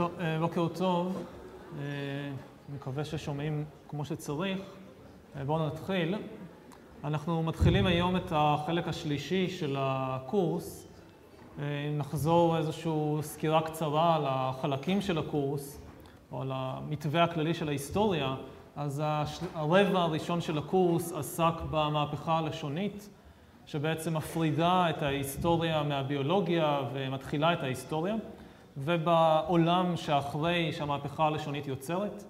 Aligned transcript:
טוב, 0.00 0.12
בוקר 0.40 0.68
טוב, 0.68 1.24
מקווה 2.74 3.04
ששומעים 3.04 3.64
כמו 3.88 4.04
שצריך. 4.04 4.58
בואו 5.46 5.66
נתחיל. 5.66 6.14
אנחנו 7.04 7.42
מתחילים 7.42 7.86
היום 7.86 8.16
את 8.16 8.32
החלק 8.32 8.88
השלישי 8.88 9.48
של 9.48 9.76
הקורס. 9.78 10.88
נחזור 11.98 12.58
איזושהי 12.58 12.92
סקירה 13.20 13.62
קצרה 13.62 14.16
על 14.16 14.22
החלקים 14.26 15.00
של 15.00 15.18
הקורס, 15.18 15.80
או 16.32 16.42
על 16.42 16.50
המתווה 16.54 17.24
הכללי 17.24 17.54
של 17.54 17.68
ההיסטוריה. 17.68 18.34
אז 18.76 19.02
הרבע 19.54 20.00
הראשון 20.00 20.40
של 20.40 20.58
הקורס 20.58 21.12
עסק 21.12 21.54
במהפכה 21.70 22.38
הלשונית, 22.38 23.08
שבעצם 23.66 24.16
מפרידה 24.16 24.90
את 24.90 25.02
ההיסטוריה 25.02 25.82
מהביולוגיה 25.82 26.80
ומתחילה 26.92 27.52
את 27.52 27.62
ההיסטוריה. 27.62 28.14
ובעולם 28.76 29.96
שאחרי 29.96 30.72
שהמהפכה 30.72 31.26
הלשונית 31.26 31.66
יוצרת. 31.66 32.24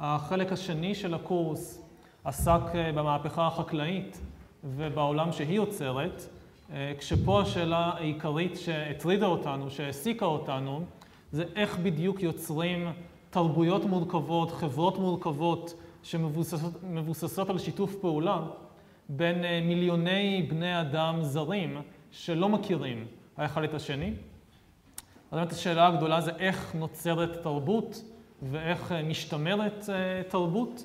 החלק 0.00 0.52
השני 0.52 0.94
של 0.94 1.14
הקורס 1.14 1.82
עסק 2.24 2.60
במהפכה 2.74 3.46
החקלאית 3.46 4.20
ובעולם 4.64 5.32
שהיא 5.32 5.56
יוצרת, 5.56 6.22
כשפה 6.98 7.40
השאלה 7.40 7.90
העיקרית 7.96 8.56
שהטרידה 8.56 9.26
אותנו, 9.26 9.70
שהעסיקה 9.70 10.26
אותנו, 10.26 10.84
זה 11.32 11.44
איך 11.56 11.78
בדיוק 11.78 12.22
יוצרים 12.22 12.92
תרבויות 13.30 13.84
מורכבות, 13.84 14.50
חברות 14.50 14.98
מורכבות, 14.98 15.74
שמבוססות 16.02 17.50
על 17.50 17.58
שיתוף 17.58 17.94
פעולה 17.94 18.40
בין 19.08 19.66
מיליוני 19.66 20.46
בני 20.50 20.80
אדם 20.80 21.22
זרים 21.22 21.76
שלא 22.10 22.48
מכירים 22.48 23.06
האחד 23.36 23.62
את 23.62 23.74
השני. 23.74 24.12
אז 25.32 25.38
באמת 25.38 25.52
השאלה 25.52 25.86
הגדולה 25.86 26.20
זה 26.20 26.30
איך 26.38 26.74
נוצרת 26.74 27.42
תרבות 27.42 28.02
ואיך 28.42 28.92
משתמרת 29.04 29.88
תרבות. 30.28 30.84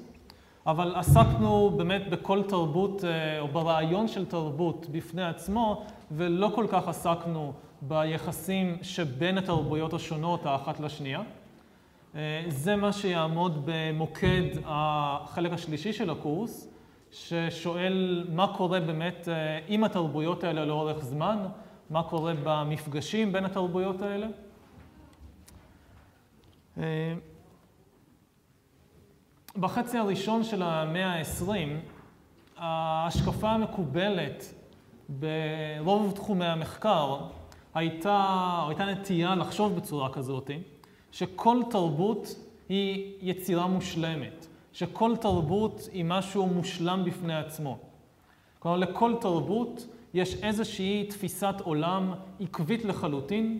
אבל 0.67 0.95
עסקנו 0.95 1.69
באמת 1.77 2.09
בכל 2.09 2.43
תרבות, 2.43 3.03
או 3.39 3.47
ברעיון 3.47 4.07
של 4.07 4.25
תרבות 4.25 4.85
בפני 4.91 5.23
עצמו, 5.23 5.83
ולא 6.11 6.51
כל 6.55 6.65
כך 6.69 6.87
עסקנו 6.87 7.53
ביחסים 7.81 8.77
שבין 8.81 9.37
התרבויות 9.37 9.93
השונות 9.93 10.45
האחת 10.45 10.79
לשנייה. 10.79 11.21
זה 12.47 12.75
מה 12.75 12.93
שיעמוד 12.93 13.61
במוקד 13.65 14.43
החלק 14.65 15.53
השלישי 15.53 15.93
של 15.93 16.09
הקורס, 16.09 16.73
ששואל 17.11 18.27
מה 18.33 18.53
קורה 18.57 18.79
באמת 18.79 19.27
עם 19.67 19.83
התרבויות 19.83 20.43
האלה 20.43 20.65
לאורך 20.65 21.03
זמן, 21.03 21.37
מה 21.89 22.03
קורה 22.03 22.33
במפגשים 22.43 23.31
בין 23.31 23.45
התרבויות 23.45 23.95
האלה. 24.01 24.27
בחצי 29.55 29.97
הראשון 29.97 30.43
של 30.43 30.61
המאה 30.61 31.19
ה-20, 31.19 31.51
ההשקפה 32.57 33.49
המקובלת 33.49 34.53
ברוב 35.09 36.11
תחומי 36.15 36.45
המחקר 36.45 37.17
הייתה, 37.73 38.63
הייתה 38.67 38.85
נטייה 38.85 39.35
לחשוב 39.35 39.75
בצורה 39.75 40.13
כזאת, 40.13 40.51
שכל 41.11 41.61
תרבות 41.69 42.35
היא 42.69 43.13
יצירה 43.21 43.67
מושלמת, 43.67 44.47
שכל 44.73 45.15
תרבות 45.15 45.89
היא 45.91 46.05
משהו 46.05 46.47
מושלם 46.47 47.03
בפני 47.05 47.35
עצמו. 47.35 47.77
כלומר, 48.59 48.77
לכל 48.77 49.15
תרבות 49.21 49.87
יש 50.17 50.35
איזושהי 50.43 51.05
תפיסת 51.09 51.55
עולם 51.63 52.13
עקבית 52.39 52.85
לחלוטין, 52.85 53.57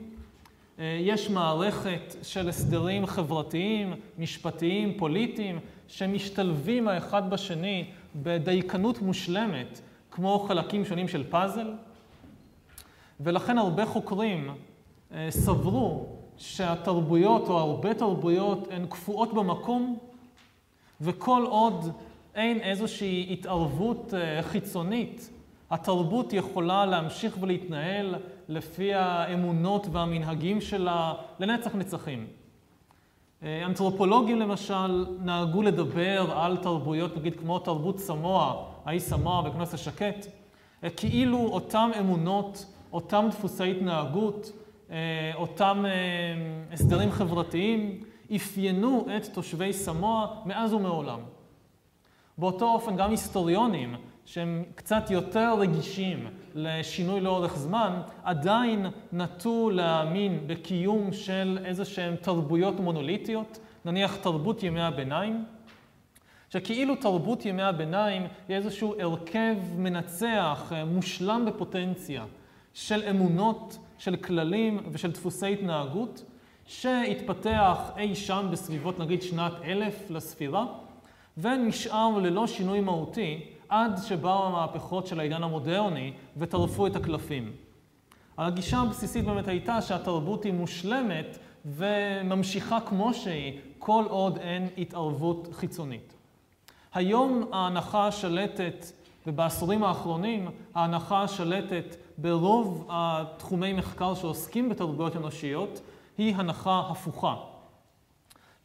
יש 0.79 1.29
מערכת 1.29 2.15
של 2.23 2.49
הסדרים 2.49 3.05
חברתיים, 3.05 3.93
משפטיים, 4.17 4.97
פוליטיים, 4.97 5.59
שמשתלבים 5.87 6.87
האחד 6.87 7.29
בשני 7.29 7.85
בדייקנות 8.15 9.01
מושלמת, 9.01 9.81
כמו 10.11 10.39
חלקים 10.39 10.85
שונים 10.85 11.07
של 11.07 11.23
פאזל. 11.29 11.73
ולכן 13.19 13.57
הרבה 13.57 13.85
חוקרים 13.85 14.49
סברו 15.29 16.05
שהתרבויות, 16.37 17.47
או 17.47 17.57
הרבה 17.57 17.93
תרבויות, 17.93 18.67
הן 18.71 18.85
קפואות 18.89 19.33
במקום, 19.33 19.97
וכל 21.01 21.45
עוד 21.49 21.91
אין 22.35 22.59
איזושהי 22.59 23.27
התערבות 23.33 24.13
חיצונית, 24.41 25.29
התרבות 25.71 26.33
יכולה 26.33 26.85
להמשיך 26.85 27.37
ולהתנהל 27.41 28.15
לפי 28.49 28.93
האמונות 28.93 29.87
והמנהגים 29.91 30.61
שלה 30.61 31.13
לנצח 31.39 31.75
נצחים. 31.75 32.27
אנתרופולוגים 33.43 34.39
למשל 34.39 35.05
נהגו 35.19 35.61
לדבר 35.61 36.31
על 36.31 36.57
תרבויות, 36.57 37.17
נגיד 37.17 37.39
כמו 37.39 37.59
תרבות 37.59 37.99
סמואה, 37.99 38.53
האי 38.85 38.99
סמואה 38.99 39.49
וכנוס 39.49 39.73
השקט, 39.73 40.27
כאילו 40.97 41.47
אותם 41.47 41.91
אמונות, 41.99 42.65
אותם 42.93 43.25
דפוסי 43.29 43.71
התנהגות, 43.71 44.51
אותם 45.35 45.85
הסדרים 46.71 47.11
חברתיים, 47.11 48.03
אפיינו 48.35 49.05
את 49.17 49.25
תושבי 49.33 49.73
סמואה 49.73 50.25
מאז 50.45 50.73
ומעולם. 50.73 51.19
באותו 52.37 52.69
אופן 52.73 52.95
גם 52.95 53.11
היסטוריונים 53.11 53.95
שהם 54.27 54.63
קצת 54.75 55.11
יותר 55.11 55.53
רגישים 55.59 56.27
לשינוי 56.55 57.21
לאורך 57.21 57.57
זמן, 57.57 58.01
עדיין 58.23 58.85
נטו 59.13 59.69
להאמין 59.69 60.43
בקיום 60.47 61.13
של 61.13 61.59
איזה 61.65 61.85
שהן 61.85 62.15
תרבויות 62.15 62.79
מונוליטיות, 62.79 63.59
נניח 63.85 64.15
תרבות 64.15 64.63
ימי 64.63 64.81
הביניים, 64.81 65.45
שכאילו 66.49 66.95
תרבות 66.95 67.45
ימי 67.45 67.61
הביניים 67.63 68.27
היא 68.47 68.57
איזשהו 68.57 68.95
הרכב 68.99 69.55
מנצח, 69.77 70.71
מושלם 70.85 71.45
בפוטנציה, 71.47 72.25
של 72.73 73.03
אמונות, 73.09 73.77
של 73.97 74.15
כללים 74.15 74.79
ושל 74.91 75.11
דפוסי 75.11 75.53
התנהגות, 75.53 76.23
שהתפתח 76.65 77.91
אי 77.97 78.15
שם 78.15 78.47
בסביבות 78.51 78.99
נגיד 78.99 79.21
שנת 79.21 79.53
אלף 79.63 80.09
לספירה, 80.09 80.65
ונשאר 81.37 82.17
ללא 82.17 82.47
שינוי 82.47 82.79
מהותי 82.79 83.56
עד 83.69 83.99
שבאו 84.03 84.45
המהפכות 84.45 85.07
של 85.07 85.19
העידן 85.19 85.43
המודרני 85.43 86.13
וטרפו 86.37 86.87
את 86.87 86.95
הקלפים. 86.95 87.51
הגישה 88.37 88.77
הבסיסית 88.77 89.25
באמת 89.25 89.47
הייתה 89.47 89.81
שהתרבות 89.81 90.43
היא 90.43 90.53
מושלמת 90.53 91.37
וממשיכה 91.65 92.79
כמו 92.79 93.13
שהיא 93.13 93.59
כל 93.79 94.05
עוד 94.09 94.37
אין 94.37 94.67
התערבות 94.77 95.47
חיצונית. 95.51 96.13
היום 96.93 97.49
ההנחה 97.51 98.07
השלטת, 98.07 98.85
ובעשורים 99.27 99.83
האחרונים 99.83 100.49
ההנחה 100.75 101.21
השלטת 101.21 101.95
ברוב 102.17 102.87
התחומי 102.89 103.73
מחקר 103.73 104.13
שעוסקים 104.13 104.69
בתרבויות 104.69 105.15
אנושיות 105.15 105.81
היא 106.17 106.35
הנחה 106.35 106.83
הפוכה. 106.89 107.35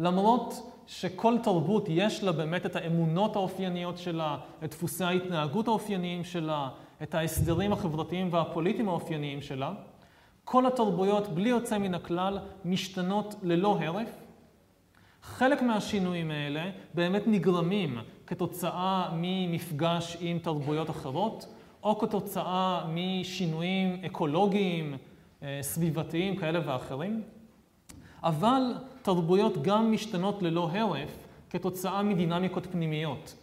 למרות 0.01 0.82
שכל 0.87 1.39
תרבות 1.43 1.85
יש 1.89 2.23
לה 2.23 2.33
באמת 2.33 2.67
את 2.67 2.77
האמונות 2.77 3.37
האופייניות 3.37 3.99
שלה, 3.99 4.37
את 4.65 4.71
דפוסי 4.71 5.05
ההתנהגות 5.05 5.69
האופייניים 5.69 6.25
שלה, 6.25 6.69
את 7.03 7.15
ההסדרים 7.15 7.73
החברתיים 7.73 8.29
והפוליטיים 8.31 8.89
האופייניים 8.89 9.43
שלה. 9.43 9.73
כל 10.45 10.67
התרבויות, 10.67 11.29
בלי 11.29 11.49
יוצא 11.49 11.79
מן 11.79 11.95
הכלל, 11.95 12.39
משתנות 12.65 13.35
ללא 13.43 13.79
הרף. 13.81 14.09
חלק 15.23 15.63
מהשינויים 15.63 16.31
האלה 16.31 16.71
באמת 16.95 17.23
נגרמים 17.27 17.99
כתוצאה 18.27 19.09
ממפגש 19.17 20.17
עם 20.21 20.39
תרבויות 20.39 20.91
אחרות, 20.91 21.47
או 21.83 21.99
כתוצאה 21.99 22.85
משינויים 22.89 24.01
אקולוגיים, 24.07 24.97
סביבתיים 25.61 26.37
כאלה 26.37 26.61
ואחרים. 26.67 27.23
אבל 28.23 28.63
תרבויות 29.03 29.63
גם 29.63 29.93
משתנות 29.93 30.43
ללא 30.43 30.71
הרף 30.73 31.17
כתוצאה 31.51 32.03
מדינמיקות 32.03 32.67
פנימיות. 32.67 33.35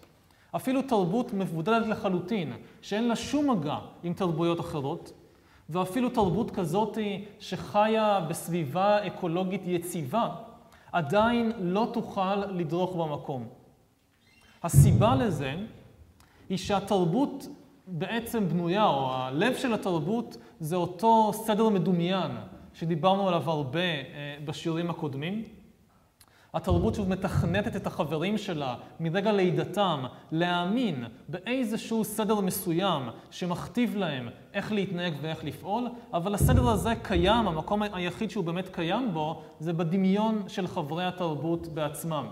אפילו 0.55 0.81
תרבות 0.81 1.33
מבודדת 1.33 1.87
לחלוטין, 1.87 2.53
שאין 2.81 3.07
לה 3.07 3.15
שום 3.15 3.49
מגע 3.49 3.77
עם 4.03 4.13
תרבויות 4.13 4.59
אחרות, 4.59 5.11
ואפילו 5.69 6.09
תרבות 6.09 6.51
כזאת 6.51 6.97
שחיה 7.39 8.19
בסביבה 8.29 9.07
אקולוגית 9.07 9.61
יציבה, 9.65 10.29
עדיין 10.91 11.51
לא 11.59 11.89
תוכל 11.93 12.35
לדרוך 12.35 12.95
במקום. 12.95 13.47
הסיבה 14.63 15.15
לזה 15.15 15.55
היא 16.49 16.57
שהתרבות 16.57 17.47
בעצם 17.87 18.47
בנויה, 18.47 18.85
או 18.85 19.13
הלב 19.13 19.55
של 19.55 19.73
התרבות 19.73 20.37
זה 20.59 20.75
אותו 20.75 21.31
סדר 21.33 21.69
מדומיין 21.69 22.31
שדיברנו 22.73 23.27
עליו 23.27 23.49
הרבה 23.49 23.79
בשיעורים 24.45 24.89
הקודמים. 24.89 25.43
התרבות 26.53 26.95
שוב 26.95 27.09
מתכנתת 27.09 27.75
את 27.75 27.87
החברים 27.87 28.37
שלה 28.37 28.75
מרגע 28.99 29.31
לידתם 29.31 30.03
להאמין 30.31 31.05
באיזשהו 31.29 32.03
סדר 32.03 32.39
מסוים 32.39 33.09
שמכתיב 33.31 33.95
להם 33.95 34.29
איך 34.53 34.71
להתנהג 34.71 35.13
ואיך 35.21 35.43
לפעול, 35.43 35.87
אבל 36.13 36.33
הסדר 36.33 36.69
הזה 36.69 36.93
קיים, 37.01 37.47
המקום 37.47 37.81
היחיד 37.81 38.31
שהוא 38.31 38.43
באמת 38.43 38.69
קיים 38.69 39.13
בו 39.13 39.41
זה 39.59 39.73
בדמיון 39.73 40.43
של 40.47 40.67
חברי 40.67 41.05
התרבות 41.05 41.67
בעצמם. 41.67 42.27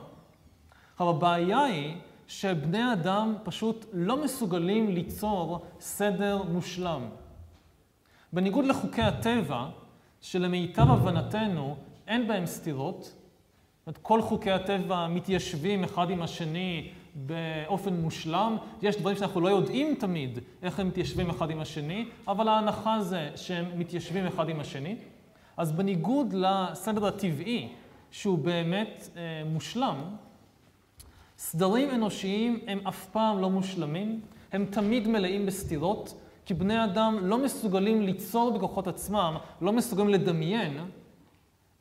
עכשיו 0.93 1.09
הבעיה 1.09 1.63
היא 1.63 1.95
שבני 2.27 2.93
אדם 2.93 3.35
פשוט 3.43 3.85
לא 3.93 4.23
מסוגלים 4.23 4.89
ליצור 4.89 5.65
סדר 5.79 6.43
מושלם. 6.43 7.01
בניגוד 8.33 8.65
לחוקי 8.65 9.01
הטבע, 9.01 9.65
שלמיטב 10.21 10.91
הבנתנו 10.91 11.75
אין 12.07 12.27
בהם 12.27 12.45
סתירות, 12.45 13.13
אומרת, 13.87 13.99
כל 14.01 14.21
חוקי 14.21 14.51
הטבע 14.51 15.07
מתיישבים 15.07 15.83
אחד 15.83 16.09
עם 16.09 16.21
השני 16.21 16.89
באופן 17.15 17.93
מושלם. 17.93 18.57
יש 18.81 18.95
דברים 18.95 19.17
שאנחנו 19.17 19.41
לא 19.41 19.47
יודעים 19.47 19.95
תמיד 19.95 20.39
איך 20.63 20.79
הם 20.79 20.87
מתיישבים 20.87 21.29
אחד 21.29 21.49
עם 21.49 21.59
השני, 21.59 22.05
אבל 22.27 22.47
ההנחה 22.47 23.01
זה 23.01 23.29
שהם 23.35 23.65
מתיישבים 23.75 24.25
אחד 24.27 24.49
עם 24.49 24.59
השני. 24.59 24.95
אז 25.57 25.71
בניגוד 25.71 26.33
לסדר 26.33 27.05
הטבעי, 27.05 27.69
שהוא 28.11 28.37
באמת 28.37 29.09
אה, 29.17 29.21
מושלם, 29.45 29.95
סדרים 31.37 31.89
אנושיים 31.89 32.59
הם 32.67 32.87
אף 32.87 33.05
פעם 33.05 33.41
לא 33.41 33.49
מושלמים, 33.49 34.21
הם 34.51 34.65
תמיד 34.65 35.07
מלאים 35.07 35.45
בסתירות, 35.45 36.13
כי 36.47 36.53
בני 36.53 36.83
אדם 36.83 37.17
לא 37.21 37.37
מסוגלים 37.37 38.01
ליצור 38.01 38.57
בכוחות 38.57 38.87
עצמם, 38.87 39.37
לא 39.61 39.73
מסוגלים 39.73 40.09
לדמיין 40.09 40.77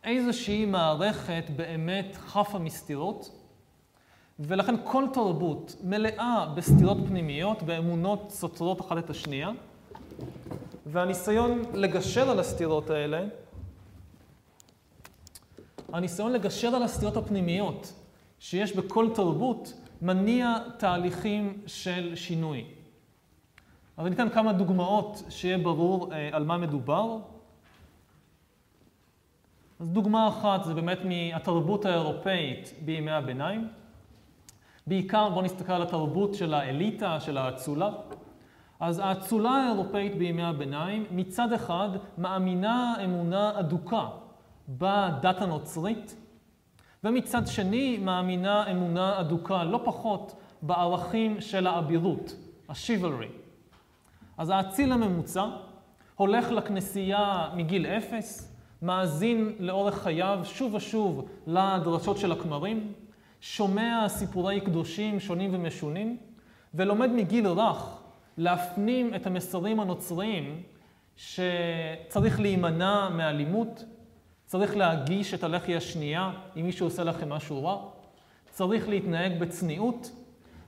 איזושהי 0.05 0.67
מערכת 0.67 1.45
באמת 1.57 2.17
חפה 2.27 2.59
מסתירות, 2.59 3.31
ולכן 4.39 4.75
כל 4.85 5.05
תרבות 5.13 5.77
מלאה 5.85 6.47
בסתירות 6.57 6.97
פנימיות, 7.09 7.63
באמונות 7.63 8.31
סותרות 8.31 8.81
אחת 8.81 8.99
את 8.99 9.11
השנייה, 9.11 9.51
והניסיון 10.87 11.63
לגשר 11.75 12.31
על 12.31 12.41
הסתירות 12.41 12.91
האלה, 12.91 13.25
הניסיון 15.93 16.33
לגשר 16.33 16.75
על 16.75 16.83
הסתירות 16.83 17.17
הפנימיות 17.17 17.93
שיש 18.39 18.77
בכל 18.77 19.09
תרבות, 19.15 19.73
מניע 20.03 20.55
תהליכים 20.79 21.63
של 21.67 22.13
שינוי. 22.15 22.76
אז 23.97 24.07
אני 24.07 24.15
אתן 24.15 24.29
כמה 24.29 24.53
דוגמאות 24.53 25.23
שיהיה 25.29 25.59
ברור 25.59 26.13
אה, 26.13 26.29
על 26.33 26.45
מה 26.45 26.59
מדובר. 26.59 27.19
אז 29.81 29.91
דוגמה 29.91 30.29
אחת 30.29 30.65
זה 30.65 30.75
באמת 30.75 30.99
מהתרבות 31.05 31.85
האירופאית 31.85 32.73
בימי 32.85 33.11
הביניים. 33.11 33.69
בעיקר 34.87 35.29
בואו 35.29 35.43
נסתכל 35.43 35.73
על 35.73 35.83
התרבות 35.83 36.35
של 36.35 36.55
האליטה, 36.55 37.21
של 37.21 37.39
האצולה. 37.39 37.91
אז 38.81 38.99
האצולה 38.99 39.51
האירופאית 39.51 40.19
בימי 40.19 40.43
הביניים 40.43 41.07
מצד 41.11 41.53
אחד 41.53 41.89
מאמינה 42.19 42.95
אמונה 43.05 43.61
אדוקה 43.61 44.09
בדת 44.69 45.43
הנוצרית, 45.43 46.17
ומצד 47.05 47.47
שני 47.47 47.99
מאמינה 47.99 48.71
אמונה 48.71 49.21
אדוקה 49.21 49.65
לא 49.65 49.81
פחות 49.85 50.35
בערכים 50.63 51.41
של 51.41 51.67
האבירות, 51.67 52.35
השיבלרי. 52.69 53.46
אז 54.39 54.51
האציל 54.51 54.93
הממוצע 54.93 55.47
הולך 56.17 56.51
לכנסייה 56.51 57.49
מגיל 57.55 57.87
אפס, 57.87 58.53
מאזין 58.83 59.53
לאורך 59.59 60.03
חייו 60.03 60.39
שוב 60.45 60.75
ושוב 60.75 61.29
לדרשות 61.47 62.19
של 62.19 62.33
הכמרים, 62.33 62.93
שומע 63.41 64.09
סיפורי 64.09 64.61
קדושים 64.61 65.21
שונים 65.21 65.55
ומשונים, 65.55 66.17
ולומד 66.75 67.11
מגיל 67.11 67.47
רך 67.47 67.99
להפנים 68.39 69.15
את 69.15 69.27
המסרים 69.27 69.81
הנוצריים 69.81 70.63
שצריך 71.17 72.41
להימנע 72.41 73.09
מאלימות, 73.09 73.85
צריך 74.47 74.77
להגיש 74.77 75.35
את 75.35 75.45
הלחי 75.45 75.77
השנייה 75.77 76.33
אם 76.57 76.67
מישהו 76.67 76.87
עושה 76.87 77.05
לכם 77.05 77.29
משהו 77.29 77.65
רע, 77.65 77.89
צריך 78.51 78.89
להתנהג 78.89 79.41
בצניעות, 79.41 80.11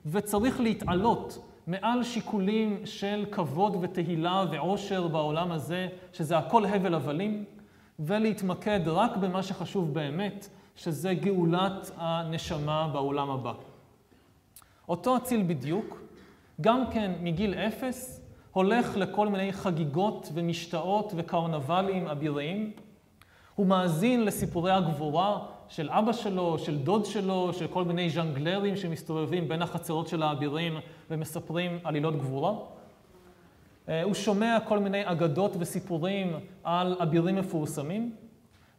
וצריך 0.06 0.60
להתעלות 0.60 1.47
מעל 1.68 2.02
שיקולים 2.02 2.80
של 2.84 3.24
כבוד 3.30 3.76
ותהילה 3.80 4.44
ועושר 4.50 5.08
בעולם 5.08 5.52
הזה, 5.52 5.88
שזה 6.12 6.38
הכל 6.38 6.64
הבל 6.64 6.94
הבלים. 6.94 7.44
ולהתמקד 7.98 8.80
רק 8.86 9.16
במה 9.16 9.42
שחשוב 9.42 9.94
באמת, 9.94 10.48
שזה 10.76 11.14
גאולת 11.14 11.90
הנשמה 11.96 12.88
בעולם 12.92 13.30
הבא. 13.30 13.52
אותו 14.88 15.16
אציל 15.16 15.42
בדיוק, 15.46 16.00
גם 16.60 16.84
כן 16.90 17.12
מגיל 17.20 17.54
אפס, 17.54 18.20
הולך 18.52 18.96
לכל 18.96 19.28
מיני 19.28 19.52
חגיגות 19.52 20.28
ומשתאות 20.34 21.12
וקרנבלים 21.16 22.06
אביריים. 22.06 22.72
הוא 23.54 23.66
מאזין 23.66 24.24
לסיפורי 24.24 24.72
הגבורה 24.72 25.38
של 25.68 25.90
אבא 25.90 26.12
שלו, 26.12 26.58
של 26.58 26.78
דוד 26.78 27.04
שלו, 27.04 27.52
של 27.52 27.66
כל 27.66 27.84
מיני 27.84 28.10
ז'אנגלרים 28.10 28.76
שמסתובבים 28.76 29.48
בין 29.48 29.62
החצרות 29.62 30.08
של 30.08 30.22
האבירים 30.22 30.78
ומספרים 31.10 31.78
עלילות 31.84 32.16
גבורה. 32.16 32.54
אה, 33.88 34.02
הוא 34.02 34.14
שומע 34.14 34.58
כל 34.68 34.78
מיני 34.78 35.02
אגדות 35.04 35.52
וסיפורים 35.58 36.32
על 36.64 36.96
אבירים 37.02 37.36
מפורסמים, 37.36 38.12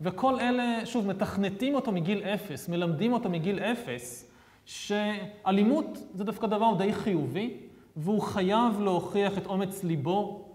וכל 0.01 0.39
אלה, 0.39 0.85
שוב, 0.85 1.07
מתכנתים 1.07 1.75
אותו 1.75 1.91
מגיל 1.91 2.23
אפס, 2.23 2.69
מלמדים 2.69 3.13
אותו 3.13 3.29
מגיל 3.29 3.59
אפס, 3.59 4.31
שאלימות 4.65 5.97
זה 6.13 6.23
דווקא 6.23 6.47
דבר 6.47 6.73
די 6.77 6.93
חיובי, 6.93 7.57
והוא 7.95 8.21
חייב 8.21 8.79
להוכיח 8.81 9.37
את 9.37 9.45
אומץ 9.45 9.83
ליבו 9.83 10.45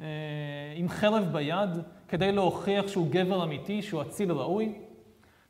אה, 0.00 0.06
עם 0.76 0.88
חרב 0.88 1.28
ביד, 1.32 1.70
כדי 2.08 2.32
להוכיח 2.32 2.88
שהוא 2.88 3.06
גבר 3.10 3.44
אמיתי, 3.44 3.82
שהוא 3.82 4.02
אציל 4.02 4.32
ראוי. 4.32 4.72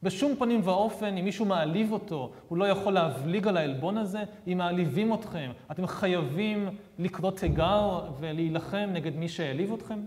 בשום 0.05 0.37
פנים 0.39 0.61
ואופן, 0.65 1.17
אם 1.17 1.25
מישהו 1.25 1.45
מעליב 1.45 1.93
אותו, 1.93 2.31
הוא 2.49 2.59
לא 2.59 2.65
יכול 2.65 2.93
להבליג 2.93 3.49
על 3.49 3.57
העלבון 3.57 3.99
הזה. 3.99 4.25
אם 4.47 4.59
מעליבים 4.59 5.15
אתכם, 5.15 5.51
אתם 5.71 5.87
חייבים 5.87 6.69
לקרוא 6.99 7.31
תיגר 7.31 8.01
ולהילחם 8.21 8.91
נגד 8.93 9.17
מי 9.17 9.29
שהעליב 9.29 9.73
אתכם. 9.73 10.01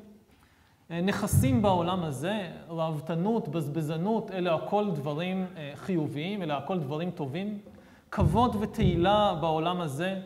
אה, 0.91 1.01
נכסים 1.01 1.61
בעולם 1.61 2.03
הזה, 2.03 2.51
ראוותנות, 2.69 3.47
בזבזנות, 3.47 4.31
אלה 4.31 4.55
הכל 4.55 4.91
דברים 4.91 5.45
אה, 5.57 5.71
חיוביים, 5.75 6.41
אלה 6.41 6.57
הכל 6.57 6.79
דברים 6.79 7.11
טובים. 7.11 7.59
כבוד 8.11 8.55
ותהילה 8.59 9.38
בעולם 9.41 9.81
הזה, 9.81 10.19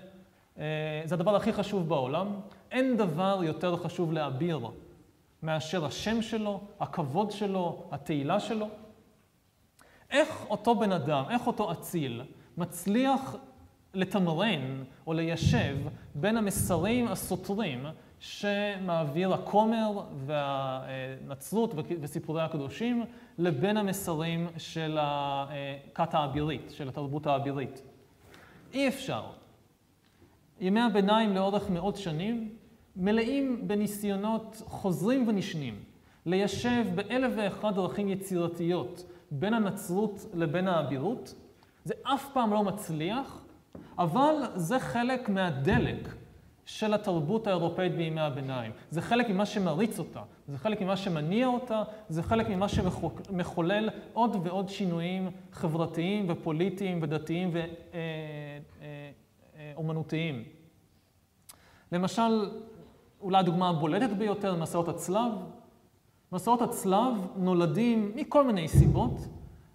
אה, 0.60 1.02
זה 1.06 1.16
הדבר 1.16 1.36
הכי 1.36 1.54
חשוב 1.54 1.90
בעולם. 1.90 2.28
אין 2.72 2.98
דבר 2.98 3.40
יותר 3.44 3.78
חשוב 3.78 4.14
לאביר 4.14 4.60
מאשר 5.44 5.86
השם 5.86 6.22
שלו, 6.22 6.62
הכבוד 6.80 7.32
שלו, 7.32 7.84
התהילה 7.92 8.40
שלו. 8.40 8.68
איך 10.12 10.46
אותו 10.50 10.76
בן 10.76 10.92
אדם, 10.92 11.24
איך 11.30 11.48
אותו 11.48 11.72
אציל, 11.72 12.22
מצליח 12.58 13.36
לתמרן 13.94 14.84
או 15.08 15.14
ליישב 15.14 15.78
בין 16.16 16.38
המסרים 16.38 17.08
הסותרים 17.08 17.86
שמעביר 18.20 19.34
הכומר 19.34 20.02
והנצרות 20.26 21.74
וסיפורי 22.02 22.42
הקדושים 22.42 23.06
לבין 23.38 23.78
המסרים 23.78 24.48
של 24.58 24.98
הכת 25.02 26.14
האבירית, 26.14 26.72
של 26.76 26.90
התרבות 26.90 27.28
האבירית. 27.28 27.82
אי 28.74 28.88
אפשר. 28.88 29.24
ימי 30.60 30.82
הביניים 30.82 31.36
לאורך 31.36 31.70
מאות 31.70 31.98
שנים 31.98 32.50
מלאים 32.96 33.68
בניסיונות 33.68 34.62
חוזרים 34.66 35.28
ונשנים 35.28 35.76
ליישב 36.26 36.86
באלף 36.96 37.34
ואחת 37.36 37.76
דרכים 37.76 38.10
יצירתיות 38.10 39.04
בין 39.32 39.54
הנצרות 39.54 40.26
לבין 40.34 40.68
האבירות. 40.68 41.36
זה 41.86 41.94
אף 42.04 42.30
פעם 42.34 42.54
לא 42.54 42.64
מצליח, 42.64 43.46
אבל 43.98 44.36
זה 44.56 44.80
חלק 44.80 45.30
מהדלק 45.30 46.16
של 46.66 46.94
התרבות 46.94 47.48
האירופאית 47.48 47.96
בימי 47.96 48.22
הביניים. 48.22 48.72
זה 48.90 49.02
חלק 49.02 49.30
ממה 49.30 49.46
שמריץ 49.46 50.00
אותה, 50.00 50.22
זה 50.48 50.58
חלק 50.58 50.82
ממה 50.82 50.98
שמניע 50.98 51.48
אותה, 51.48 51.84
זה 52.10 52.24
חלק 52.24 52.50
ממה 52.50 52.68
שמחולל 52.70 53.90
עוד 54.14 54.38
ועוד 54.44 54.70
שינויים 54.70 55.32
חברתיים 55.52 56.26
ופוליטיים 56.30 57.00
ודתיים 57.02 57.52
ואומנותיים. 59.76 60.36
אה, 60.36 60.42
אה, 60.42 60.46
למשל, 61.92 62.50
אולי 63.22 63.38
הדוגמה 63.38 63.70
הבולטת 63.70 64.10
ביותר, 64.10 64.56
מסעות 64.56 64.88
הצלב. 64.88 65.32
מסעות 66.34 66.62
הצלב 66.62 67.14
נולדים 67.36 68.12
מכל 68.16 68.44
מיני 68.44 68.68
סיבות, 68.68 69.28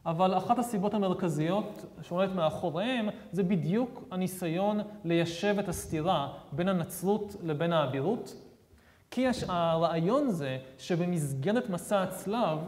אבל 0.07 0.37
אחת 0.37 0.59
הסיבות 0.59 0.95
המרכזיות 0.95 1.85
שעומדת 2.03 2.35
מאחוריהם 2.35 3.09
זה 3.33 3.43
בדיוק 3.43 4.05
הניסיון 4.11 4.81
ליישב 5.05 5.57
את 5.59 5.69
הסתירה 5.69 6.29
בין 6.53 6.69
הנצרות 6.69 7.37
לבין 7.43 7.73
האבירות. 7.73 8.35
כי 9.11 9.21
יש, 9.21 9.45
הרעיון 9.49 10.31
זה 10.31 10.59
שבמסגרת 10.79 11.71
מסע 11.71 12.03
הצלב, 12.03 12.59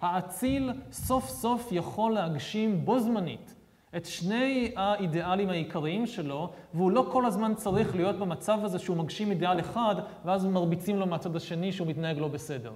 האציל 0.00 0.72
סוף 0.92 1.28
סוף 1.28 1.68
יכול 1.72 2.12
להגשים 2.12 2.84
בו 2.84 3.00
זמנית 3.00 3.54
את 3.96 4.06
שני 4.06 4.72
האידיאלים 4.76 5.50
העיקריים 5.50 6.06
שלו, 6.06 6.50
והוא 6.74 6.90
לא 6.90 7.08
כל 7.12 7.26
הזמן 7.26 7.54
צריך 7.54 7.96
להיות 7.96 8.16
במצב 8.16 8.58
הזה 8.62 8.78
שהוא 8.78 8.96
מגשים 8.96 9.30
אידיאל 9.30 9.60
אחד, 9.60 9.94
ואז 10.24 10.46
מרביצים 10.46 10.96
לו 10.96 11.06
מהצד 11.06 11.36
השני 11.36 11.72
שהוא 11.72 11.88
מתנהג 11.88 12.18
לא 12.18 12.28
בסדר. 12.28 12.72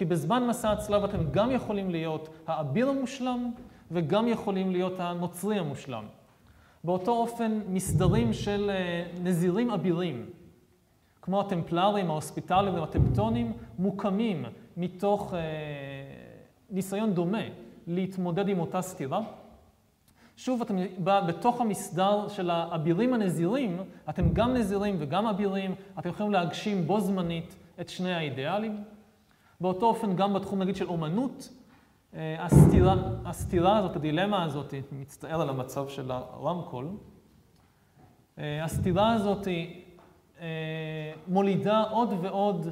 כי 0.00 0.04
בזמן 0.04 0.46
מסע 0.46 0.72
הצלב 0.72 1.04
אתם 1.04 1.30
גם 1.30 1.50
יכולים 1.50 1.90
להיות 1.90 2.28
האביר 2.46 2.88
המושלם, 2.88 3.50
וגם 3.90 4.28
יכולים 4.28 4.70
להיות 4.70 5.00
הנוצרי 5.00 5.58
המושלם. 5.58 6.04
באותו 6.84 7.12
אופן, 7.12 7.60
מסדרים 7.68 8.32
של 8.32 8.70
אה, 8.70 9.04
נזירים 9.22 9.70
אבירים, 9.70 10.30
כמו 11.22 11.40
הטמפלרים, 11.40 12.10
ההוספיטליים 12.10 12.74
והטמפטונים, 12.74 13.52
מוקמים 13.78 14.44
מתוך 14.76 15.34
אה, 15.34 15.40
ניסיון 16.70 17.14
דומה 17.14 17.44
להתמודד 17.86 18.48
עם 18.48 18.60
אותה 18.60 18.82
סתירה. 18.82 19.20
שוב, 20.36 20.62
אתם 20.62 20.76
בתוך 21.04 21.60
המסדר 21.60 22.28
של 22.28 22.50
האבירים 22.50 23.14
הנזירים, 23.14 23.78
אתם 24.08 24.32
גם 24.32 24.54
נזירים 24.54 24.96
וגם 24.98 25.26
אבירים, 25.26 25.74
אתם 25.98 26.08
יכולים 26.08 26.32
להגשים 26.32 26.86
בו 26.86 27.00
זמנית 27.00 27.56
את 27.80 27.88
שני 27.88 28.14
האידיאלים. 28.14 28.84
באותו 29.60 29.86
אופן, 29.86 30.16
גם 30.16 30.34
בתחום, 30.34 30.62
נגיד, 30.62 30.76
של 30.76 30.88
אומנות, 30.88 31.48
אה, 32.14 32.44
הסתירה, 32.44 32.94
הסתירה 33.24 33.78
הזאת, 33.78 33.96
הדילמה 33.96 34.44
הזאת, 34.44 34.74
מצטער 34.92 35.40
על 35.40 35.48
המצב 35.48 35.88
של 35.88 36.10
הרמקול, 36.10 36.88
אה, 38.38 38.64
הסתירה 38.64 39.12
הזאת 39.12 39.48
אה, 40.40 41.12
מולידה 41.28 41.82
עוד 41.82 42.14
ועוד 42.20 42.66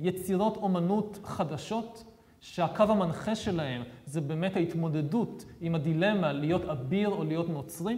יצירות 0.00 0.56
אומנות 0.56 1.18
חדשות, 1.24 2.04
שהקו 2.40 2.82
המנחה 2.82 3.34
שלהם 3.34 3.82
זה 4.06 4.20
באמת 4.20 4.56
ההתמודדות 4.56 5.44
עם 5.60 5.74
הדילמה 5.74 6.32
להיות 6.32 6.64
אביר 6.64 7.08
או 7.08 7.24
להיות 7.24 7.48
נוצרי. 7.48 7.96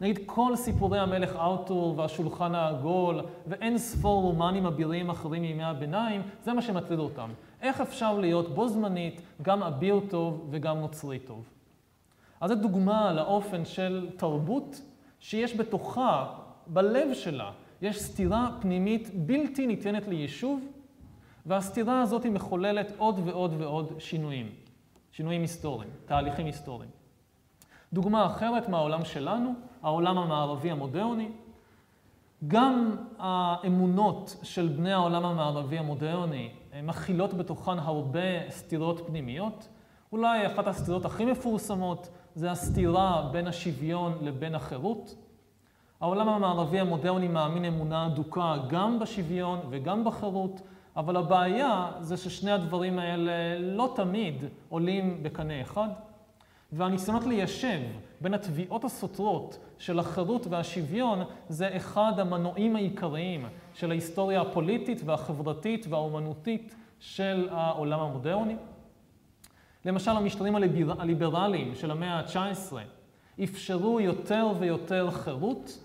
נגיד 0.00 0.18
כל 0.26 0.56
סיפורי 0.56 0.98
המלך 0.98 1.36
ארתור 1.36 1.98
והשולחן 1.98 2.54
העגול 2.54 3.20
ואין 3.46 3.78
ספור 3.78 4.22
רומנים 4.22 4.66
אבירים 4.66 5.10
אחרים 5.10 5.42
מימי 5.42 5.64
הביניים, 5.64 6.22
זה 6.42 6.52
מה 6.52 6.62
שמטריד 6.62 6.98
אותם. 6.98 7.30
איך 7.62 7.80
אפשר 7.80 8.18
להיות 8.18 8.54
בו 8.54 8.68
זמנית 8.68 9.22
גם 9.42 9.62
אביר 9.62 10.00
טוב 10.08 10.48
וגם 10.50 10.80
נוצרי 10.80 11.18
טוב? 11.18 11.44
אז 12.40 12.50
זו 12.50 12.56
דוגמה 12.56 13.12
לאופן 13.12 13.64
של 13.64 14.08
תרבות 14.16 14.80
שיש 15.20 15.56
בתוכה, 15.56 16.32
בלב 16.66 17.14
שלה, 17.14 17.50
יש 17.82 18.02
סתירה 18.02 18.50
פנימית 18.60 19.10
בלתי 19.14 19.66
ניתנת 19.66 20.08
ליישוב, 20.08 20.60
והסתירה 21.46 22.02
הזאת 22.02 22.24
היא 22.24 22.32
מחוללת 22.32 22.92
עוד 22.98 23.20
ועוד 23.24 23.54
ועוד 23.58 23.92
שינויים, 23.98 24.48
שינויים 25.12 25.40
היסטוריים, 25.40 25.90
תהליכים 26.06 26.46
היסטוריים. 26.46 26.99
דוגמה 27.92 28.26
אחרת 28.26 28.68
מהעולם 28.68 29.04
שלנו, 29.04 29.54
העולם 29.82 30.18
המערבי 30.18 30.70
המודרני, 30.70 31.28
גם 32.48 32.96
האמונות 33.18 34.36
של 34.42 34.68
בני 34.68 34.92
העולם 34.92 35.24
המערבי 35.24 35.78
המודרני 35.78 36.50
מכילות 36.82 37.34
בתוכן 37.34 37.78
הרבה 37.78 38.50
סתירות 38.50 39.06
פנימיות. 39.06 39.68
אולי 40.12 40.46
אחת 40.46 40.66
הסתירות 40.66 41.04
הכי 41.04 41.24
מפורסמות 41.24 42.08
זה 42.34 42.50
הסתירה 42.50 43.28
בין 43.32 43.46
השוויון 43.46 44.18
לבין 44.22 44.54
החירות. 44.54 45.14
העולם 46.00 46.28
המערבי 46.28 46.80
המודרני 46.80 47.28
מאמין 47.28 47.64
אמונה 47.64 48.06
אדוקה 48.06 48.56
גם 48.68 48.98
בשוויון 48.98 49.60
וגם 49.70 50.04
בחירות, 50.04 50.60
אבל 50.96 51.16
הבעיה 51.16 51.90
זה 52.00 52.16
ששני 52.16 52.52
הדברים 52.52 52.98
האלה 52.98 53.58
לא 53.58 53.92
תמיד 53.96 54.44
עולים 54.68 55.22
בקנה 55.22 55.60
אחד. 55.60 55.88
והניסיונות 56.72 57.26
ליישב 57.26 57.80
בין 58.20 58.34
התביעות 58.34 58.84
הסותרות 58.84 59.58
של 59.78 59.98
החירות 59.98 60.46
והשוויון 60.46 61.22
זה 61.48 61.76
אחד 61.76 62.12
המנועים 62.18 62.76
העיקריים 62.76 63.46
של 63.74 63.90
ההיסטוריה 63.90 64.40
הפוליטית 64.40 65.02
והחברתית 65.04 65.86
והאומנותית 65.88 66.74
של 67.00 67.48
העולם 67.50 68.00
המודרני. 68.00 68.56
למשל, 69.84 70.10
המשטרים 70.10 70.56
הליברליים 70.98 71.74
של 71.74 71.90
המאה 71.90 72.18
ה-19 72.18 72.72
אפשרו 73.44 74.00
יותר 74.00 74.46
ויותר 74.58 75.10
חירות, 75.10 75.84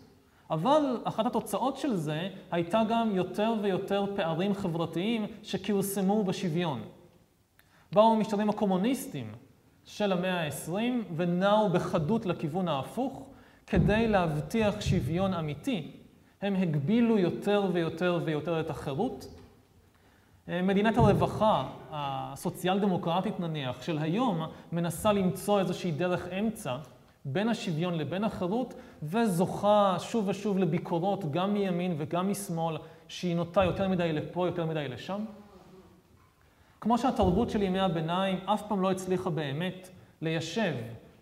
אבל 0.49 0.97
אחת 1.03 1.25
התוצאות 1.25 1.77
של 1.77 1.95
זה 1.95 2.29
הייתה 2.51 2.81
גם 2.89 3.15
יותר 3.15 3.53
ויותר 3.61 4.05
פערים 4.15 4.53
חברתיים 4.53 5.25
שכרסמו 5.43 6.23
בשוויון. 6.23 6.81
באו 7.91 8.13
המשטרים 8.13 8.49
הקומוניסטים 8.49 9.31
של 9.85 10.11
המאה 10.11 10.41
ה-20 10.41 10.71
ונעו 11.15 11.69
בחדות 11.69 12.25
לכיוון 12.25 12.67
ההפוך 12.67 13.25
כדי 13.67 14.07
להבטיח 14.07 14.81
שוויון 14.81 15.33
אמיתי. 15.33 15.91
הם 16.41 16.55
הגבילו 16.55 17.17
יותר 17.17 17.63
ויותר 17.73 18.19
ויותר 18.25 18.59
את 18.59 18.69
החירות. 18.69 19.27
מדינת 20.47 20.97
הרווחה 20.97 21.69
הסוציאל 21.91 22.79
דמוקרטית 22.79 23.39
נניח 23.39 23.81
של 23.81 23.97
היום 23.97 24.41
מנסה 24.71 25.13
למצוא 25.13 25.59
איזושהי 25.59 25.91
דרך 25.91 26.27
אמצע 26.39 26.77
בין 27.25 27.49
השוויון 27.49 27.93
לבין 27.93 28.23
החירות 28.23 28.73
וזוכה 29.03 29.95
שוב 29.99 30.27
ושוב 30.27 30.57
לביקורות 30.57 31.31
גם 31.31 31.53
מימין 31.53 31.95
וגם 31.97 32.31
משמאל 32.31 32.77
שהיא 33.07 33.35
נוטה 33.35 33.63
יותר 33.63 33.87
מדי 33.87 34.13
לפה, 34.13 34.47
יותר 34.47 34.65
מדי 34.65 34.87
לשם. 34.87 35.25
כמו 36.81 36.97
שהתרבות 36.97 37.49
של 37.49 37.61
ימי 37.61 37.79
הביניים 37.79 38.37
אף 38.45 38.67
פעם 38.67 38.81
לא 38.81 38.91
הצליחה 38.91 39.29
באמת 39.29 39.89
ליישב 40.21 40.73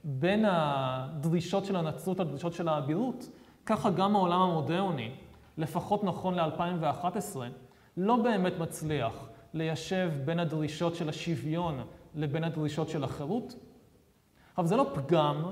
בין 0.03 0.45
הדרישות 0.47 1.65
של 1.65 1.75
הנצרות 1.75 2.19
לדרישות 2.19 2.53
של 2.53 2.67
האבירות, 2.67 3.29
ככה 3.65 3.89
גם 3.89 4.15
העולם 4.15 4.41
המודרני, 4.41 5.11
לפחות 5.57 6.03
נכון 6.03 6.35
ל-2011, 6.35 7.37
לא 7.97 8.15
באמת 8.15 8.53
מצליח 8.59 9.13
ליישב 9.53 10.11
בין 10.25 10.39
הדרישות 10.39 10.95
של 10.95 11.09
השוויון 11.09 11.83
לבין 12.15 12.43
הדרישות 12.43 12.89
של 12.89 13.03
החירות. 13.03 13.55
אבל 14.57 14.67
זה 14.67 14.75
לא 14.75 14.91
פגם, 14.93 15.43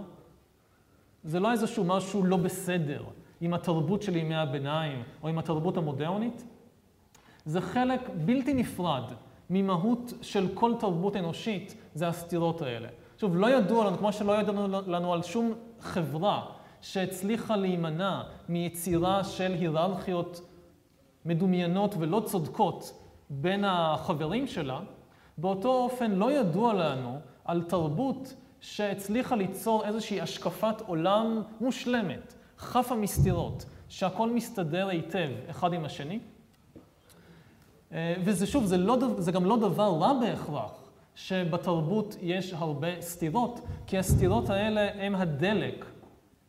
זה 1.23 1.39
לא 1.39 1.51
איזשהו 1.51 1.83
משהו 1.83 2.23
לא 2.23 2.37
בסדר 2.37 3.03
עם 3.41 3.53
התרבות 3.53 4.01
של 4.01 4.15
ימי 4.15 4.35
הביניים 4.35 5.03
או 5.23 5.27
עם 5.27 5.39
התרבות 5.39 5.77
המודרנית. 5.77 6.45
זה 7.45 7.61
חלק 7.61 8.09
בלתי 8.25 8.53
נפרד 8.53 9.03
ממהות 9.51 10.13
של 10.21 10.47
כל 10.53 10.73
תרבות 10.79 11.15
אנושית, 11.15 11.75
זה 11.93 12.07
הסתירות 12.07 12.61
האלה. 12.61 12.87
שוב, 13.17 13.35
לא 13.35 13.49
ידוע 13.49 13.85
לנו, 13.85 13.97
כמו 13.97 14.13
שלא 14.13 14.39
ידענו 14.39 14.81
לנו 14.87 15.13
על 15.13 15.23
שום 15.23 15.53
חברה 15.79 16.45
שהצליחה 16.81 17.55
להימנע 17.55 18.21
מיצירה 18.49 19.23
של 19.23 19.53
היררכיות 19.53 20.41
מדומיינות 21.25 21.95
ולא 21.99 22.21
צודקות 22.25 22.93
בין 23.29 23.63
החברים 23.67 24.47
שלה, 24.47 24.79
באותו 25.37 25.69
אופן 25.69 26.11
לא 26.11 26.31
ידוע 26.31 26.73
לנו 26.73 27.19
על 27.45 27.63
תרבות 27.63 28.35
שהצליחה 28.59 29.35
ליצור 29.35 29.85
איזושהי 29.85 30.21
השקפת 30.21 30.81
עולם 30.87 31.41
מושלמת, 31.61 32.33
חפה 32.57 32.95
מסתירות, 32.95 33.65
שהכל 33.89 34.29
מסתדר 34.29 34.87
היטב 34.87 35.29
אחד 35.49 35.73
עם 35.73 35.85
השני. 35.85 36.19
אה, 37.93 38.13
וזה 38.23 38.47
שוב, 38.47 38.65
זה, 38.65 38.77
לא, 38.77 38.97
זה 39.17 39.31
גם 39.31 39.45
לא 39.45 39.57
דבר 39.57 39.97
רע 39.99 40.13
בהכרח 40.19 40.71
שבתרבות 41.15 42.15
יש 42.21 42.53
הרבה 42.53 43.01
סתירות, 43.01 43.59
כי 43.87 43.97
הסתירות 43.97 44.49
האלה 44.49 45.05
הם 45.05 45.15
הדלק 45.15 45.85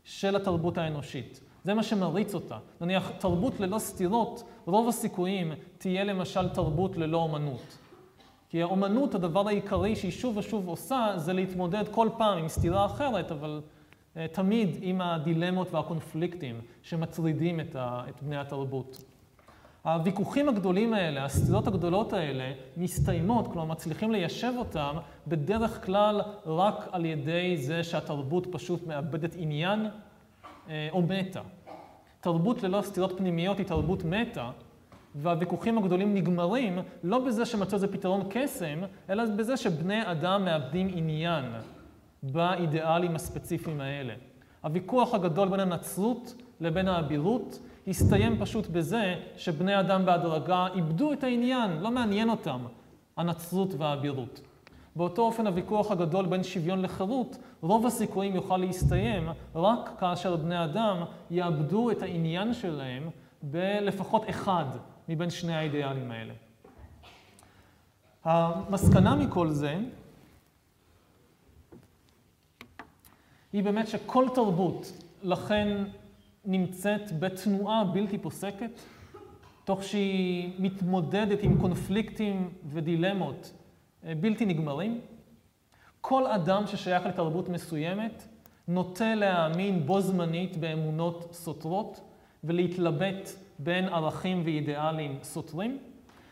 של 0.05 0.37
התרבות 0.37 0.79
האנושית. 0.79 1.41
זה 1.65 1.75
מה 1.75 1.83
שמריץ 1.83 2.35
אותה. 2.35 2.59
נניח, 2.81 3.11
תרבות 3.19 3.61
ללא 3.61 3.79
סתירות, 3.79 4.43
רוב 4.67 4.89
הסיכויים 4.89 5.53
תהיה 5.79 6.05
למשל 6.05 6.49
תרבות 6.49 6.97
ללא 6.97 7.19
אומנות. 7.19 7.79
כי 8.49 8.63
האומנות, 8.63 9.15
הדבר 9.15 9.49
העיקרי 9.49 9.97
שהיא 9.97 10.11
שוב 10.11 10.37
ושוב 10.37 10.69
עושה, 10.69 11.13
זה 11.17 11.33
להתמודד 11.33 11.85
כל 11.91 12.09
פעם 12.19 12.39
עם 12.39 12.49
סתירה 12.49 12.87
אחרת, 12.87 13.33
אבל 13.33 13.61
uh, 14.15 14.19
תמיד 14.33 14.79
עם 14.81 15.01
הדילמות 15.01 15.75
והקונפליקטים 15.75 16.61
שמצרידים 16.83 17.61
את, 17.61 17.77
את 17.79 18.23
בני 18.23 18.37
התרבות. 18.37 19.05
הוויכוחים 19.83 20.49
הגדולים 20.49 20.95
האלה, 20.95 21.25
הסתירות 21.25 21.67
הגדולות 21.67 22.12
האלה, 22.12 22.53
מסתיימות, 22.77 23.47
כלומר 23.47 23.65
מצליחים 23.65 24.12
ליישב 24.12 24.53
אותם 24.57 24.97
בדרך 25.27 25.87
כלל 25.87 26.21
רק 26.47 26.89
על 26.93 27.05
ידי 27.05 27.57
זה 27.57 27.85
שהתרבות 27.85 28.47
פשוט 28.51 28.87
מאבדת 28.87 29.35
עניין 29.39 29.87
אה, 30.69 30.89
או 30.93 31.03
מתה. 31.03 31.41
תרבות 32.21 32.62
ללא 32.62 32.83
סתירות 32.83 33.12
פנימיות 33.19 33.59
היא 33.59 33.67
תרבות 33.67 34.05
מתה, 34.05 34.51
והוויכוחים 35.15 35.79
הגדולים 35.79 36.15
נגמרים 36.15 36.79
לא 37.05 37.19
בזה 37.19 37.47
שמצאו 37.47 37.75
איזה 37.75 37.93
פתרון 37.93 38.23
קסם, 38.31 38.81
אלא 39.11 39.25
בזה 39.25 39.57
שבני 39.57 40.11
אדם 40.11 40.45
מאבדים 40.45 40.91
עניין 40.95 41.45
באידיאלים 42.23 43.15
הספציפיים 43.15 43.81
האלה. 43.81 44.15
הוויכוח 44.61 45.15
הגדול 45.15 45.49
בין 45.49 45.61
הנצרות 45.61 46.35
לבין 46.61 46.89
האבירות 46.89 47.59
הסתיים 47.89 48.39
פשוט 48.41 48.67
בזה 48.67 49.15
שבני 49.37 49.81
אדם 49.81 50.07
בהדרגה 50.07 50.67
איבדו 50.75 51.12
את 51.12 51.25
העניין, 51.25 51.81
לא 51.81 51.91
מעניין 51.91 52.31
אותם 52.31 52.65
הנצרות 53.17 53.75
והאבירות. 53.79 54.41
באותו 54.97 55.23
אופן 55.23 55.47
הוויכוח 55.47 55.91
הגדול 55.91 56.27
בין 56.27 56.43
שוויון 56.43 56.83
לחירות, 56.83 57.37
רוב 57.61 57.87
הסיכויים 57.87 58.35
יוכל 58.35 58.57
להסתיים 58.57 59.29
רק 59.55 59.91
כאשר 60.01 60.37
בני 60.37 60.65
אדם 60.65 60.97
יאבדו 61.31 61.91
את 61.91 62.03
העניין 62.03 62.55
שלהם 62.55 63.11
בלפחות 63.43 64.31
אחד 64.31 64.65
מבין 65.09 65.31
שני 65.31 65.55
האידיאלים 65.55 66.11
האלה. 66.11 66.33
המסקנה 68.25 69.17
מכל 69.17 69.51
זה 69.51 69.77
היא 73.53 73.65
באמת 73.65 73.89
שכל 73.89 74.27
תרבות 74.35 74.93
לכן 75.23 75.85
נמצאת 76.45 77.21
בתנועה 77.21 77.85
בלתי 77.85 78.19
פוסקת, 78.19 78.81
תוך 79.65 79.83
שהיא 79.83 80.53
מתמודדת 80.59 81.43
עם 81.43 81.61
קונפליקטים 81.61 82.51
ודילמות 82.69 83.53
אה, 84.05 84.15
בלתי 84.15 84.47
נגמרים. 84.47 85.01
כל 86.01 86.27
אדם 86.27 86.67
ששייך 86.67 87.07
לתרבות 87.07 87.49
מסוימת 87.49 88.29
נוטה 88.69 89.15
להאמין 89.15 89.87
בו 89.87 90.01
זמנית 90.01 90.57
באמונות 90.57 91.29
סותרות 91.33 92.01
ולהתלבט 92.45 93.31
בין 93.59 93.89
ערכים 93.89 94.43
ואידיאלים 94.45 95.19
סותרים. 95.23 95.79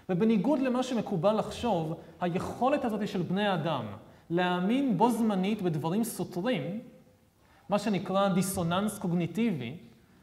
ובניגוד 0.08 0.60
למה 0.60 0.82
שמקובל 0.82 1.38
לחשוב, 1.38 1.94
היכולת 2.20 2.84
הזאת 2.84 3.08
של 3.08 3.22
בני 3.22 3.54
אדם 3.54 3.86
להאמין 4.30 4.98
בו 4.98 5.10
זמנית 5.10 5.62
בדברים 5.62 6.04
סותרים, 6.04 6.80
מה 7.68 7.78
שנקרא 7.78 8.28
דיסוננס 8.28 8.98
קוגניטיבי, 8.98 9.76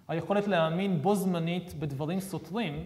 היכולת 0.08 0.48
להאמין 0.48 1.02
בו 1.02 1.16
זמנית 1.16 1.74
בדברים 1.80 2.20
סותרים, 2.20 2.86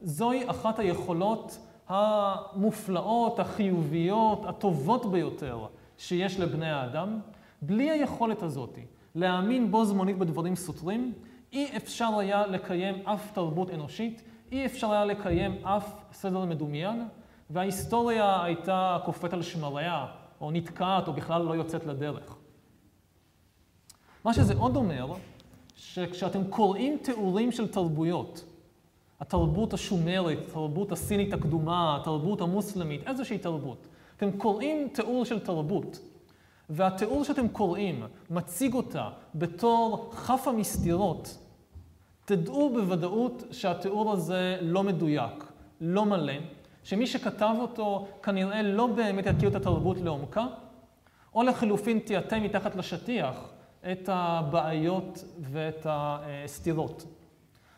זוהי 0.00 0.50
אחת 0.50 0.78
היכולות 0.78 1.58
המופלאות, 1.88 3.38
החיוביות, 3.38 4.44
הטובות 4.46 5.10
ביותר 5.10 5.66
שיש 5.98 6.40
לבני 6.40 6.70
האדם. 6.70 7.20
בלי 7.62 7.90
היכולת 7.90 8.42
הזאת 8.42 8.78
להאמין 9.14 9.70
בו 9.70 9.84
זמנית 9.84 10.18
בדברים 10.18 10.56
סותרים, 10.56 11.12
אי 11.52 11.76
אפשר 11.76 12.18
היה 12.18 12.46
לקיים 12.46 12.94
אף 13.06 13.32
תרבות 13.32 13.70
אנושית, 13.70 14.22
אי 14.52 14.66
אפשר 14.66 14.92
היה 14.92 15.04
לקיים 15.04 15.66
אף 15.66 15.94
סדר 16.12 16.44
מדומיין, 16.44 17.08
וההיסטוריה 17.50 18.42
הייתה 18.44 18.98
קופאת 19.04 19.32
על 19.32 19.42
שמריה, 19.42 20.06
או 20.40 20.50
נתקעת, 20.50 21.08
או 21.08 21.12
בכלל 21.12 21.42
לא 21.42 21.54
יוצאת 21.54 21.86
לדרך. 21.86 22.36
מה 24.24 24.34
שזה 24.34 24.54
עוד 24.54 24.76
אומר, 24.76 25.12
שכשאתם 25.78 26.44
קוראים 26.50 26.98
תיאורים 27.02 27.52
של 27.52 27.68
תרבויות, 27.68 28.44
התרבות 29.20 29.74
השומרית, 29.74 30.38
התרבות 30.48 30.92
הסינית 30.92 31.32
הקדומה, 31.32 31.96
התרבות 32.00 32.40
המוסלמית, 32.40 33.02
איזושהי 33.06 33.38
תרבות, 33.38 33.86
אתם 34.16 34.30
קוראים 34.30 34.88
תיאור 34.92 35.24
של 35.24 35.38
תרבות, 35.38 35.98
והתיאור 36.70 37.24
שאתם 37.24 37.48
קוראים 37.48 38.06
מציג 38.30 38.74
אותה 38.74 39.08
בתור 39.34 40.10
חפה 40.14 40.52
מסתירות, 40.52 41.38
תדעו 42.24 42.70
בוודאות 42.74 43.42
שהתיאור 43.50 44.12
הזה 44.12 44.58
לא 44.60 44.82
מדויק, 44.82 45.44
לא 45.80 46.04
מלא, 46.04 46.32
שמי 46.84 47.06
שכתב 47.06 47.54
אותו 47.60 48.08
כנראה 48.22 48.62
לא 48.62 48.86
באמת 48.86 49.26
יכיר 49.26 49.48
את 49.48 49.54
התרבות 49.54 49.96
לעומקה, 50.00 50.46
או 51.34 51.42
לחלופין 51.42 51.98
תיאטם 51.98 52.42
מתחת 52.42 52.76
לשטיח 52.76 53.57
את 53.92 54.08
הבעיות 54.12 55.24
ואת 55.40 55.86
הסתירות. 55.90 57.04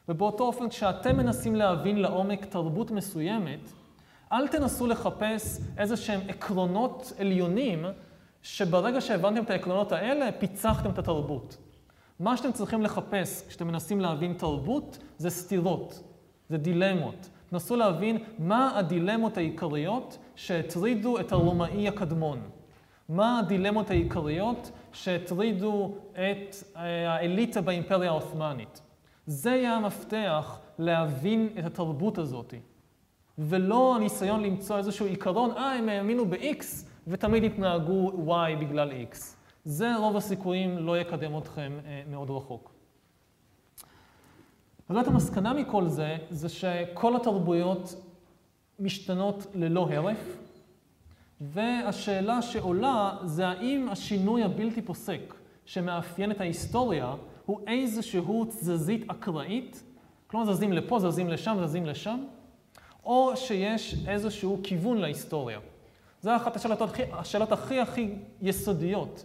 ובאותו 0.08 0.44
אופן, 0.44 0.68
כשאתם 0.68 1.16
מנסים 1.16 1.54
להבין 1.56 1.96
לעומק 2.02 2.44
תרבות 2.44 2.90
מסוימת, 2.90 3.60
אל 4.32 4.48
תנסו 4.48 4.86
לחפש 4.86 5.60
איזה 5.78 5.96
שהם 5.96 6.20
עקרונות 6.28 7.12
עליונים, 7.18 7.84
שברגע 8.42 9.00
שהבנתם 9.00 9.42
את 9.42 9.50
העקרונות 9.50 9.92
האלה, 9.92 10.32
פיצחתם 10.32 10.90
את 10.90 10.98
התרבות. 10.98 11.56
מה 12.20 12.36
שאתם 12.36 12.52
צריכים 12.52 12.82
לחפש 12.82 13.48
כשאתם 13.48 13.66
מנסים 13.66 14.00
להבין 14.00 14.34
תרבות, 14.34 14.98
זה 15.18 15.30
סתירות, 15.30 16.02
זה 16.48 16.58
דילמות. 16.58 17.28
תנסו 17.50 17.76
להבין 17.76 18.18
מה 18.38 18.78
הדילמות 18.78 19.36
העיקריות 19.36 20.18
שהטרידו 20.34 21.20
את 21.20 21.32
הרומאי 21.32 21.88
הקדמון. 21.88 22.40
מה 23.08 23.38
הדילמות 23.38 23.90
העיקריות 23.90 24.70
שהטרידו 24.92 25.94
את 26.12 26.56
אה, 26.76 27.12
האליטה 27.12 27.60
באימפריה 27.60 28.10
העות'מאנית. 28.10 28.80
זה 29.26 29.50
יהיה 29.50 29.76
המפתח 29.76 30.58
להבין 30.78 31.48
את 31.58 31.64
התרבות 31.64 32.18
הזאת, 32.18 32.54
ולא 33.38 33.96
הניסיון 33.96 34.42
למצוא 34.42 34.78
איזשהו 34.78 35.06
עיקרון, 35.06 35.50
אה, 35.50 35.72
הם 35.72 35.88
האמינו 35.88 36.26
ב-X 36.26 36.64
ותמיד 37.06 37.44
התנהגו 37.44 38.12
Y 38.28 38.60
בגלל 38.60 38.90
X. 38.90 39.16
זה 39.64 39.96
רוב 39.96 40.16
הסיכויים 40.16 40.78
לא 40.78 40.98
יקדם 40.98 41.38
אתכם 41.38 41.72
אה, 41.84 42.02
מאוד 42.10 42.30
רחוק. 42.30 42.72
באמת 44.88 45.06
המסקנה 45.06 45.52
מכל 45.54 45.88
זה, 45.88 46.16
זה 46.30 46.48
שכל 46.48 47.16
התרבויות 47.16 47.94
משתנות 48.78 49.46
ללא 49.54 49.88
הרף, 49.90 50.36
והשאלה 51.40 52.42
שעולה 52.42 53.16
זה 53.24 53.48
האם 53.48 53.88
השינוי 53.88 54.42
הבלתי 54.42 54.82
פוסק 54.82 55.34
שמאפיין 55.64 56.30
את 56.30 56.40
ההיסטוריה 56.40 57.14
הוא 57.46 57.60
איזשהו 57.66 58.44
תזזית 58.44 59.10
אקראית, 59.10 59.82
כלומר 60.26 60.52
זזים 60.52 60.72
לפה, 60.72 60.98
זזים 60.98 61.28
לשם, 61.28 61.56
זזים 61.64 61.86
לשם, 61.86 62.24
או 63.04 63.36
שיש 63.36 63.94
איזשהו 64.08 64.60
כיוון 64.62 64.98
להיסטוריה. 64.98 65.58
זו 66.22 66.36
אחת 66.36 66.56
השאלות 66.56 66.82
הכי, 66.82 67.02
השאלות 67.12 67.52
הכי 67.52 67.80
הכי 67.80 68.08
יסודיות 68.42 69.24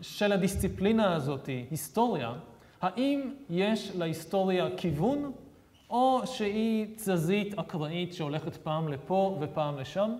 של 0.00 0.32
הדיסציפלינה 0.32 1.14
הזאת, 1.14 1.48
היסטוריה, 1.70 2.32
האם 2.80 3.34
יש 3.50 3.92
להיסטוריה 3.98 4.68
כיוון, 4.76 5.32
או 5.90 6.20
שהיא 6.24 6.96
תזזית 6.96 7.58
אקראית 7.58 8.14
שהולכת 8.14 8.56
פעם 8.56 8.88
לפה 8.88 9.38
ופעם 9.40 9.78
לשם? 9.78 10.10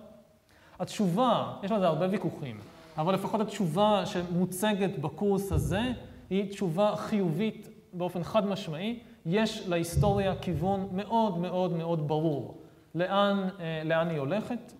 התשובה, 0.81 1.53
יש 1.63 1.71
לזה 1.71 1.87
הרבה 1.87 2.07
ויכוחים, 2.09 2.59
אבל 2.97 3.13
לפחות 3.13 3.41
התשובה 3.41 4.05
שמוצגת 4.05 4.99
בקורס 4.99 5.51
הזה 5.51 5.81
היא 6.29 6.51
תשובה 6.51 6.93
חיובית 6.95 7.67
באופן 7.93 8.23
חד 8.23 8.45
משמעי. 8.45 8.99
יש 9.25 9.67
להיסטוריה 9.67 10.35
כיוון 10.41 10.87
מאוד 10.91 11.37
מאוד 11.37 11.71
מאוד 11.71 12.07
ברור 12.07 12.61
לאן, 12.95 13.47
אה, 13.59 13.81
לאן 13.85 14.09
היא 14.09 14.19
הולכת. 14.19 14.73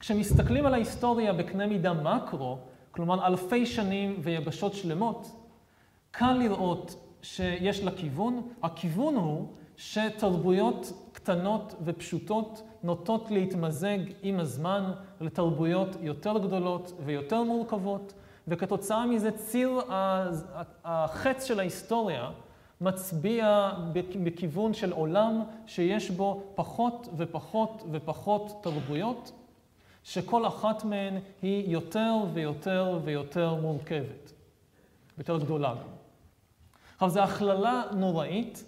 כשמסתכלים 0.00 0.66
על 0.66 0.74
ההיסטוריה 0.74 1.32
בקנה 1.32 1.66
מידה 1.66 1.92
מקרו, 1.92 2.58
כלומר 2.90 3.26
אלפי 3.26 3.66
שנים 3.66 4.16
ויבשות 4.22 4.74
שלמות, 4.74 5.26
קל 6.10 6.32
לראות 6.32 6.94
שיש 7.22 7.80
לה 7.80 7.90
כיוון. 7.90 8.48
הכיוון 8.62 9.14
הוא 9.14 9.48
שתרבויות 9.76 11.03
קטנות 11.24 11.74
ופשוטות 11.84 12.62
נוטות 12.82 13.30
להתמזג 13.30 13.98
עם 14.22 14.40
הזמן 14.40 14.92
לתרבויות 15.20 15.88
יותר 16.00 16.38
גדולות 16.38 16.92
ויותר 17.04 17.42
מורכבות, 17.42 18.12
וכתוצאה 18.48 19.06
מזה 19.06 19.30
ציר 19.30 19.80
החץ 20.84 21.44
של 21.44 21.60
ההיסטוריה 21.60 22.30
מצביע 22.80 23.70
בכיוון 24.24 24.74
של 24.74 24.92
עולם 24.92 25.42
שיש 25.66 26.10
בו 26.10 26.42
פחות 26.54 27.08
ופחות 27.16 27.82
ופחות 27.90 28.52
תרבויות, 28.62 29.32
שכל 30.02 30.46
אחת 30.46 30.84
מהן 30.84 31.14
היא 31.42 31.72
יותר 31.72 32.14
ויותר 32.32 32.98
ויותר 33.04 33.54
מורכבת, 33.54 34.32
יותר 35.18 35.38
גדולה 35.38 35.74
גם. 35.74 35.94
עכשיו, 36.94 37.10
זו 37.10 37.20
הכללה 37.20 37.82
נוראית, 37.92 38.64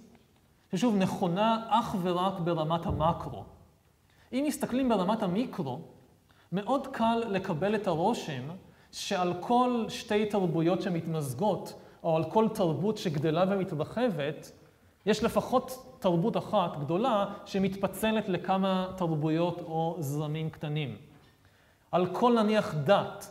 ששוב, 0.75 0.97
נכונה 0.97 1.67
אך 1.69 1.97
ורק 2.03 2.41
ברמת 2.41 2.87
המקרו. 2.87 3.45
אם 4.33 4.45
מסתכלים 4.47 4.89
ברמת 4.89 5.23
המיקרו, 5.23 5.81
מאוד 6.53 6.87
קל 6.87 7.23
לקבל 7.29 7.75
את 7.75 7.87
הרושם 7.87 8.43
שעל 8.93 9.35
כל 9.41 9.85
שתי 9.89 10.27
תרבויות 10.27 10.83
שמתמזגות, 10.83 11.73
או 12.03 12.17
על 12.17 12.25
כל 12.25 12.49
תרבות 12.49 12.99
שגדלה 12.99 13.45
ומתרחבת, 13.49 14.53
יש 15.07 15.25
לפחות 15.25 15.97
תרבות 15.99 16.37
אחת 16.37 16.77
גדולה 16.77 17.27
שמתפצלת 17.45 18.29
לכמה 18.29 18.93
תרבויות 18.97 19.61
או 19.61 19.97
זרמים 20.01 20.51
קטנים. 20.51 20.97
על 21.93 22.07
כל 22.07 22.43
נניח 22.43 22.75
דת 22.75 23.31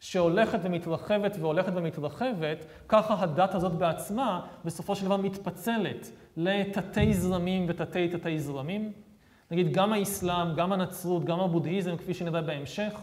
שהולכת 0.00 0.58
ומתרחבת 0.62 1.36
והולכת 1.40 1.72
ומתרחבת, 1.74 2.64
ככה 2.88 3.14
הדת 3.18 3.54
הזאת 3.54 3.72
בעצמה 3.72 4.46
בסופו 4.64 4.96
של 4.96 5.04
דבר 5.04 5.16
מתפצלת 5.16 6.10
לתתי 6.36 7.14
זרמים 7.14 7.66
ותתי 7.68 8.08
תתי 8.08 8.38
זרמים. 8.38 8.92
נגיד 9.50 9.72
גם 9.72 9.92
האסלאם, 9.92 10.54
גם 10.54 10.72
הנצרות, 10.72 11.24
גם 11.24 11.40
הבודהיזם, 11.40 11.96
כפי 11.96 12.14
שנראה 12.14 12.42
בהמשך, 12.42 13.00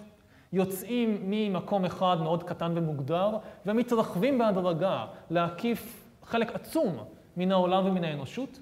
יוצאים 0.53 1.17
ממקום 1.21 1.85
אחד 1.85 2.17
מאוד 2.21 2.43
קטן 2.43 2.71
ומוגדר 2.75 3.37
ומתרחבים 3.65 4.37
בהדרגה 4.37 5.05
להקיף 5.29 6.05
חלק 6.23 6.55
עצום 6.55 6.97
מן 7.37 7.51
העולם 7.51 7.85
ומן 7.85 8.03
האנושות. 8.03 8.59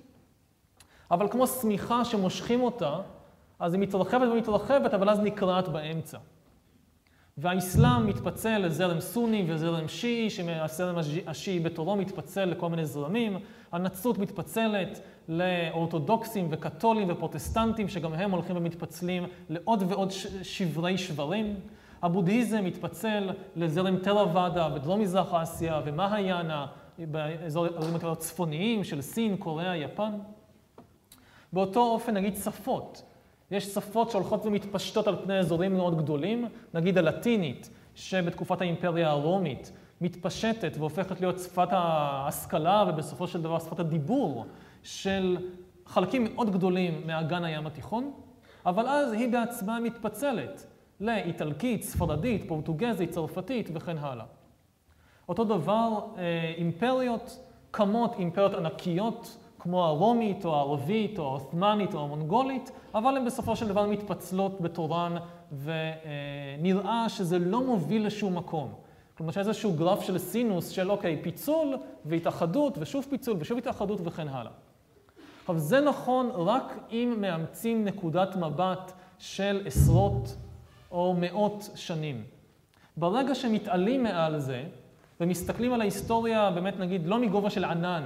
אבל 1.11 1.27
כמו 1.31 1.47
שמיכה 1.47 2.05
שמושכים 2.05 2.61
אותה, 2.61 2.99
אז 3.59 3.73
היא 3.73 3.81
מתרחבת 3.81 4.27
ומתרחבת, 4.31 4.93
אבל 4.93 5.09
אז 5.09 5.19
נקרעת 5.19 5.67
באמצע. 5.67 6.17
והאסלאם 7.37 8.07
מתפצל 8.07 8.57
לזרם 8.57 8.99
סוני 8.99 9.45
וזרם 9.47 9.87
שיעי, 9.87 10.29
שהזרם 10.29 10.95
השיעי 11.27 11.59
בתורו 11.59 11.95
מתפצל 11.95 12.45
לכל 12.45 12.69
מיני 12.69 12.85
זרמים. 12.85 13.37
הנצרות 13.71 14.17
מתפצלת 14.17 14.99
לאורתודוקסים 15.29 16.47
וקתולים 16.51 17.07
ופרוטסטנטים, 17.11 17.87
שגם 17.89 18.13
הם 18.13 18.31
הולכים 18.31 18.57
ומתפצלים 18.57 19.25
לעוד 19.49 19.83
ועוד 19.87 20.11
שברי 20.43 20.97
שברים. 20.97 21.55
הבודהיזם 22.01 22.63
מתפצל 22.63 23.29
לזרם 23.55 23.97
תרוואדה 23.97 24.69
בדרום 24.69 25.01
מזרח 25.01 25.33
אסיה 25.33 25.81
ומהיאנה 25.85 26.65
באזורים 26.99 27.93
יותר 27.93 28.15
צפוניים 28.15 28.83
של 28.83 29.01
סין, 29.01 29.37
קוריאה, 29.37 29.77
יפן. 29.77 30.11
באותו 31.53 31.79
אופן 31.79 32.13
נגיד 32.13 32.35
שפות. 32.35 33.03
יש 33.51 33.65
שפות 33.65 34.11
שהולכות 34.11 34.45
ומתפשטות 34.45 35.07
על 35.07 35.15
פני 35.23 35.39
אזורים 35.39 35.73
מאוד 35.73 35.97
גדולים, 35.97 36.47
נגיד 36.73 36.97
הלטינית, 36.97 37.69
שבתקופת 37.95 38.61
האימפריה 38.61 39.09
הרומית 39.09 39.71
מתפשטת 40.01 40.71
והופכת 40.77 41.21
להיות 41.21 41.39
שפת 41.39 41.67
ההשכלה 41.71 42.85
ובסופו 42.87 43.27
של 43.27 43.41
דבר 43.41 43.59
שפת 43.59 43.79
הדיבור 43.79 44.45
של 44.83 45.37
חלקים 45.85 46.23
מאוד 46.23 46.51
גדולים 46.51 47.01
מאגן 47.07 47.43
הים 47.43 47.67
התיכון, 47.67 48.11
אבל 48.65 48.87
אז 48.87 49.11
היא 49.11 49.31
בעצמה 49.31 49.79
מתפצלת 49.79 50.65
לאיטלקית, 50.99 51.83
ספרדית, 51.83 52.43
פורטוגזית, 52.47 53.09
צרפתית 53.09 53.69
וכן 53.73 53.97
הלאה. 53.97 54.25
אותו 55.29 55.43
דבר, 55.43 55.99
אה, 56.17 56.53
אימפריות, 56.57 57.39
קמות 57.71 58.15
אימפריות 58.19 58.53
ענקיות, 58.53 59.37
כמו 59.59 59.85
הרומית 59.85 60.45
או 60.45 60.55
הערבית 60.55 61.19
או 61.19 61.23
העות'מאנית 61.23 61.93
או 61.93 62.03
המונגולית, 62.03 62.71
אבל 62.95 63.17
הן 63.17 63.25
בסופו 63.25 63.55
של 63.55 63.67
דבר 63.67 63.85
מתפצלות 63.85 64.61
בתורן, 64.61 65.15
ונראה 65.63 67.09
שזה 67.09 67.39
לא 67.39 67.61
מוביל 67.61 68.05
לשום 68.05 68.37
מקום. 68.37 68.73
כלומר, 69.17 69.31
שיש 69.31 69.47
איזשהו 69.47 69.73
גרף 69.73 70.01
של 70.01 70.17
סינוס 70.17 70.69
של 70.69 70.91
אוקיי, 70.91 71.19
פיצול 71.23 71.77
והתאחדות 72.05 72.77
ושוב 72.77 73.05
פיצול 73.09 73.37
ושוב 73.39 73.57
התאחדות 73.57 73.99
וכן 74.03 74.27
הלאה. 74.27 74.51
עכשיו, 75.39 75.57
זה 75.57 75.81
נכון 75.81 76.29
רק 76.33 76.77
אם 76.91 77.15
מאמצים 77.19 77.85
נקודת 77.85 78.35
מבט 78.35 78.91
של 79.19 79.61
עשרות 79.65 80.35
או 80.91 81.15
מאות 81.19 81.69
שנים. 81.75 82.23
ברגע 82.97 83.35
שמתעלים 83.35 84.03
מעל 84.03 84.39
זה, 84.39 84.63
ומסתכלים 85.21 85.73
על 85.73 85.81
ההיסטוריה, 85.81 86.51
באמת 86.51 86.79
נגיד, 86.79 87.07
לא 87.07 87.19
מגובה 87.19 87.49
של 87.49 87.65
ענן, 87.65 88.03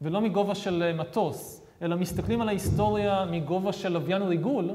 ולא 0.00 0.20
מגובה 0.20 0.54
של 0.54 0.82
אה, 0.82 0.92
מטוס, 0.92 1.62
אלא 1.82 1.96
מסתכלים 1.96 2.40
על 2.40 2.48
ההיסטוריה 2.48 3.24
מגובה 3.24 3.72
של 3.72 3.88
לוויין 3.92 4.22
ריגול, 4.22 4.70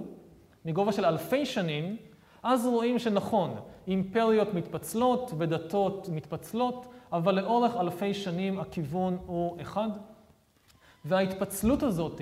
מגובה 0.65 0.91
של 0.91 1.05
אלפי 1.05 1.45
שנים, 1.45 1.97
אז 2.43 2.65
רואים 2.65 2.99
שנכון, 2.99 3.55
אימפריות 3.87 4.53
מתפצלות 4.53 5.31
ודתות 5.37 6.09
מתפצלות, 6.11 6.85
אבל 7.11 7.35
לאורך 7.35 7.75
אלפי 7.75 8.13
שנים 8.13 8.59
הכיוון 8.59 9.17
הוא 9.25 9.61
אחד. 9.61 9.89
וההתפצלות 11.05 11.83
הזאת, 11.83 12.21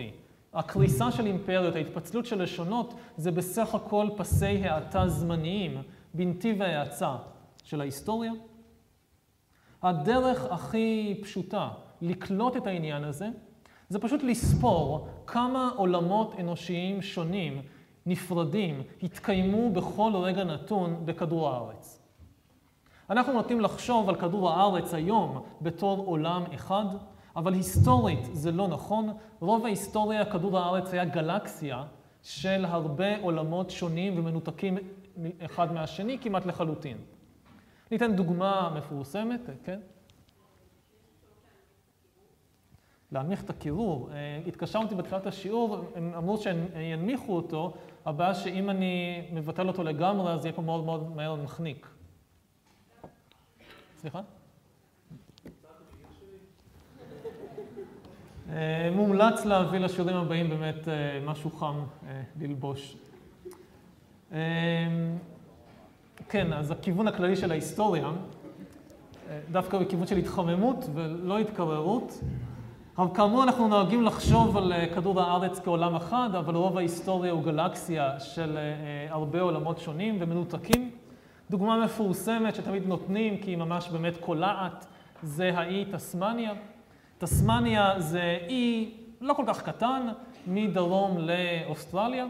הקריסה 0.53 1.11
של 1.11 1.25
אימפריות, 1.25 1.75
ההתפצלות 1.75 2.25
של 2.25 2.41
לשונות, 2.41 2.93
זה 3.17 3.31
בסך 3.31 3.75
הכל 3.75 4.07
פסי 4.17 4.45
האטה 4.45 5.07
זמניים 5.07 5.81
בנתיב 6.13 6.61
ההאצה 6.61 7.15
של 7.63 7.81
ההיסטוריה. 7.81 8.31
הדרך 9.81 10.45
הכי 10.51 11.19
פשוטה 11.23 11.69
לקלוט 12.01 12.57
את 12.57 12.67
העניין 12.67 13.03
הזה, 13.03 13.29
זה 13.89 13.99
פשוט 13.99 14.23
לספור 14.23 15.07
כמה 15.27 15.69
עולמות 15.75 16.35
אנושיים 16.39 17.01
שונים, 17.01 17.61
נפרדים, 18.05 18.81
התקיימו 19.03 19.69
בכל 19.73 20.11
רגע 20.15 20.43
נתון 20.43 21.05
בכדור 21.05 21.49
הארץ. 21.49 22.01
אנחנו 23.09 23.33
נוטים 23.33 23.61
לחשוב 23.61 24.09
על 24.09 24.15
כדור 24.15 24.49
הארץ 24.49 24.93
היום 24.93 25.43
בתור 25.61 26.05
עולם 26.05 26.43
אחד, 26.55 26.85
אבל 27.35 27.53
היסטורית 27.53 28.29
זה 28.31 28.51
לא 28.51 28.67
נכון. 28.67 29.13
רוב 29.39 29.65
ההיסטוריה, 29.65 30.25
כדור 30.25 30.59
הארץ 30.59 30.93
היה 30.93 31.05
גלקסיה 31.05 31.83
של 32.23 32.65
הרבה 32.65 33.21
עולמות 33.21 33.69
שונים 33.69 34.19
ומנותקים 34.19 34.77
אחד 35.45 35.73
מהשני 35.73 36.17
כמעט 36.21 36.45
לחלוטין. 36.45 36.97
ניתן 37.91 38.15
דוגמה 38.15 38.73
מפורסמת, 38.77 39.49
כן? 39.63 39.79
להנמיך 43.11 43.43
את 43.43 43.49
הקירור. 43.49 44.09
אה, 44.11 44.39
התקשרתי 44.47 44.95
בתחילת 44.95 45.27
השיעור, 45.27 45.85
הם 45.95 46.13
אמרו 46.17 46.37
שהם 46.37 46.65
ינמיכו 46.75 47.35
אותו, 47.35 47.73
הבעיה 48.05 48.33
שאם 48.33 48.69
אני 48.69 49.21
מבטל 49.33 49.67
אותו 49.67 49.83
לגמרי, 49.83 50.33
אז 50.33 50.45
יהיה 50.45 50.53
פה 50.53 50.61
מאוד 50.61 50.85
מאוד 50.85 51.15
מהר 51.15 51.35
מחניק. 51.35 51.87
סליחה? 53.97 54.21
אה, 58.49 58.89
מומלץ 58.95 59.45
להביא 59.45 59.79
לשיעורים 59.79 60.15
הבאים 60.15 60.49
באמת 60.49 60.87
אה, 60.87 61.19
משהו 61.25 61.51
חם 61.51 61.75
ללבוש. 62.39 62.97
כן, 66.29 66.53
אז 66.53 66.71
הכיוון 66.71 67.07
הכללי 67.07 67.35
של 67.35 67.51
ההיסטוריה, 67.51 68.11
דווקא 69.51 69.79
בכיוון 69.79 70.07
של 70.07 70.17
התחממות 70.17 70.85
ולא 70.93 71.39
התקררות. 71.39 72.19
אבל 72.97 73.07
כאמור 73.15 73.43
אנחנו 73.43 73.67
נוהגים 73.67 74.03
לחשוב 74.03 74.57
על 74.57 74.73
אה, 74.73 74.85
כדור 74.95 75.21
הארץ 75.21 75.59
כעולם 75.59 75.95
אחד, 75.95 76.29
אבל 76.39 76.55
רוב 76.55 76.77
ההיסטוריה 76.77 77.31
הוא 77.31 77.43
גלקסיה 77.43 78.19
של 78.19 78.57
אה, 78.57 78.61
אה, 78.61 79.07
הרבה 79.13 79.41
עולמות 79.41 79.79
שונים 79.79 80.17
ומנותקים. 80.19 80.91
דוגמה 81.49 81.85
מפורסמת 81.85 82.55
שתמיד 82.55 82.87
נותנים, 82.87 83.37
כי 83.37 83.51
היא 83.51 83.57
ממש 83.57 83.89
באמת 83.89 84.13
קולעת, 84.19 84.85
זה 85.23 85.51
האי 85.55 85.85
תסמניה. 85.91 86.53
תסמניה 87.17 87.99
זה 87.99 88.37
אי 88.47 88.91
לא 89.21 89.33
כל 89.33 89.43
כך 89.47 89.61
קטן, 89.63 90.07
מדרום 90.47 91.17
לאוסטרליה, 91.17 92.25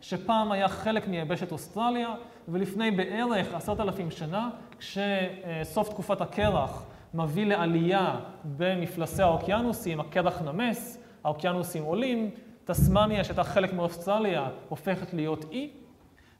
שפעם 0.00 0.52
היה 0.52 0.68
חלק 0.68 1.08
מיבשת 1.08 1.52
אוסטרליה, 1.52 2.14
ולפני 2.48 2.90
בערך 2.90 3.54
עשרת 3.54 3.80
אלפים 3.80 4.10
שנה, 4.10 4.50
כשסוף 4.78 5.88
תקופת 5.88 6.20
הקרח 6.20 6.86
מביא 7.14 7.46
לעלייה 7.46 8.20
במפלסי 8.44 9.22
האוקיינוסים, 9.22 10.00
הקרח 10.00 10.42
נמס, 10.42 10.98
האוקיינוסים 11.24 11.84
עולים, 11.84 12.30
תסמניה, 12.64 13.24
שהייתה 13.24 13.44
חלק 13.44 13.72
מאוסטרליה, 13.72 14.48
הופכת 14.68 15.14
להיות 15.14 15.44
אי, 15.50 15.70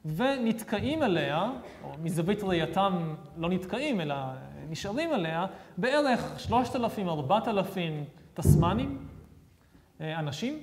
ונתקעים 0.05 1.03
אליה, 1.03 1.51
או 1.83 1.91
מזווית 2.03 2.43
ראייתם 2.43 3.15
לא 3.37 3.49
נתקעים, 3.49 4.01
אלא 4.01 4.15
נשארים 4.69 5.13
עליה, 5.13 5.45
בערך 5.77 6.49
3,000-4,000 6.49 7.77
תסמנים, 8.33 9.07
אה, 10.01 10.19
אנשים, 10.19 10.59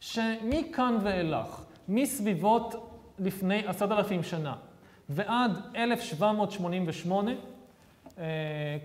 שמכאן 0.00 0.98
ואילך, 1.02 1.64
מסביבות 1.88 2.74
לפני 3.18 3.66
עשרת 3.66 3.92
אלפים 3.92 4.22
שנה 4.22 4.54
ועד 5.08 5.58
1788, 5.76 7.30
אה, 7.30 7.36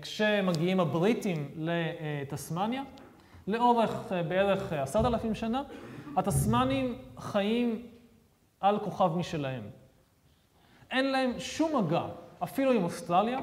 כשמגיעים 0.02 0.80
הבריטים 0.80 1.48
לתסמניה, 1.56 2.82
לאורך 3.46 4.12
אה, 4.12 4.22
בערך 4.22 4.72
עשרת 4.72 5.04
אלפים 5.04 5.34
שנה, 5.34 5.62
התסמנים 6.16 6.98
חיים 7.18 7.82
על 8.60 8.78
כוכב 8.78 9.16
משלהם. 9.16 9.62
אין 10.90 11.12
להם 11.12 11.32
שום 11.38 11.76
מגע, 11.76 12.02
אפילו 12.42 12.72
עם 12.72 12.84
אוסטרליה, 12.84 13.38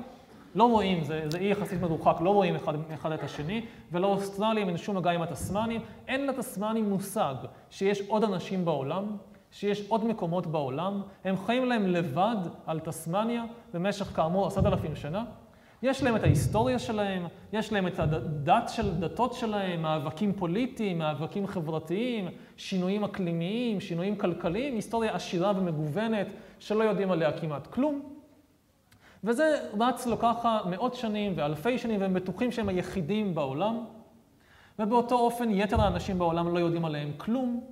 לא 0.56 0.63
רואים, 0.63 1.04
זה, 1.04 1.23
זה 1.30 1.38
אי 1.38 1.52
יחסית 1.52 1.82
מרוחק, 1.82 2.21
לא 2.21 2.30
רואים 2.30 2.56
אחד, 2.56 2.73
אחד 2.93 3.12
את 3.12 3.23
השני, 3.23 3.65
ולאוסטרליה 3.91 4.67
אין 4.67 4.78
שום 4.78 4.97
מגע 4.97 5.12
עם 5.12 5.21
התסמנים. 5.21 5.82
אין 6.08 6.28
לתסמנים 6.28 6.89
מושג 6.89 7.36
שיש 7.69 8.02
עוד 8.08 8.23
אנשים 8.23 8.65
בעולם, 8.65 9.17
שיש 9.52 9.89
עוד 9.89 10.06
מקומות 10.06 10.47
בעולם, 10.47 11.02
הם 11.23 11.38
חיים 11.38 11.65
להם 11.65 11.88
לבד 11.88 12.38
על 12.65 12.80
תסמניה 12.80 13.43
במשך 13.73 14.06
כאמור 14.06 14.47
עשרת 14.47 14.65
אלפים 14.65 14.95
שנה. 14.95 15.23
יש 15.83 16.03
להם 16.03 16.15
את 16.15 16.23
ההיסטוריה 16.23 16.79
שלהם, 16.79 17.27
יש 17.53 17.73
להם 17.73 17.87
את 17.87 17.99
הדת 17.99 18.69
של 18.69 18.99
דתות 18.99 19.33
שלהם, 19.33 19.81
מאבקים 19.81 20.33
פוליטיים, 20.33 20.97
מאבקים 20.99 21.47
חברתיים, 21.47 22.27
שינויים 22.57 23.03
אקלימיים, 23.03 23.79
שינויים 23.79 24.15
כלכליים, 24.15 24.75
היסטוריה 24.75 25.15
עשירה 25.15 25.53
ומגוונת 25.55 26.27
שלא 26.59 26.83
יודעים 26.83 27.11
עליה 27.11 27.31
כמעט 27.39 27.67
כלום. 27.67 28.01
וזה 29.23 29.59
רץ 29.79 30.07
לו 30.07 30.19
ככה 30.19 30.59
מאות 30.69 30.95
שנים 30.95 31.33
ואלפי 31.35 31.77
שנים, 31.77 32.01
והם 32.01 32.13
בטוחים 32.13 32.51
שהם 32.51 32.69
היחידים 32.69 33.35
בעולם. 33.35 33.85
ובאותו 34.79 35.15
אופן 35.15 35.51
יתר 35.51 35.81
האנשים 35.81 36.19
בעולם 36.19 36.53
לא 36.53 36.59
יודעים 36.59 36.85
עליהם 36.85 37.11
כלום. 37.17 37.63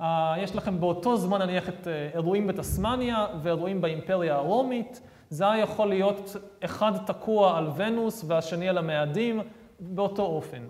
Uh, 0.00 0.04
יש 0.38 0.56
לכם 0.56 0.80
באותו 0.80 1.16
זמן 1.16 1.42
נניח 1.42 1.68
את 1.68 1.84
uh, 1.84 2.16
אירועים 2.16 2.46
בתסמניה 2.46 3.26
ואירועים 3.42 3.80
באימפריה 3.80 4.34
הרומית. 4.34 5.00
זה 5.34 5.50
היה 5.50 5.62
יכול 5.62 5.88
להיות 5.88 6.36
אחד 6.64 6.92
תקוע 7.06 7.58
על 7.58 7.70
ונוס 7.76 8.24
והשני 8.26 8.68
על 8.68 8.78
המאדים 8.78 9.40
באותו 9.80 10.22
אופן. 10.22 10.62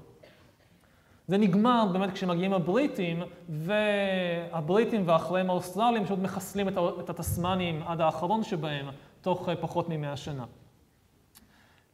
זה 1.29 1.39
נגמר 1.39 1.87
באמת 1.93 2.13
כשמגיעים 2.13 2.53
הבריטים, 2.53 3.23
והבריטים 3.49 5.03
ואחריהם 5.07 5.51
האוסטרלים 5.51 6.05
פשוט 6.05 6.19
מחסלים 6.19 6.69
את 7.01 7.11
התסמנים 7.11 7.83
עד 7.87 8.01
האחרון 8.01 8.43
שבהם, 8.43 8.87
תוך 9.21 9.49
אה, 9.49 9.57
פחות 9.57 9.89
ממאה 9.89 10.17
שנה. 10.17 10.45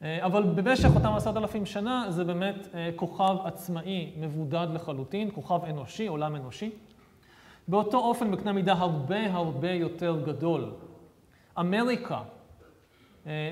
אה, 0.03 0.27
אבל 0.27 0.43
במשך 0.43 0.89
אותם 0.95 1.13
עשרת 1.13 1.37
אלפים 1.37 1.67
שנה 1.67 2.07
זה 2.09 2.25
באמת 2.25 2.69
אה, 2.75 2.91
כוכב 2.97 3.37
עצמאי, 3.45 4.13
מבודד 4.17 4.67
לחלוטין, 4.73 5.31
כוכב 5.35 5.65
אנושי, 5.65 6.07
עולם 6.07 6.37
אנושי. 6.37 6.71
באותו 7.69 7.99
אופן, 7.99 8.31
בקנה 8.31 8.53
מידה 8.53 8.73
הרבה 8.73 9.33
הרבה 9.33 9.71
יותר 9.71 10.23
גדול. 10.25 10.73
אמריקה 11.59 12.21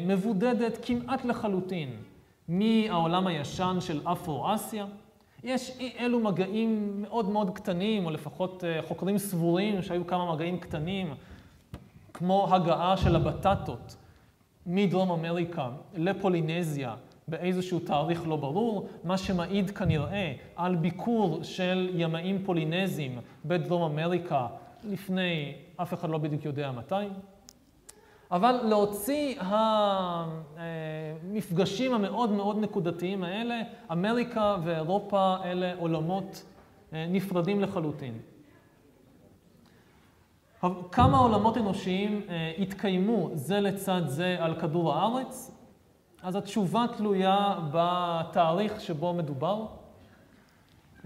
מבודדת 0.06 0.78
כמעט 0.82 1.24
לחלוטין 1.24 1.96
מהעולם 2.48 3.26
הישן 3.26 3.76
של 3.80 4.00
אפרו-אסיה. 4.04 4.86
יש 5.44 5.70
אי 5.80 5.92
אלו 5.98 6.20
מגעים 6.20 7.02
מאוד 7.02 7.28
מאוד 7.28 7.50
קטנים, 7.56 8.06
או 8.06 8.10
לפחות 8.10 8.64
אה, 8.64 8.80
חוקרים 8.88 9.18
סבורים 9.18 9.82
שהיו 9.82 10.06
כמה 10.06 10.32
מגעים 10.32 10.58
קטנים, 10.58 11.14
כמו 12.14 12.54
הגעה 12.54 12.96
של 12.96 13.16
הבטטות 13.16 13.96
מדרום 14.66 15.10
אמריקה 15.10 15.70
לפולינזיה 15.94 16.94
באיזשהו 17.28 17.80
תאריך 17.80 18.28
לא 18.28 18.36
ברור, 18.36 18.88
מה 19.04 19.18
שמעיד 19.18 19.70
כנראה 19.70 20.32
על 20.56 20.76
ביקור 20.76 21.42
של 21.42 21.90
ימאים 21.94 22.44
פולינזים 22.44 23.18
בדרום 23.44 23.82
אמריקה 23.82 24.46
לפני, 24.84 25.54
אף 25.76 25.94
אחד 25.94 26.10
לא 26.10 26.18
בדיוק 26.18 26.44
יודע 26.44 26.72
מתי. 26.72 26.94
אבל 28.30 28.60
להוציא 28.64 29.34
המפגשים 30.56 31.94
המאוד 31.94 32.30
מאוד 32.30 32.58
נקודתיים 32.58 33.24
האלה, 33.24 33.62
אמריקה 33.92 34.56
ואירופה 34.64 35.36
אלה 35.44 35.74
עולמות 35.78 36.44
אה, 36.92 37.06
נפרדים 37.08 37.60
לחלוטין. 37.60 38.18
כמה 40.92 41.18
עולמות 41.18 41.56
אנושיים 41.56 42.22
אה, 42.28 42.52
התקיימו 42.58 43.30
זה 43.34 43.60
לצד 43.60 44.02
זה 44.06 44.36
על 44.40 44.60
כדור 44.60 44.94
הארץ? 44.94 45.54
אז 46.22 46.36
התשובה 46.36 46.84
תלויה 46.96 47.58
בתאריך 47.72 48.80
שבו 48.80 49.12
מדובר. 49.12 49.66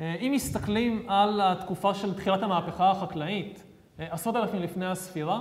אה, 0.01 0.15
אם 0.15 0.33
מסתכלים 0.35 1.05
על 1.09 1.41
התקופה 1.41 1.95
של 1.95 2.15
תחילת 2.15 2.43
המהפכה 2.43 2.91
החקלאית, 2.91 3.65
עשרות 3.99 4.37
אלפים 4.37 4.63
לפני 4.63 4.87
הספירה, 4.87 5.41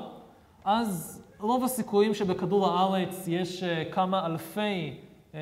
אז 0.66 1.24
רוב 1.42 1.64
הסיכויים 1.64 2.14
שבכדור 2.14 2.68
הארץ 2.68 3.24
יש 3.28 3.64
אה, 3.64 3.84
כמה 3.92 4.26
אלפי 4.26 4.94
אה, 5.36 5.40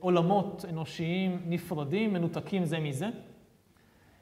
עולמות 0.00 0.64
אנושיים 0.68 1.40
נפרדים, 1.46 2.12
מנותקים 2.12 2.64
זה 2.64 2.78
מזה. 2.78 3.08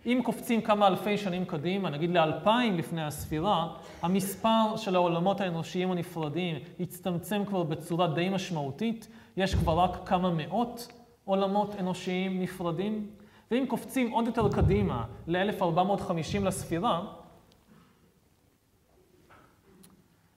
אם 0.07 0.21
קופצים 0.25 0.61
כמה 0.61 0.87
אלפי 0.87 1.19
שנים 1.19 1.45
קדימה, 1.45 1.91
נגיד 1.91 2.11
לאלפיים 2.11 2.79
לפני 2.79 3.05
הספירה, 3.05 3.69
המספר 4.03 4.77
של 4.77 4.95
העולמות 4.95 5.41
האנושיים 5.41 5.91
הנפרדים 5.91 6.57
הצטמצם 6.81 7.45
כבר 7.45 7.63
בצורה 7.63 8.07
די 8.07 8.29
משמעותית. 8.29 9.09
יש 9.37 9.55
כבר 9.55 9.79
רק 9.79 10.09
כמה 10.09 10.31
מאות 10.31 10.93
עולמות 11.25 11.75
אנושיים 11.79 12.43
נפרדים. 12.43 13.07
ואם 13.51 13.65
קופצים 13.69 14.11
עוד 14.11 14.27
יותר 14.27 14.53
קדימה, 14.53 15.05
ל-1450 15.27 16.45
לספירה, 16.45 17.05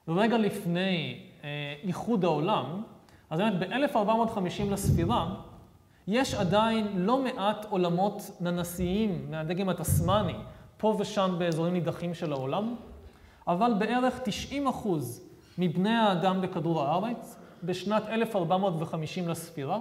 רגע 0.08 0.38
לפני 0.38 1.20
אה, 1.44 1.50
איחוד 1.84 2.26
העולם, 2.26 2.84
אז 3.30 3.40
באמת 3.40 3.60
ב-1450 3.60 4.72
לספירה, 4.72 5.36
יש 6.08 6.34
עדיין 6.34 6.88
לא 6.96 7.24
מעט 7.24 7.66
עולמות 7.70 8.22
ננסיים 8.42 9.32
מהדגם 9.32 9.70
התסמני, 9.70 10.36
פה 10.78 10.96
ושם 11.00 11.36
באזורים 11.38 11.74
נידחים 11.74 12.14
של 12.14 12.32
העולם, 12.32 12.76
אבל 13.48 13.74
בערך 13.78 14.20
90 14.24 14.68
אחוז 14.68 15.22
מבני 15.58 15.96
האדם 15.96 16.42
בכדור 16.42 16.82
הארץ, 16.82 17.40
בשנת 17.64 18.04
1450 18.08 19.28
לספירה, 19.28 19.80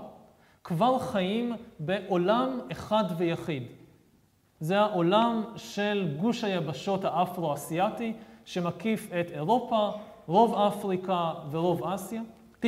כבר 0.65 0.99
חיים 0.99 1.53
בעולם 1.79 2.61
אחד 2.73 3.05
ויחיד. 3.17 3.63
זה 4.61 4.81
העולם 4.81 5.45
של 5.57 6.15
גוש 6.21 6.45
היבשות 6.45 7.05
האפרו-אסיאתי, 7.05 8.13
שמקיף 8.45 9.11
את 9.21 9.31
אירופה, 9.31 9.91
רוב 10.27 10.55
אפריקה 10.55 11.33
ורוב 11.51 11.85
אסיה. 11.85 12.23
90% 12.63 12.67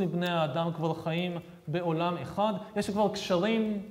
מבני 0.00 0.30
האדם 0.30 0.72
כבר 0.72 0.94
חיים 0.94 1.38
בעולם 1.68 2.16
אחד. 2.16 2.54
יש 2.76 2.90
כבר 2.90 3.08
קשרים, 3.08 3.82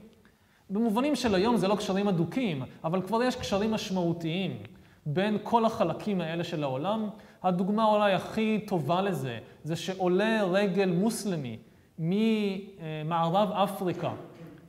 במובנים 0.69 1.15
של 1.15 1.35
היום 1.35 1.57
זה 1.57 1.67
לא 1.67 1.75
קשרים 1.75 2.07
אדוקים, 2.07 2.63
אבל 2.83 3.01
כבר 3.01 3.23
יש 3.23 3.35
קשרים 3.35 3.71
משמעותיים 3.71 4.57
בין 5.05 5.37
כל 5.43 5.65
החלקים 5.65 6.21
האלה 6.21 6.43
של 6.43 6.63
העולם. 6.63 7.09
הדוגמה 7.43 7.85
אולי 7.85 8.13
הכי 8.13 8.59
טובה 8.67 9.01
לזה, 9.01 9.39
זה 9.63 9.75
שעולה 9.75 10.43
רגל 10.43 10.89
מוסלמי 10.89 11.57
ממערב 11.99 13.51
אפריקה, 13.51 14.11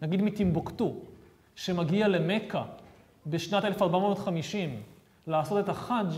נגיד 0.02 0.22
מטימבוקטו, 0.22 0.94
שמגיע 1.54 2.08
למכה 2.08 2.64
בשנת 3.26 3.64
1450 3.64 4.82
לעשות 5.26 5.64
את 5.64 5.68
החאג' 5.68 6.12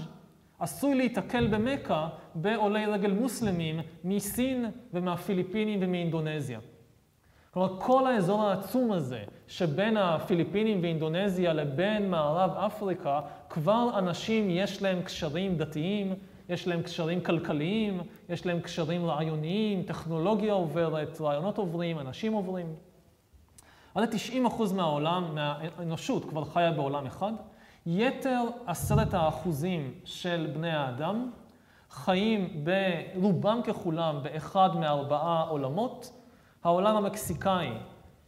עשוי 0.63 0.95
להיתקל 0.95 1.47
במכה 1.47 2.09
בעולי 2.35 2.87
רגל 2.87 3.13
מוסלמים 3.13 3.81
מסין 4.05 4.67
ומהפיליפינים 4.93 5.79
ומאינדונזיה. 5.83 6.61
כלומר, 7.51 7.81
כל 7.81 8.07
האזור 8.07 8.43
העצום 8.43 8.93
הזה 8.93 9.25
שבין 9.49 9.97
הפיליפינים 9.97 10.83
ואינדונזיה 10.83 11.53
לבין 11.53 12.11
מערב 12.11 12.51
אפריקה, 12.51 13.21
כבר 13.49 13.99
אנשים 13.99 14.51
יש 14.51 14.83
להם 14.83 15.03
קשרים 15.03 15.57
דתיים, 15.57 16.15
יש 16.49 16.67
להם 16.67 16.83
קשרים 16.83 17.21
כלכליים, 17.21 18.01
יש 18.29 18.47
להם 18.47 18.61
קשרים 18.61 19.07
רעיוניים, 19.07 19.83
טכנולוגיה 19.83 20.53
עוברת, 20.53 21.21
רעיונות 21.21 21.59
עוברים, 21.59 21.99
אנשים 21.99 22.33
עוברים. 22.33 22.67
עד 23.95 24.09
90% 24.13 24.73
מהעולם, 24.75 25.35
מהאנושות 25.35 26.25
כבר 26.25 26.45
חיה 26.45 26.73
בעולם 26.73 27.07
אחד. 27.07 27.33
יתר 27.87 28.43
עשרת 28.67 29.15
האחוזים 29.15 29.95
של 30.05 30.51
בני 30.55 30.71
האדם 30.71 31.31
חיים 31.91 32.65
ברובם 32.65 33.61
ככולם 33.65 34.19
באחד 34.23 34.77
מארבעה 34.77 35.43
עולמות. 35.43 36.13
העולם 36.65 36.97
המקסיקאי, 36.97 37.71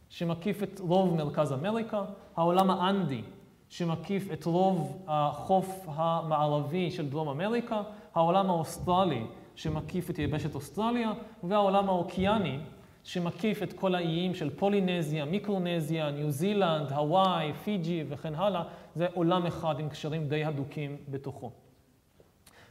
שמקיף 0.09 0.63
את 0.63 0.79
רוב 0.79 1.15
מרכז 1.15 1.53
אמריקה, 1.53 2.03
העולם 2.35 2.71
האנדי, 2.71 3.21
שמקיף 3.69 4.31
את 4.33 4.45
רוב 4.45 5.03
החוף 5.07 5.85
המערבי 5.87 6.91
של 6.91 7.09
דרום 7.09 7.29
אמריקה, 7.29 7.81
העולם 8.15 8.49
האוסטרלי, 8.49 9.25
שמקיף 9.55 10.09
את 10.09 10.19
יבשת 10.19 10.55
אוסטרליה, 10.55 11.11
והעולם 11.43 11.89
האוקיאני, 11.89 12.59
שמקיף 13.05 13.63
את 13.63 13.73
כל 13.73 13.95
האיים 13.95 14.35
של 14.35 14.49
פולינזיה, 14.49 15.25
מיקרונזיה, 15.25 16.11
ניו 16.11 16.31
זילנד, 16.31 16.91
הוואי, 16.91 17.53
פיג'י 17.53 18.03
וכן 18.09 18.35
הלאה, 18.35 18.63
זה 18.95 19.07
עולם 19.13 19.45
אחד 19.45 19.79
עם 19.79 19.89
קשרים 19.89 20.27
די 20.27 20.45
הדוקים 20.45 20.97
בתוכו. 21.09 21.51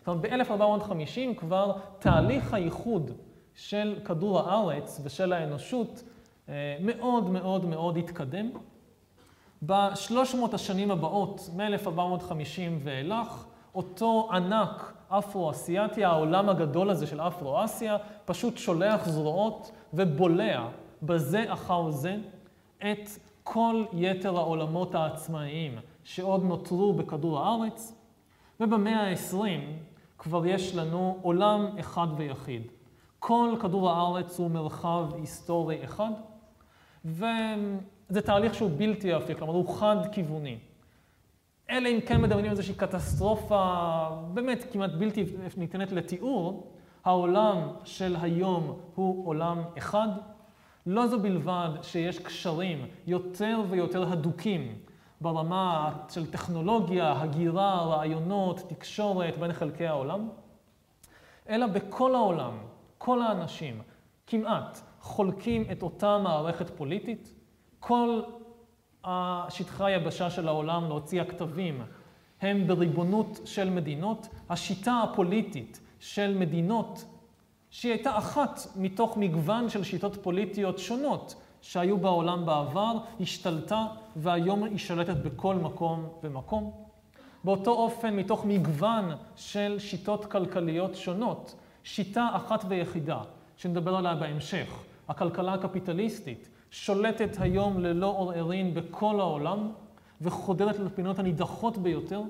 זאת 0.07 0.21
ב-1450 0.21 1.35
כבר 1.37 1.73
תהליך 1.99 2.55
האיחוד 2.55 3.11
של 3.55 3.99
כדור 4.05 4.41
הארץ 4.41 5.01
ושל 5.05 5.33
האנושות 5.33 6.03
אה, 6.49 6.77
מאוד 6.81 7.31
מאוד 7.31 7.65
מאוד 7.65 7.97
התקדם. 7.97 8.51
בשלוש 9.63 10.35
מאות 10.35 10.55
השנים 10.55 10.91
הבאות, 10.91 11.51
מ-1450 11.57 12.33
ואילך, 12.83 13.45
אותו 13.75 14.29
ענק 14.33 14.94
אפרו-אסיאתי, 15.09 16.05
העולם 16.05 16.49
הגדול 16.49 16.91
הזה 16.91 17.07
של 17.07 17.21
אפרו-אסיה, 17.21 17.97
פשוט 18.25 18.59
שולח 18.59 19.09
זרועות 19.09 19.71
ובולע 19.95 20.67
בזה 21.03 21.45
אחר 21.49 21.91
זה 21.91 22.17
את 22.79 23.09
כל 23.43 23.85
יתר 23.93 24.37
העולמות 24.37 24.95
העצמאיים 24.95 25.79
שעוד 26.05 26.45
נותרו 26.45 26.93
בכדור 26.93 27.41
הארץ, 27.41 27.95
ובמאה 28.61 29.11
ה-20 29.11 29.37
כבר 30.19 30.47
יש 30.47 30.75
לנו 30.75 31.19
עולם 31.23 31.67
אחד 31.81 32.07
ויחיד. 32.17 32.63
כל 33.19 33.57
כדור 33.61 33.91
הארץ 33.91 34.39
הוא 34.39 34.51
מרחב 34.51 35.05
היסטורי 35.15 35.85
אחד, 35.85 36.11
וזה 37.05 38.21
תהליך 38.25 38.55
שהוא 38.55 38.71
בלתי 38.77 39.13
הפיך, 39.13 39.39
כלומר 39.39 39.53
הוא 39.53 39.75
חד-כיווני. 39.75 40.59
אלא 41.71 41.89
אם 41.89 42.01
כן 42.07 42.21
מדמיינים 42.21 42.51
איזושהי 42.51 42.75
קטסטרופה 42.75 44.09
באמת 44.35 44.67
כמעט 44.73 44.91
בלתי 44.91 45.25
ניתנת 45.57 45.93
לתיאור, 45.93 46.73
העולם 47.05 47.69
של 47.85 48.17
היום 48.21 48.79
הוא 48.95 49.29
עולם 49.29 49.63
אחד. 49.79 50.09
לא 50.87 51.07
זו 51.07 51.21
בלבד 51.21 51.69
שיש 51.83 52.19
קשרים 52.19 52.87
יותר 53.07 53.61
ויותר 53.71 54.13
הדוקים 54.13 54.79
ברמה 55.21 55.93
של 56.09 56.31
טכנולוגיה, 56.31 57.13
הגירה, 57.13 57.83
רעיונות, 57.83 58.61
תקשורת 58.69 59.39
בין 59.39 59.53
חלקי 59.53 59.87
העולם, 59.87 60.29
אלא 61.49 61.67
בכל 61.67 62.15
העולם, 62.15 62.59
כל 62.99 63.23
האנשים, 63.23 63.83
כמעט, 64.27 64.81
חולקים 65.01 65.65
את 65.73 65.83
אותה 65.83 66.19
מערכת 66.19 66.71
פוליטית. 66.71 67.33
כל 67.81 68.23
שטחי 69.49 69.93
היבשה 69.93 70.31
של 70.31 70.49
העולם 70.49 70.89
להוציא 70.89 71.23
הכתבים 71.23 71.83
הם 72.41 72.67
בריבונות 72.67 73.41
של 73.45 73.71
מדינות, 73.71 74.29
השיטה 74.51 75.01
הפוליטית 75.03 75.81
של 76.01 76.37
מדינות, 76.39 77.05
שהיא 77.71 77.93
הייתה 77.93 78.19
אחת 78.19 78.61
מתוך 78.77 79.17
מגוון 79.17 79.69
של 79.69 79.85
שיטות 79.85 80.17
פוליטיות 80.23 80.79
שונות 80.79 81.35
שהיו 81.63 81.99
בעולם 81.99 82.47
בעבר, 82.47 82.93
השתלטה 83.21 83.87
והיום 84.17 84.65
היא 84.65 84.79
שלטת 84.79 85.17
בכל 85.17 85.55
מקום 85.55 86.09
ומקום. 86.23 86.73
באותו 87.45 87.71
אופן, 87.71 88.17
מתוך 88.17 88.45
מגוון 88.45 89.11
של 89.37 89.77
שיטות 89.79 90.25
כלכליות 90.25 90.95
שונות, 90.95 91.55
שיטה 91.85 92.29
אחת 92.33 92.65
ויחידה, 92.69 93.21
שנדבר 93.57 93.97
עליה 93.97 94.15
בהמשך, 94.15 94.83
הכלכלה 95.09 95.55
הקפיטליסטית, 95.55 96.49
שולטת 96.75 97.37
היום 97.41 97.81
ללא 97.81 98.07
עוררין 98.07 98.75
בכל 98.75 99.21
העולם 99.21 99.73
וחודרת 100.21 100.79
לפינות 100.79 101.19
הנידחות 101.19 101.79
ביותר. 101.79 102.23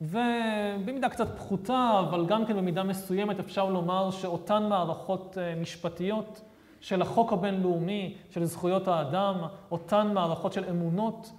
ובמידה 0.00 1.08
קצת 1.08 1.36
פחותה, 1.36 2.00
אבל 2.00 2.26
גם 2.26 2.46
כן 2.46 2.56
במידה 2.56 2.82
מסוימת 2.82 3.38
אפשר 3.40 3.70
לומר 3.70 4.10
שאותן 4.10 4.62
מערכות 4.68 5.38
אה, 5.38 5.54
משפטיות 5.60 6.42
של 6.80 7.02
החוק 7.02 7.32
הבינלאומי, 7.32 8.16
של 8.30 8.44
זכויות 8.44 8.88
האדם, 8.88 9.34
אותן 9.70 10.14
מערכות 10.14 10.52
של 10.52 10.64
אמונות, 10.70 11.32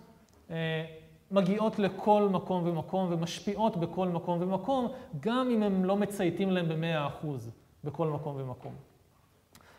אה, 0.52 0.86
מגיעות 1.32 1.80
לכל 1.80 2.28
מקום 2.32 2.68
ומקום 2.68 3.08
ומשפיעות 3.12 3.78
בכל 3.78 4.08
מקום 4.08 4.42
ומקום, 4.42 4.88
גם 5.20 5.50
אם 5.50 5.64
הם 5.64 5.86
לא 5.86 5.98
מצייתים 5.98 6.52
להם 6.52 6.70
במאה 6.70 7.08
אחוז 7.08 7.52
בכל 7.84 8.08
מקום 8.08 8.36
ומקום. 8.40 8.93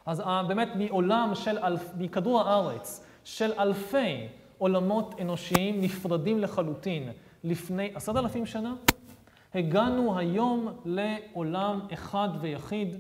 אז 0.06 0.20
אה, 0.20 0.42
באמת 0.42 0.68
מעולם 0.76 1.34
של, 1.34 1.58
אלף, 1.58 1.92
מכדור 1.98 2.40
הארץ, 2.40 3.04
של 3.24 3.52
אלפי 3.58 4.28
עולמות 4.58 5.14
אנושיים 5.20 5.80
נפרדים 5.80 6.40
לחלוטין 6.40 7.10
לפני 7.44 7.90
עשרת 7.94 8.16
אלפים 8.16 8.46
שנה, 8.46 8.74
הגענו 9.54 10.18
היום 10.18 10.68
לעולם 10.84 11.80
אחד 11.92 12.28
ויחיד, 12.40 12.96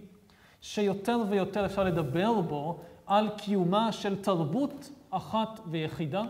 שיותר 0.60 1.18
ויותר 1.28 1.66
אפשר 1.66 1.84
לדבר 1.84 2.40
בו 2.40 2.80
על 3.06 3.28
קיומה 3.36 3.92
של 3.92 4.22
תרבות 4.22 4.90
אחת 5.10 5.60
ויחידה, 5.66 6.22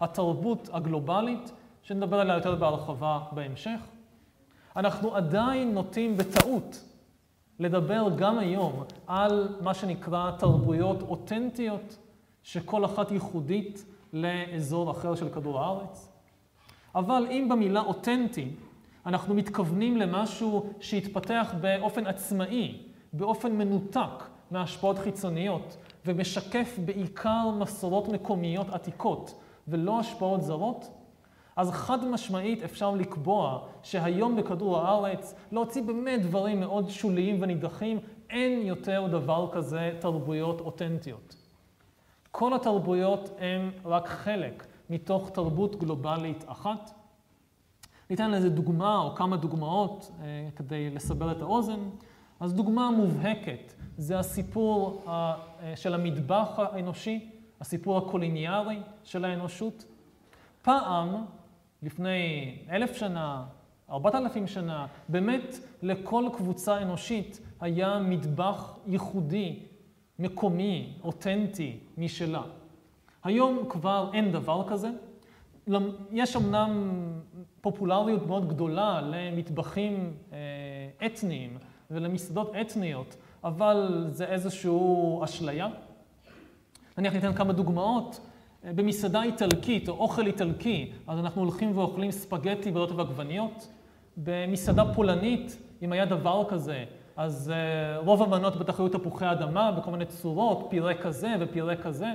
התרבות 0.00 0.68
הגלובלית, 0.72 1.52
שנדבר 1.82 2.20
עליה 2.20 2.34
יותר 2.34 2.54
בהרחבה 2.54 3.18
בהמשך. 3.32 3.80
אנחנו 4.76 5.16
עדיין 5.16 5.74
נוטים 5.74 6.16
בטעות 6.16 6.84
לדבר 7.60 8.08
גם 8.16 8.38
היום 8.38 8.82
על 9.06 9.56
מה 9.60 9.74
שנקרא 9.74 10.30
תרבויות 10.38 11.02
אותנטיות, 11.02 11.98
שכל 12.42 12.84
אחת 12.84 13.10
ייחודית 13.10 13.84
לאזור 14.12 14.90
אחר 14.90 15.14
של 15.14 15.28
כדור 15.28 15.60
הארץ. 15.60 16.12
אבל 16.94 17.26
אם 17.30 17.48
במילה 17.50 17.80
אותנטי 17.80 18.48
אנחנו 19.06 19.34
מתכוונים 19.34 19.96
למשהו 19.96 20.66
שהתפתח 20.80 21.54
באופן 21.60 22.06
עצמאי, 22.06 22.78
באופן 23.12 23.52
מנותק 23.56 24.24
מהשפעות 24.50 24.98
חיצוניות, 24.98 25.76
ומשקף 26.06 26.78
בעיקר 26.84 27.50
מסורות 27.58 28.08
מקומיות 28.08 28.68
עתיקות 28.68 29.40
ולא 29.68 30.00
השפעות 30.00 30.42
זרות, 30.42 30.90
אז 31.56 31.70
חד 31.70 32.04
משמעית 32.04 32.62
אפשר 32.62 32.90
לקבוע 32.90 33.66
שהיום 33.82 34.36
בכדור 34.36 34.78
הארץ, 34.78 35.34
להוציא 35.52 35.82
באמת 35.82 36.22
דברים 36.22 36.60
מאוד 36.60 36.88
שוליים 36.88 37.36
ונידחים, 37.42 37.98
אין 38.30 38.66
יותר 38.66 39.06
דבר 39.10 39.48
כזה 39.52 39.92
תרבויות 40.00 40.60
אותנטיות. 40.60 41.36
כל 42.30 42.54
התרבויות 42.54 43.30
הן 43.38 43.70
רק 43.84 44.08
חלק 44.08 44.66
מתוך 44.90 45.30
תרבות 45.30 45.76
גלובלית 45.76 46.44
אחת. 46.46 46.90
ניתן 48.10 48.30
לזה 48.30 48.50
דוגמה 48.50 48.98
או 48.98 49.14
כמה 49.14 49.36
דוגמאות 49.36 50.10
אה, 50.22 50.48
כדי 50.56 50.90
לסבר 50.90 51.32
את 51.32 51.42
האוזן. 51.42 51.80
אז 52.40 52.54
דוגמה 52.54 52.90
מובהקת 52.90 53.72
זה 53.96 54.18
הסיפור 54.18 55.04
אה, 55.08 55.34
של 55.76 55.94
המטבח 55.94 56.48
האנושי, 56.56 57.30
הסיפור 57.60 57.98
הקוליניארי 57.98 58.78
של 59.04 59.24
האנושות. 59.24 59.84
פעם 60.62 61.24
לפני 61.82 62.56
אלף 62.70 62.96
שנה, 62.96 63.44
ארבעת 63.90 64.14
אלפים 64.14 64.46
שנה, 64.46 64.86
באמת 65.08 65.58
לכל 65.82 66.24
קבוצה 66.32 66.82
אנושית 66.82 67.40
היה 67.60 67.98
מטבח 67.98 68.78
ייחודי, 68.86 69.58
מקומי, 70.18 70.92
אותנטי, 71.04 71.78
משלה. 71.98 72.42
היום 73.24 73.64
כבר 73.68 74.10
אין 74.12 74.32
דבר 74.32 74.68
כזה. 74.68 74.88
יש 76.10 76.36
אמנם 76.36 76.92
פופולריות 77.60 78.26
מאוד 78.26 78.48
גדולה 78.48 79.00
למטבחים 79.00 80.12
אה, 80.32 81.06
אתניים 81.06 81.58
ולמסעדות 81.90 82.52
אתניות, 82.60 83.16
אבל 83.44 84.06
זה 84.08 84.24
איזושהי 84.24 84.70
אשליה. 85.24 85.68
נניח 86.98 87.14
ניתן 87.14 87.32
כמה 87.32 87.52
דוגמאות. 87.52 88.20
במסעדה 88.64 89.22
איטלקית 89.22 89.88
או 89.88 89.94
אוכל 89.94 90.26
איטלקי, 90.26 90.92
אז 91.06 91.18
אנחנו 91.18 91.42
הולכים 91.42 91.78
ואוכלים 91.78 92.10
ספגטי 92.10 92.70
בלוטו 92.70 92.96
ועגבניות. 92.96 93.68
במסעדה 94.16 94.94
פולנית, 94.94 95.56
אם 95.82 95.92
היה 95.92 96.04
דבר 96.04 96.44
כזה, 96.48 96.84
אז 97.16 97.52
uh, 97.52 98.04
רוב 98.04 98.22
המנות 98.22 98.56
בטח 98.56 98.80
היו 98.80 98.88
תפוחי 98.88 99.32
אדמה 99.32 99.72
בכל 99.72 99.90
מיני 99.90 100.06
צורות, 100.06 100.66
פירה 100.70 100.94
כזה 100.94 101.34
ופירה 101.40 101.76
כזה. 101.76 102.12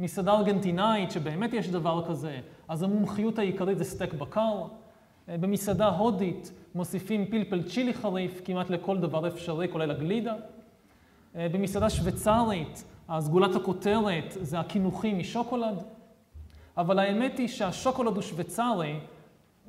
מסעדה 0.00 0.32
ארגנטינאית, 0.32 1.10
שבאמת 1.10 1.52
יש 1.52 1.68
דבר 1.68 2.04
כזה, 2.08 2.38
אז 2.68 2.82
המומחיות 2.82 3.38
העיקרית 3.38 3.78
זה 3.78 3.84
סטייק 3.84 4.14
בקר. 4.14 4.62
Uh, 4.62 5.30
במסעדה 5.40 5.88
הודית 5.88 6.52
מוסיפים 6.74 7.26
פלפל 7.30 7.62
צ'ילי 7.62 7.94
חריף 7.94 8.40
כמעט 8.44 8.70
לכל 8.70 8.98
דבר 8.98 9.28
אפשרי, 9.28 9.68
כולל 9.68 9.90
הגלידה. 9.90 10.34
Uh, 10.34 11.36
במסעדה 11.52 11.90
שוויצרית 11.90 12.84
אז 13.10 13.28
גולת 13.28 13.56
הכותרת 13.56 14.36
זה 14.40 14.60
הקינוחים 14.60 15.18
משוקולד, 15.18 15.82
אבל 16.76 16.98
האמת 16.98 17.38
היא 17.38 17.48
שהשוקולד 17.48 18.14
הוא 18.14 18.22
שוויצרי 18.22 19.00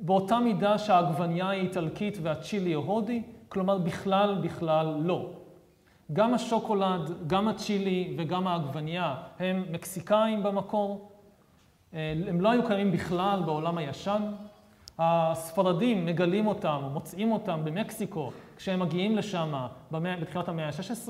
באותה 0.00 0.38
מידה 0.38 0.78
שהעגבנייה 0.78 1.48
היא 1.48 1.62
איטלקית 1.62 2.18
והצ'ילי 2.22 2.72
הוא 2.72 2.84
הודי, 2.84 3.22
כלומר 3.48 3.78
בכלל 3.78 4.34
בכלל 4.42 4.94
לא. 5.02 5.30
גם 6.12 6.34
השוקולד, 6.34 7.26
גם 7.26 7.48
הצ'ילי 7.48 8.16
וגם 8.18 8.46
העגבנייה 8.46 9.14
הם 9.38 9.64
מקסיקאים 9.70 10.42
במקור. 10.42 11.10
הם 11.92 12.40
לא 12.40 12.50
היו 12.50 12.66
קיימים 12.66 12.92
בכלל 12.92 13.42
בעולם 13.46 13.78
הישן. 13.78 14.22
הספרדים 14.98 16.06
מגלים 16.06 16.46
אותם, 16.46 16.80
מוצאים 16.92 17.32
אותם 17.32 17.60
במקסיקו 17.64 18.30
כשהם 18.56 18.80
מגיעים 18.80 19.16
לשם 19.16 19.66
בתחילת 19.92 20.48
המאה 20.48 20.66
ה-16. 20.66 21.08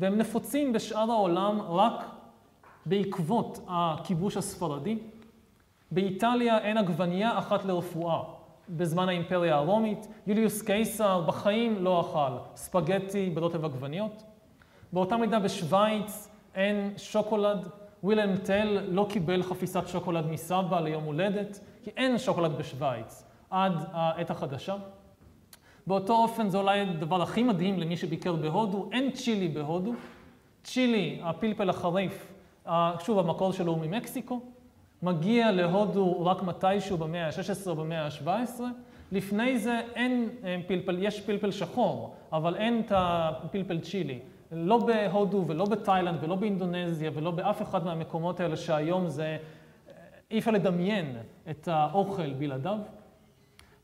והם 0.00 0.18
נפוצים 0.18 0.72
בשאר 0.72 1.10
העולם 1.10 1.60
רק 1.60 2.04
בעקבות 2.86 3.64
הכיבוש 3.68 4.36
הספרדי. 4.36 4.98
באיטליה 5.90 6.58
אין 6.58 6.76
עגבנייה 6.76 7.38
אחת 7.38 7.64
לרפואה. 7.64 8.22
בזמן 8.68 9.08
האימפריה 9.08 9.56
הרומית, 9.56 10.08
יוליוס 10.26 10.62
קיסר 10.62 11.20
בחיים 11.20 11.84
לא 11.84 12.00
אכל 12.00 12.56
ספגטי 12.56 13.30
ברוטב 13.30 13.64
עגבניות. 13.64 14.22
באותה 14.92 15.16
מידה 15.16 15.38
בשוויץ 15.38 16.28
אין 16.54 16.92
שוקולד. 16.96 17.68
ווילם 18.02 18.36
טל 18.36 18.78
לא 18.88 19.06
קיבל 19.10 19.42
חפיסת 19.42 19.82
שוקולד 19.86 20.26
מסבא 20.26 20.80
ליום 20.80 21.04
הולדת, 21.04 21.60
כי 21.84 21.90
אין 21.96 22.18
שוקולד 22.18 22.58
בשוויץ 22.58 23.24
עד 23.50 23.72
העת 23.92 24.30
החדשה. 24.30 24.76
באותו 25.86 26.12
אופן 26.12 26.48
זה 26.48 26.58
אולי 26.58 26.80
הדבר 26.80 27.22
הכי 27.22 27.42
מדהים 27.42 27.78
למי 27.78 27.96
שביקר 27.96 28.36
בהודו, 28.36 28.88
אין 28.92 29.10
צ'ילי 29.10 29.48
בהודו. 29.48 29.92
צ'ילי, 30.64 31.20
הפלפל 31.22 31.70
החריף, 31.70 32.32
שוב, 32.98 33.18
המקור 33.18 33.52
שלו 33.52 33.72
הוא 33.72 33.86
ממקסיקו, 33.86 34.40
מגיע 35.02 35.50
להודו 35.50 36.24
רק 36.26 36.42
מתישהו 36.42 36.96
במאה 36.98 37.26
ה-16 37.26 37.68
או 37.68 37.76
במאה 37.76 38.06
ה-17. 38.06 38.60
לפני 39.12 39.58
זה 39.58 39.80
אין 39.94 40.28
פלפל, 40.66 40.96
יש 41.00 41.20
פלפל 41.20 41.50
שחור, 41.50 42.14
אבל 42.32 42.56
אין 42.56 42.82
את 42.86 42.92
הפלפל 42.96 43.80
צ'ילי. 43.80 44.18
לא 44.52 44.78
בהודו 44.78 45.44
ולא 45.46 45.64
בתאילנד 45.64 46.18
ולא 46.24 46.34
באינדונזיה 46.34 47.10
ולא 47.14 47.30
באף 47.30 47.62
אחד 47.62 47.84
מהמקומות 47.84 48.40
האלה 48.40 48.56
שהיום 48.56 49.08
זה, 49.08 49.36
אי 50.30 50.38
אפשר 50.38 50.50
לדמיין 50.50 51.16
את 51.50 51.68
האוכל 51.68 52.32
בלעדיו. 52.32 52.78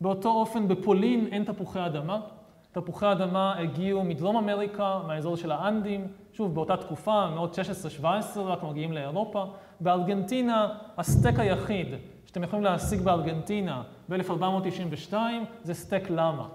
באותו 0.01 0.29
אופן 0.29 0.69
בפולין 0.69 1.27
אין 1.27 1.45
תפוחי 1.45 1.87
אדמה. 1.87 2.21
תפוחי 2.73 3.13
אדמה 3.13 3.59
הגיעו 3.59 4.05
מדרום 4.05 4.37
אמריקה, 4.37 5.01
מהאזור 5.07 5.37
של 5.37 5.53
האנדים, 5.53 6.09
שוב, 6.33 6.55
באותה 6.55 6.77
תקופה, 6.77 7.31
מאות 7.31 7.59
16-17, 8.03 8.39
רק 8.39 8.63
מגיעים 8.63 8.93
לאירופה. 8.93 9.45
בארגנטינה, 9.81 10.69
הסטייק 10.97 11.39
היחיד 11.39 11.87
שאתם 12.27 12.43
יכולים 12.43 12.65
להשיג 12.65 13.01
בארגנטינה 13.01 13.83
ב-1492 14.09 15.15
זה 15.63 15.75
סטייק 15.75 16.11
למה. 16.11 16.49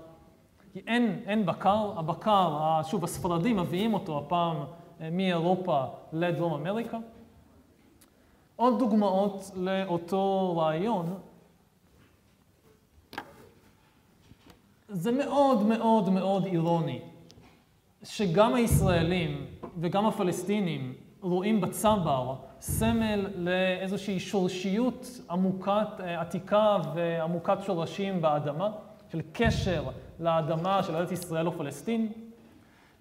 כי 0.74 0.82
אין, 0.88 1.20
אין 1.26 1.46
בקר, 1.46 1.92
הבקר, 1.96 2.82
שוב, 2.84 3.04
הספרדים 3.04 3.58
מביאים 3.58 3.94
אותו 3.94 4.18
הפעם 4.18 4.58
אה, 5.02 5.10
מאירופה 5.12 5.84
לדרום 6.14 6.54
אמריקה. 6.54 6.98
עוד 8.56 8.80
דוגמאות 8.80 9.52
לאותו 9.56 10.58
רעיון. 10.58 11.14
זה 14.94 15.12
מאוד 15.12 15.64
מאוד 15.64 16.10
מאוד 16.10 16.46
אירוני 16.46 17.00
שגם 18.04 18.54
הישראלים 18.54 19.46
וגם 19.80 20.06
הפלסטינים 20.06 20.94
רואים 21.22 21.62
בצבר 21.62 22.36
סמל 22.62 23.28
לאיזושהי 23.36 24.20
שורשיות 24.20 25.08
עמוקת, 25.30 25.88
עתיקה 26.00 26.78
ועמוקת 26.96 27.58
שורשים 27.66 28.22
באדמה, 28.22 28.72
של 29.12 29.22
קשר 29.34 29.84
לאדמה 30.20 30.84
של 30.84 30.96
ארץ 30.96 31.12
ישראל 31.12 31.48
או 31.48 31.52
פלסטין. 31.52 32.12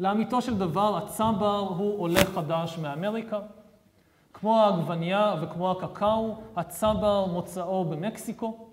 לאמיתו 0.01 0.43
של 0.43 0.59
דבר, 0.59 0.97
הצבר 0.97 1.59
הוא 1.59 2.01
עולה 2.01 2.25
חדש 2.35 2.79
מאמריקה. 2.79 3.41
כמו 4.35 4.61
העגבנייה 4.61 5.35
וכמו 5.43 5.71
הקקאו, 5.71 6.35
הצבר 6.57 7.27
מוצאו 7.27 7.85
במקסיקו. 7.85 8.70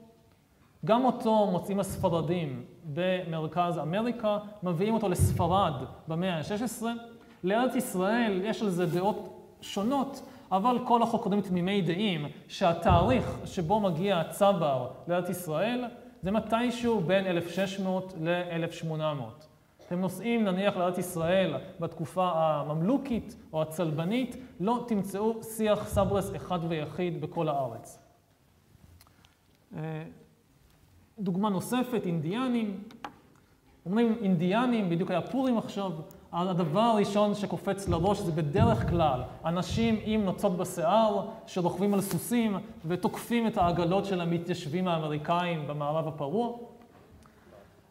גם 0.85 1.05
אותו 1.05 1.47
מוצאים 1.51 1.79
הספרדים 1.79 2.65
במרכז 2.93 3.77
אמריקה, 3.79 4.37
מביאים 4.63 4.93
אותו 4.93 5.09
לספרד 5.09 5.73
במאה 6.07 6.37
ה-16. 6.37 6.83
לארץ 7.43 7.75
ישראל 7.75 8.41
יש 8.43 8.61
על 8.61 8.69
זה 8.69 8.85
דעות 8.85 9.37
שונות, 9.61 10.21
אבל 10.51 10.79
כל 10.87 11.01
החוקרים 11.03 11.41
תמימי 11.41 11.81
דעים 11.81 12.25
שהתאריך 12.47 13.39
שבו 13.45 13.79
מגיע 13.79 14.19
הצבר 14.19 14.87
לארץ 15.07 15.29
ישראל 15.29 15.85
זה 16.21 16.31
מתישהו 16.31 17.01
בין 17.01 17.25
1600 17.25 18.13
ל-1800. 18.21 18.93
אתם 19.87 20.01
נוסעים 20.01 20.43
נניח 20.43 20.77
לארץ 20.77 20.97
ישראל 20.97 21.53
בתקופה 21.79 22.31
הממלוכית 22.35 23.35
או 23.53 23.61
הצלבנית, 23.61 24.35
לא 24.59 24.85
תמצאו 24.87 25.43
שיח 25.43 25.87
סברס 25.87 26.35
אחד 26.35 26.59
ויחיד 26.67 27.21
בכל 27.21 27.47
הארץ. 27.49 27.99
דוגמה 31.19 31.49
נוספת, 31.49 32.05
אינדיאנים. 32.05 32.83
אומרים 33.85 34.15
אינדיאנים, 34.21 34.89
בדיוק 34.89 35.11
היה 35.11 35.21
פורים 35.21 35.57
עכשיו, 35.57 35.91
הדבר 36.31 36.79
הראשון 36.79 37.35
שקופץ 37.35 37.87
לראש 37.87 38.19
זה 38.19 38.31
בדרך 38.31 38.89
כלל 38.89 39.21
אנשים 39.45 39.99
עם 40.05 40.25
נוצות 40.25 40.57
בשיער 40.57 41.27
שרוכבים 41.47 41.93
על 41.93 42.01
סוסים 42.01 42.57
ותוקפים 42.85 43.47
את 43.47 43.57
העגלות 43.57 44.05
של 44.05 44.21
המתיישבים 44.21 44.87
האמריקאים 44.87 45.67
במערב 45.67 46.07
הפרוע. 46.07 46.57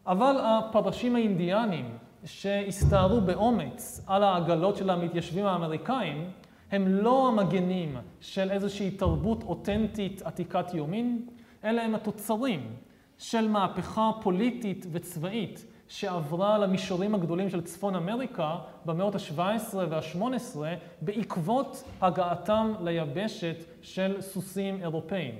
אבל 0.07 0.35
הפרשים 0.43 1.15
האינדיאנים 1.15 1.97
שהסתערו 2.25 3.21
באומץ 3.21 4.03
על 4.07 4.23
העגלות 4.23 4.75
של 4.75 4.89
המתיישבים 4.89 5.45
האמריקאים, 5.45 6.29
הם 6.71 6.87
לא 6.87 7.27
המגנים 7.27 7.97
של 8.21 8.51
איזושהי 8.51 8.91
תרבות 8.91 9.43
אותנטית 9.43 10.21
עתיקת 10.21 10.73
יומין, 10.73 11.25
אלא 11.63 11.81
הם 11.81 11.95
התוצרים 11.95 12.73
של 13.17 13.47
מהפכה 13.47 14.11
פוליטית 14.21 14.85
וצבאית 14.91 15.65
שעברה 15.87 16.57
למישורים 16.57 17.15
הגדולים 17.15 17.49
של 17.49 17.61
צפון 17.61 17.95
אמריקה 17.95 18.55
במאות 18.85 19.15
ה-17 19.15 19.75
וה-18 19.75 20.57
בעקבות 21.01 21.83
הגעתם 22.01 22.73
ליבשת 22.83 23.55
של 23.81 24.21
סוסים 24.21 24.81
אירופאים. 24.81 25.35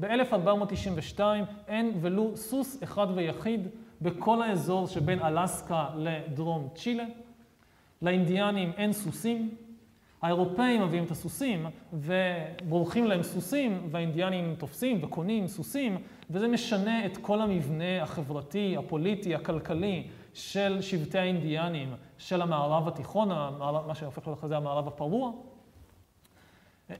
ב-1492 0.00 1.20
אין 1.68 1.98
ולו 2.00 2.36
סוס 2.36 2.82
אחד 2.82 3.06
ויחיד 3.14 3.68
בכל 4.02 4.42
האזור 4.42 4.86
שבין 4.86 5.18
אלסקה 5.22 5.86
לדרום 5.96 6.68
צ'ילה. 6.74 7.04
לאינדיאנים 8.02 8.72
אין 8.76 8.92
סוסים, 8.92 9.54
האירופאים 10.22 10.82
מביאים 10.82 11.04
את 11.04 11.10
הסוסים 11.10 11.66
ובורחים 11.92 13.06
להם 13.06 13.22
סוסים, 13.22 13.88
והאינדיאנים 13.90 14.54
תופסים 14.58 15.04
וקונים 15.04 15.48
סוסים, 15.48 15.98
וזה 16.30 16.48
משנה 16.48 17.06
את 17.06 17.16
כל 17.16 17.40
המבנה 17.40 18.02
החברתי, 18.02 18.76
הפוליטי, 18.76 19.34
הכלכלי 19.34 20.06
של 20.34 20.78
שבטי 20.80 21.18
האינדיאנים 21.18 21.94
של 22.18 22.42
המערב 22.42 22.88
התיכון, 22.88 23.28
מה 23.86 23.94
שהופך 23.94 24.26
להיות 24.26 24.38
אחרי 24.38 24.48
זה 24.48 24.56
המערב 24.56 24.88
הפרוע. 24.88 25.32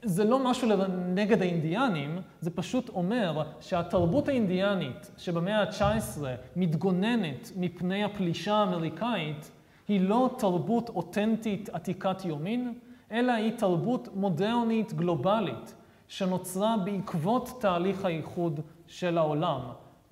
זה 0.03 0.25
לא 0.25 0.51
משהו 0.51 0.69
נגד 1.15 1.43
האינדיאנים, 1.43 2.19
זה 2.41 2.51
פשוט 2.51 2.89
אומר 2.89 3.43
שהתרבות 3.61 4.29
האינדיאנית 4.29 5.11
שבמאה 5.17 5.63
ה-19 5.63 6.23
מתגוננת 6.57 7.51
מפני 7.57 8.05
הפלישה 8.05 8.55
האמריקאית, 8.55 9.51
היא 9.89 10.01
לא 10.01 10.35
תרבות 10.39 10.89
אותנטית 10.89 11.69
עתיקת 11.69 12.25
יומין, 12.25 12.75
אלא 13.13 13.33
היא 13.33 13.53
תרבות 13.59 14.09
מודרנית 14.15 14.93
גלובלית, 14.93 15.75
שנוצרה 16.09 16.77
בעקבות 16.85 17.51
תהליך 17.61 18.05
האיחוד 18.05 18.61
של 18.87 19.19
העולם, 19.19 19.61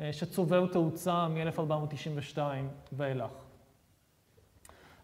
אה, 0.00 0.12
שצובר 0.12 0.66
תאוצה 0.66 1.28
מ-1492 1.28 2.38
ואילך. 2.92 3.30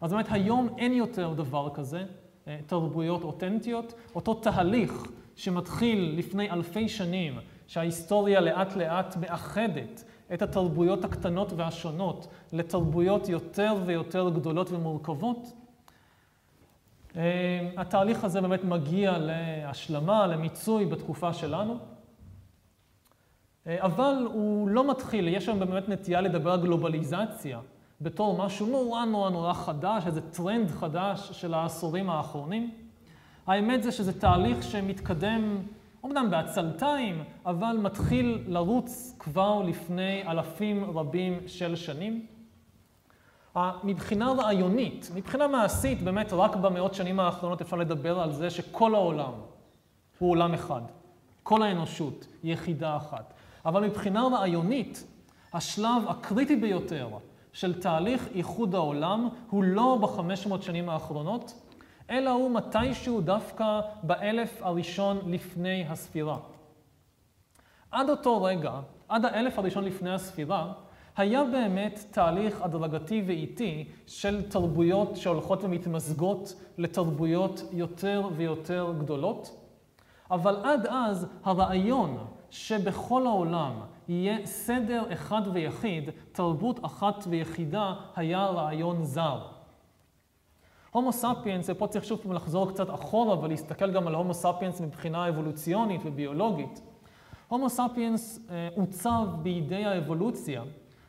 אז 0.01 0.13
באמת 0.13 0.27
היום 0.29 0.69
אין 0.77 0.93
יותר 0.93 1.33
דבר 1.33 1.69
כזה, 1.73 2.03
אה, 2.47 2.59
תרבויות 2.65 3.23
אותנטיות. 3.23 3.93
אותו 4.15 4.33
תהליך 4.33 5.03
שמתחיל 5.35 6.13
לפני 6.17 6.51
אלפי 6.51 6.89
שנים, 6.89 7.39
שההיסטוריה 7.67 8.41
לאט 8.41 8.75
לאט 8.75 9.15
מאחדת 9.17 10.03
את 10.33 10.41
התרבויות 10.41 11.05
הקטנות 11.05 11.53
והשונות 11.53 12.27
לתרבויות 12.53 13.29
יותר 13.29 13.75
ויותר 13.85 14.29
גדולות 14.29 14.71
ומורכבות, 14.71 15.53
אה, 17.15 17.69
התהליך 17.77 18.23
הזה 18.23 18.41
באמת 18.41 18.63
מגיע 18.63 19.17
להשלמה, 19.17 20.27
למיצוי 20.27 20.85
בתקופה 20.85 21.33
שלנו. 21.33 21.77
אה, 23.69 23.85
אבל 23.85 24.27
הוא 24.33 24.69
לא 24.69 24.89
מתחיל, 24.89 25.27
יש 25.27 25.45
שם 25.45 25.59
באמת 25.59 25.89
נטייה 25.89 26.21
לדבר 26.21 26.51
על 26.51 26.61
גלובליזציה 26.61 27.59
בתור 28.01 28.45
משהו 28.45 28.67
נורא 28.67 29.05
נורא 29.05 29.29
נורא 29.29 29.53
חדש, 29.53 30.03
איזה 30.05 30.21
טרנד 30.21 30.69
חדש 30.69 31.31
של 31.31 31.53
העשורים 31.53 32.09
האחרונים. 32.09 32.71
האמת 33.47 33.83
זה 33.83 33.91
שזה 33.91 34.19
תהליך 34.19 34.63
שמתקדם, 34.63 35.57
אומנם 36.03 36.27
בעצלתיים, 36.31 37.23
אבל 37.45 37.77
מתחיל 37.81 38.43
לרוץ 38.47 39.15
כבר 39.19 39.61
לפני 39.61 40.23
אלפים 40.27 40.83
רבים 40.97 41.39
של 41.47 41.75
שנים. 41.75 42.25
מבחינה 43.83 44.31
רעיונית, 44.31 45.09
מבחינה 45.15 45.47
מעשית, 45.47 46.01
באמת 46.01 46.33
רק 46.33 46.55
במאות 46.55 46.93
שנים 46.93 47.19
האחרונות 47.19 47.61
אפשר 47.61 47.75
לדבר 47.75 48.19
על 48.19 48.31
זה 48.31 48.49
שכל 48.49 48.95
העולם 48.95 49.31
הוא 50.19 50.31
עולם 50.31 50.53
אחד. 50.53 50.81
כל 51.43 51.63
האנושות 51.63 52.27
היא 52.43 52.53
יחידה 52.53 52.97
אחת. 52.97 53.33
אבל 53.65 53.83
מבחינה 53.83 54.27
רעיונית, 54.31 55.03
השלב 55.53 56.03
הקריטי 56.07 56.55
ביותר 56.55 57.09
של 57.53 57.81
תהליך 57.81 58.27
איחוד 58.35 58.75
העולם 58.75 59.29
הוא 59.49 59.63
לא 59.63 59.97
בחמש 60.01 60.47
מאות 60.47 60.63
שנים 60.63 60.89
האחרונות, 60.89 61.53
אלא 62.09 62.29
הוא 62.29 62.51
מתישהו 62.51 63.21
דווקא 63.21 63.81
באלף 64.03 64.61
הראשון 64.61 65.19
לפני 65.27 65.85
הספירה. 65.89 66.37
עד 67.91 68.09
אותו 68.09 68.43
רגע, 68.43 68.79
עד 69.07 69.25
האלף 69.25 69.59
הראשון 69.59 69.83
לפני 69.83 70.13
הספירה, 70.13 70.73
היה 71.17 71.43
באמת 71.43 72.05
תהליך 72.11 72.61
הדרגתי 72.61 73.23
ואיטי 73.27 73.87
של 74.07 74.49
תרבויות 74.49 75.15
שהולכות 75.15 75.63
ומתמזגות 75.63 76.53
לתרבויות 76.77 77.61
יותר 77.71 78.29
ויותר 78.35 78.93
גדולות, 78.99 79.55
אבל 80.31 80.55
עד 80.63 80.87
אז 80.87 81.27
הרעיון 81.43 82.17
שבכל 82.51 83.25
העולם 83.25 83.73
יהיה 84.07 84.45
סדר 84.45 85.03
אחד 85.13 85.41
ויחיד, 85.53 86.09
תרבות 86.31 86.85
אחת 86.85 87.23
ויחידה, 87.29 87.93
היה 88.15 88.45
רעיון 88.45 89.03
זר. 89.03 89.41
הומו 90.91 91.11
ספיאנס, 91.11 91.69
ופה 91.69 91.87
צריך 91.87 92.05
שוב 92.05 92.19
פעם 92.19 92.33
לחזור 92.33 92.69
קצת 92.71 92.89
אחורה 92.89 93.39
ולהסתכל 93.39 93.91
גם 93.91 94.07
על 94.07 94.15
הומו 94.15 94.33
ספיאנס 94.33 94.81
מבחינה 94.81 95.29
אבולוציונית 95.29 96.01
וביולוגית. 96.05 96.81
הומו 97.47 97.69
ספיאנס 97.69 98.39
אה, 98.49 98.69
עוצב 98.75 99.27
בידי 99.41 99.85
האבולוציה 99.85 100.63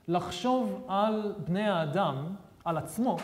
לחשוב 0.08 0.84
על 0.88 1.34
בני 1.44 1.68
האדם, 1.68 2.26
על 2.64 2.76
עצמו, 2.76 3.16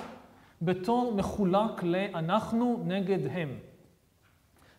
בתור 0.63 1.15
מחולק 1.15 1.83
ל"אנחנו 1.83 2.81
נגד 2.85 3.27
הם". 3.31 3.49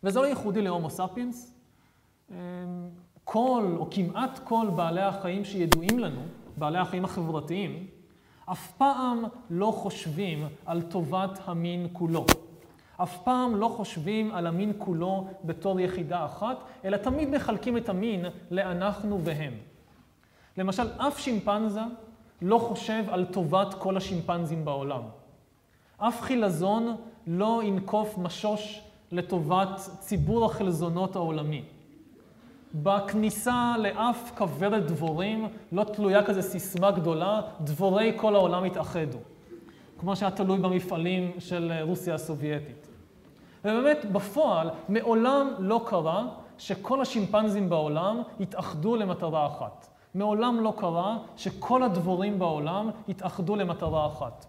וזה 0.04 0.20
לא 0.20 0.26
ייחודי 0.26 0.62
להומו 0.62 0.90
ספיאנס. 0.90 1.54
אמ, 2.32 2.36
כל, 3.30 3.76
או 3.78 3.88
כמעט 3.92 4.40
כל 4.44 4.68
בעלי 4.76 5.02
החיים 5.02 5.46
שידועים 5.46 6.00
לנו, 6.00 6.22
בעלי 6.58 6.78
החיים 6.78 7.06
החברתיים, 7.06 7.88
אף 8.46 8.72
פעם 8.72 9.24
לא 9.50 9.72
חושבים 9.72 10.48
על 10.66 10.82
טובת 10.82 11.40
המין 11.46 11.88
כולו. 11.94 12.26
אף 12.98 13.18
פעם 13.24 13.56
לא 13.56 13.68
חושבים 13.68 14.32
על 14.32 14.48
המין 14.48 14.74
כולו 14.78 15.28
בתור 15.44 15.80
יחידה 15.80 16.26
אחת, 16.26 16.58
אלא 16.86 16.98
תמיד 16.98 17.30
מחלקים 17.30 17.78
את 17.78 17.90
המין 17.90 18.26
לאנחנו 18.52 19.20
והם. 19.24 19.54
למשל, 20.58 20.88
אף 20.98 21.20
שימפנזה 21.20 21.82
לא 22.42 22.58
חושב 22.58 23.04
על 23.10 23.26
טובת 23.26 23.74
כל 23.74 23.98
השימפנזים 23.98 24.66
בעולם. 24.66 25.02
אף 25.98 26.22
חילזון 26.22 26.96
לא 27.28 27.62
ינקוף 27.64 28.18
משוש 28.18 28.82
לטובת 29.12 29.90
ציבור 30.00 30.46
החלזונות 30.46 31.16
העולמי. 31.16 31.64
בכניסה 32.74 33.76
לאף 33.80 34.32
כוורת 34.38 34.86
דבורים 34.86 35.48
לא 35.72 35.84
תלויה 35.84 36.26
כזה 36.26 36.42
סיסמה 36.42 36.92
גדולה, 36.92 37.42
דבורי 37.62 38.14
כל 38.16 38.36
העולם 38.36 38.64
התאחדו. 38.64 39.18
כמו 40.00 40.16
שהיה 40.16 40.32
תלוי 40.32 40.58
במפעלים 40.58 41.32
של 41.40 41.72
רוסיה 41.82 42.16
הסובייטית. 42.16 42.88
ובאמת, 43.66 44.06
בפועל, 44.12 44.70
מעולם 44.90 45.48
לא 45.60 45.86
קרה 45.88 46.26
שכל 46.58 47.02
השימפנזים 47.02 47.70
בעולם 47.70 48.22
התאחדו 48.40 48.96
למטרה 48.96 49.48
אחת. 49.48 49.88
מעולם 50.16 50.60
לא 50.60 50.74
קרה 50.78 51.18
שכל 51.38 51.84
הדבורים 51.84 52.40
בעולם 52.40 52.90
התאחדו 53.10 53.56
למטרה 53.56 54.08
אחת. 54.08 54.46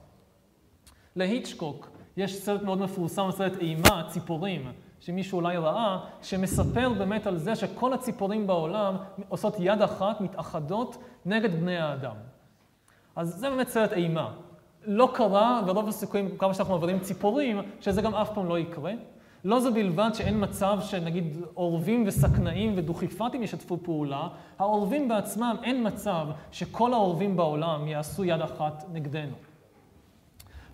להיצ'קוק 1.16 1.90
יש 2.16 2.34
סרט 2.34 2.62
מאוד 2.62 2.78
מפורסם, 2.78 3.30
סרט 3.30 3.56
אימה, 3.60 4.02
ציפורים, 4.08 4.72
שמישהו 5.00 5.36
אולי 5.36 5.56
ראה, 5.56 5.98
שמספר 6.22 6.92
באמת 6.98 7.26
על 7.26 7.36
זה 7.36 7.56
שכל 7.56 7.92
הציפורים 7.92 8.46
בעולם 8.46 8.96
עושות 9.28 9.56
יד 9.58 9.82
אחת, 9.82 10.20
מתאחדות 10.20 10.96
נגד 11.26 11.60
בני 11.60 11.78
האדם. 11.78 12.16
אז 13.16 13.34
זה 13.34 13.50
באמת 13.50 13.68
סרט 13.68 13.92
אימה. 13.92 14.32
לא 14.84 15.10
קרה, 15.14 15.62
ורוב 15.66 15.88
הסיכויים, 15.88 16.38
כמה 16.38 16.54
שאנחנו 16.54 16.74
מעבירים 16.74 17.00
ציפורים, 17.00 17.60
שזה 17.80 18.02
גם 18.02 18.14
אף 18.14 18.30
פעם 18.34 18.48
לא 18.48 18.58
יקרה. 18.58 18.92
לא 19.44 19.60
זו 19.60 19.74
בלבד 19.74 20.10
שאין 20.14 20.44
מצב 20.44 20.78
שנגיד 20.80 21.36
עורבים 21.54 22.04
וסכנאים 22.06 22.72
ודוכיפתים 22.76 23.42
ישתפו 23.42 23.78
פעולה, 23.82 24.28
העורבים 24.58 25.08
בעצמם, 25.08 25.56
אין 25.62 25.86
מצב 25.86 26.26
שכל 26.52 26.92
העורבים 26.92 27.36
בעולם 27.36 27.88
יעשו 27.88 28.24
יד 28.24 28.40
אחת 28.40 28.84
נגדנו. 28.92 29.34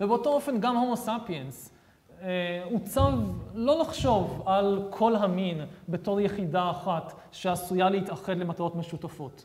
ובאותו 0.01 0.33
אופן 0.33 0.61
גם 0.61 0.77
הומו 0.77 0.97
ספיאנס 0.97 1.74
עוצב 2.73 3.13
לא 3.55 3.81
לחשוב 3.81 4.43
על 4.47 4.83
כל 4.91 5.17
המין 5.17 5.61
בתור 5.89 6.21
יחידה 6.21 6.71
אחת 6.71 7.13
שעשויה 7.33 7.91
להתאחד 7.91 8.37
למטרות 8.37 8.77
משותפות, 8.77 9.45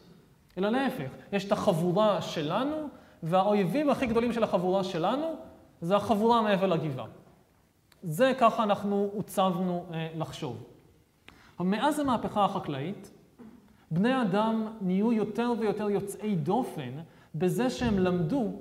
אלא 0.57 0.69
להפך, 0.69 1.09
יש 1.31 1.45
את 1.45 1.51
החבורה 1.51 2.21
שלנו, 2.21 2.75
והאויבים 3.23 3.89
הכי 3.89 4.05
גדולים 4.05 4.33
של 4.33 4.43
החבורה 4.43 4.83
שלנו 4.83 5.35
זה 5.81 5.95
החבורה 5.95 6.41
מעבר 6.41 6.67
לגבעה. 6.67 7.05
זה 8.03 8.31
ככה 8.39 8.63
אנחנו 8.63 9.09
עוצבנו 9.13 9.85
אה, 9.93 10.07
לחשוב. 10.15 10.63
מאז 11.59 11.99
המהפכה 11.99 12.45
החקלאית, 12.45 13.11
בני 13.91 14.21
אדם 14.21 14.67
נהיו 14.81 15.13
יותר 15.13 15.51
ויותר 15.59 15.89
יוצאי 15.89 16.35
דופן 16.35 16.91
בזה 17.35 17.69
שהם 17.69 17.99
למדו 17.99 18.51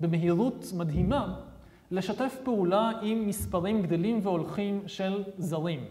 במהירות 0.00 0.64
מדהימה 0.76 1.40
לשתף 1.90 2.36
פעולה 2.44 2.90
עם 3.02 3.26
מספרים 3.26 3.82
גדלים 3.82 4.20
והולכים 4.22 4.82
של 4.86 5.24
זרים. 5.38 5.84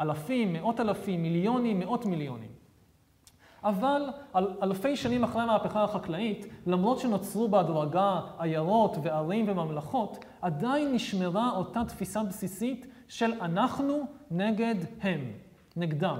אלפים, 0.00 0.52
מאות 0.52 0.80
אלפים, 0.80 1.22
מיליונים, 1.22 1.80
מאות 1.80 2.06
מיליונים. 2.06 2.50
אבל 3.64 4.02
על 4.32 4.56
אלפי 4.62 4.96
שנים 4.96 5.24
אחרי 5.24 5.42
המהפכה 5.42 5.84
החקלאית, 5.84 6.46
למרות 6.66 6.98
שנוצרו 6.98 7.48
בהדרגה 7.48 8.20
עיירות 8.38 8.96
וערים 9.02 9.48
וממלכות, 9.48 10.24
עדיין 10.42 10.94
נשמרה 10.94 11.50
אותה 11.56 11.82
תפיסה 11.88 12.22
בסיסית 12.22 12.86
של 13.08 13.32
אנחנו 13.40 14.02
נגד 14.30 14.74
הם, 15.00 15.32
נגדם. 15.76 16.18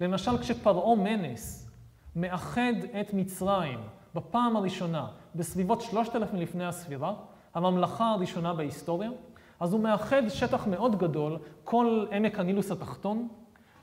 למשל, 0.00 0.38
כשפרעה 0.38 0.96
מנס 0.96 1.70
מאחד 2.16 2.72
את 3.00 3.14
מצרים 3.14 3.78
בפעם 4.14 4.56
הראשונה 4.56 5.06
בסביבות 5.34 5.80
3,000 5.80 6.40
לפני 6.40 6.66
הספירה, 6.66 7.14
הממלכה 7.54 8.10
הראשונה 8.10 8.54
בהיסטוריה, 8.54 9.10
אז 9.60 9.72
הוא 9.72 9.80
מאחד 9.80 10.28
שטח 10.28 10.66
מאוד 10.66 10.98
גדול, 10.98 11.38
כל 11.64 12.06
עמק 12.12 12.38
הנילוס 12.38 12.70
התחתון, 12.70 13.28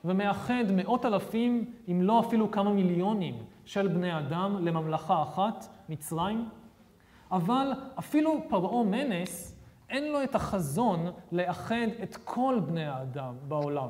ומאחד 0.05 0.63
מאות 0.75 1.05
אלפים, 1.05 1.71
אם 1.87 2.01
לא 2.01 2.19
אפילו 2.19 2.51
כמה 2.51 2.73
מיליונים, 2.73 3.43
של 3.65 3.87
בני 3.87 4.17
אדם 4.17 4.65
לממלכה 4.65 5.23
אחת, 5.23 5.67
מצרים. 5.89 6.49
אבל 7.31 7.71
אפילו 7.99 8.43
פרעה 8.49 8.83
מנס, 8.83 9.55
אין 9.89 10.11
לו 10.11 10.23
את 10.23 10.35
החזון 10.35 11.11
לאחד 11.31 11.87
את 12.03 12.17
כל 12.23 12.59
בני 12.67 12.85
האדם 12.85 13.35
בעולם. 13.47 13.89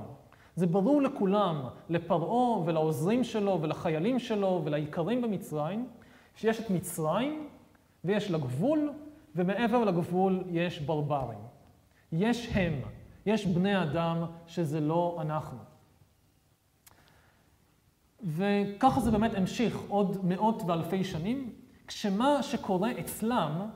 זה 0.55 0.67
ברור 0.67 1.01
לכולם, 1.01 1.61
לפרעה 1.89 2.59
ולעוזרים 2.65 3.23
שלו 3.23 3.59
ולחיילים 3.61 4.19
שלו 4.19 4.61
ולאיכרים 4.65 5.21
במצרים, 5.21 5.87
שיש 6.35 6.59
את 6.59 6.69
מצרים 6.69 7.47
ויש 8.05 8.31
לגבול, 8.31 8.91
ומעבר 9.37 9.83
לגבול 9.83 10.43
יש 10.51 10.79
ברברים. 10.79 11.39
יש 12.11 12.49
הם, 12.53 12.73
יש 13.25 13.45
בני 13.45 13.83
אדם 13.83 14.25
שזה 14.47 14.79
לא 14.79 15.17
אנחנו. 15.21 15.57
וככה 18.23 18.99
זה 18.99 19.11
באמת 19.11 19.33
המשיך 19.33 19.77
עוד 19.87 20.25
מאות 20.25 20.61
ואלפי 20.67 21.03
שנים, 21.03 21.53
כשמה 21.87 22.43
שקורה 22.43 22.91
אצלם, 22.99 23.69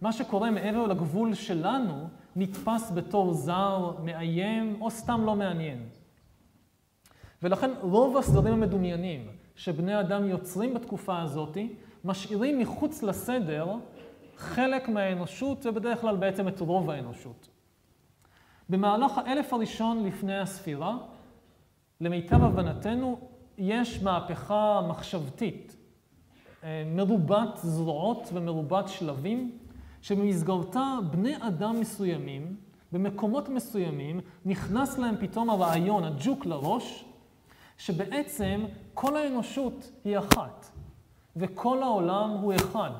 מה 0.00 0.12
שקורה 0.12 0.50
מעבר 0.50 0.86
לגבול 0.86 1.34
שלנו, 1.34 2.08
נתפס 2.36 2.92
בתור 2.94 3.32
זר, 3.32 3.92
מאיים, 4.04 4.76
או 4.80 4.90
סתם 4.90 5.20
לא 5.24 5.36
מעניין. 5.36 5.88
ולכן 7.42 7.70
רוב 7.80 8.16
הסדרים 8.16 8.54
המדומיינים 8.54 9.26
שבני 9.56 10.00
אדם 10.00 10.28
יוצרים 10.28 10.74
בתקופה 10.74 11.22
הזאת, 11.22 11.58
משאירים 12.04 12.58
מחוץ 12.58 13.02
לסדר 13.02 13.66
חלק 14.38 14.88
מהאנושות, 14.88 15.66
ובדרך 15.66 16.00
כלל 16.00 16.16
בעצם 16.16 16.48
את 16.48 16.60
רוב 16.60 16.90
האנושות. 16.90 17.48
במהלך 18.68 19.18
האלף 19.18 19.52
הראשון 19.52 20.04
לפני 20.04 20.38
הספירה, 20.38 20.96
למיטב 22.00 22.44
הבנתנו, 22.44 23.18
יש 23.58 24.02
מהפכה 24.02 24.80
מחשבתית, 24.88 25.76
אה, 26.64 26.82
מרובת 26.86 27.56
זרועות 27.56 28.28
ומרובת 28.32 28.88
שלבים, 28.88 29.58
שבמסגרתה 30.02 30.98
בני 31.10 31.34
אדם 31.40 31.80
מסוימים, 31.80 32.56
במקומות 32.92 33.48
מסוימים, 33.48 34.20
נכנס 34.44 34.98
להם 34.98 35.14
פתאום 35.20 35.50
הרעיון, 35.50 36.04
הג'וק 36.04 36.46
לראש, 36.46 37.04
שבעצם 37.78 38.64
כל 38.94 39.16
האנושות 39.16 39.90
היא 40.04 40.18
אחת, 40.18 40.66
וכל 41.36 41.82
העולם 41.82 42.30
הוא 42.30 42.54
אחד, 42.54 42.90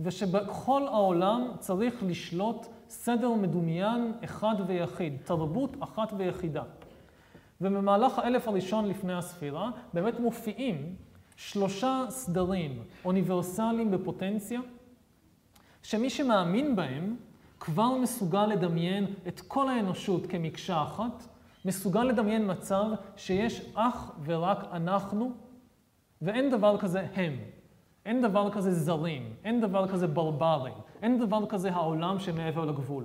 ושבכל 0.00 0.82
העולם 0.86 1.50
צריך 1.58 1.94
לשלוט 2.02 2.66
סדר 2.88 3.32
מדומיין 3.32 4.12
אחד 4.24 4.54
ויחיד, 4.66 5.16
תרבות 5.24 5.76
אחת 5.80 6.12
ויחידה. 6.16 6.62
ובמהלך 7.60 8.18
האלף 8.18 8.48
הראשון 8.48 8.88
לפני 8.88 9.14
הספירה 9.14 9.70
באמת 9.94 10.20
מופיעים 10.20 10.94
שלושה 11.36 12.04
סדרים 12.08 12.82
אוניברסליים 13.04 13.90
בפוטנציה, 13.90 14.60
שמי 15.82 16.10
שמאמין 16.10 16.76
בהם 16.76 17.16
כבר 17.60 17.90
מסוגל 17.96 18.46
לדמיין 18.46 19.06
את 19.28 19.40
כל 19.40 19.68
האנושות 19.68 20.26
כמקשה 20.26 20.82
אחת, 20.82 21.24
מסוגל 21.64 22.04
לדמיין 22.04 22.50
מצב 22.50 22.84
שיש 23.16 23.62
אך 23.74 24.12
ורק 24.24 24.58
אנחנו, 24.72 25.32
ואין 26.22 26.50
דבר 26.50 26.78
כזה 26.78 27.06
הם. 27.14 27.59
אין 28.06 28.22
דבר 28.22 28.50
כזה 28.50 28.72
זרים, 28.72 29.34
אין 29.44 29.60
דבר 29.60 29.88
כזה 29.88 30.06
ברברים, 30.06 30.74
אין 31.02 31.18
דבר 31.18 31.46
כזה 31.46 31.72
העולם 31.72 32.18
שמעבר 32.18 32.64
לגבול. 32.64 33.04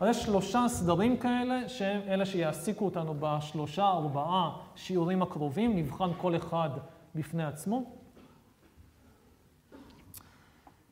אז 0.00 0.08
יש 0.08 0.22
שלושה 0.22 0.64
סדרים 0.68 1.16
כאלה, 1.16 1.68
שהם 1.68 2.00
אלה 2.08 2.26
שיעסיקו 2.26 2.84
אותנו 2.84 3.14
בשלושה, 3.20 3.86
ארבעה 3.86 4.56
שיעורים 4.76 5.22
הקרובים, 5.22 5.76
נבחן 5.76 6.10
כל 6.18 6.36
אחד 6.36 6.70
בפני 7.14 7.44
עצמו. 7.44 7.84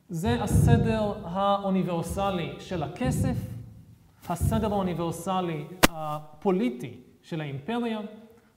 זה 0.09 0.43
הסדר 0.43 1.13
האוניברסלי 1.25 2.53
של 2.59 2.83
הכסף, 2.83 3.37
הסדר 4.29 4.73
האוניברסלי 4.73 5.65
הפוליטי 5.89 7.01
של 7.23 7.41
האימפריה, 7.41 8.01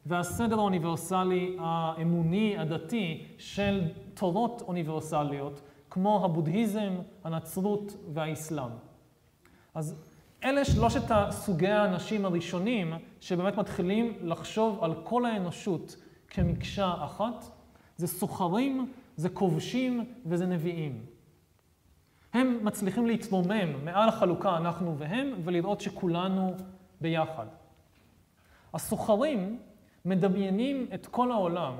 והסדר 0.05 0.59
האוניברסלי 0.59 1.57
האמוני, 1.59 2.57
הדתי, 2.57 3.27
של 3.37 3.81
תורות 4.13 4.61
אוניברסליות, 4.67 5.61
כמו 5.89 6.25
הבודהיזם, 6.25 6.93
הנצרות 7.23 7.93
והאסלאם. 8.13 8.71
אז 9.75 10.03
אלה 10.43 10.65
שלושת 10.65 11.03
הסוגי 11.09 11.67
האנשים 11.67 12.25
הראשונים 12.25 12.93
שבאמת 13.19 13.57
מתחילים 13.57 14.13
לחשוב 14.21 14.83
על 14.83 14.93
כל 15.03 15.25
האנושות 15.25 15.95
כמקשה 16.27 16.93
אחת. 16.99 17.45
זה 17.97 18.07
סוחרים, 18.07 18.91
זה 19.15 19.29
כובשים 19.29 20.05
וזה 20.25 20.45
נביאים. 20.45 21.05
הם 22.33 22.59
מצליחים 22.63 23.05
להתרומם 23.05 23.85
מעל 23.85 24.09
החלוקה 24.09 24.57
אנחנו 24.57 24.97
והם 24.97 25.33
ולראות 25.43 25.81
שכולנו 25.81 26.53
ביחד. 27.01 27.45
הסוחרים 28.73 29.59
מדמיינים 30.05 30.87
את 30.93 31.05
כל 31.05 31.31
העולם 31.31 31.73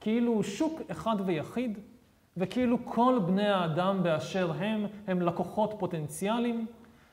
כאילו 0.00 0.32
הוא 0.32 0.42
שוק 0.42 0.80
אחד 0.90 1.16
ויחיד, 1.26 1.78
וכאילו 2.36 2.78
כל 2.84 3.20
בני 3.26 3.48
האדם 3.48 4.02
באשר 4.02 4.52
הם, 4.52 4.86
הם 5.06 5.22
לקוחות 5.22 5.74
פוטנציאליים, 5.78 6.66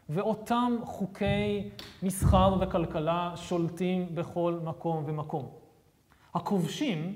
ואותם 0.10 0.78
חוקי 0.84 1.70
מסחר 2.04 2.58
וכלכלה 2.60 3.32
שולטים 3.36 4.16
בכל 4.16 4.60
מקום 4.64 5.04
ומקום. 5.08 5.50
הכובשים, 6.34 7.16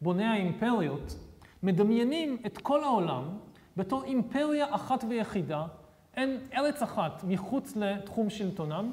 בוני 0.00 0.24
האימפריות, 0.24 1.16
מדמיינים 1.62 2.36
את 2.46 2.58
כל 2.58 2.84
העולם 2.84 3.24
בתור 3.76 4.04
אימפריה 4.04 4.74
אחת 4.74 5.04
ויחידה, 5.08 5.66
אין 6.16 6.38
ארץ 6.54 6.82
אחת 6.82 7.24
מחוץ 7.28 7.76
לתחום 7.76 8.30
שלטונם, 8.30 8.90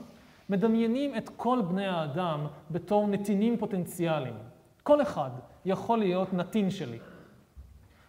מדמיינים 0.51 1.15
את 1.17 1.29
כל 1.29 1.61
בני 1.69 1.87
האדם 1.87 2.47
בתור 2.71 3.07
נתינים 3.07 3.57
פוטנציאליים. 3.57 4.35
כל 4.83 5.01
אחד 5.01 5.29
יכול 5.65 5.99
להיות 5.99 6.33
נתין 6.33 6.69
שלי. 6.69 6.99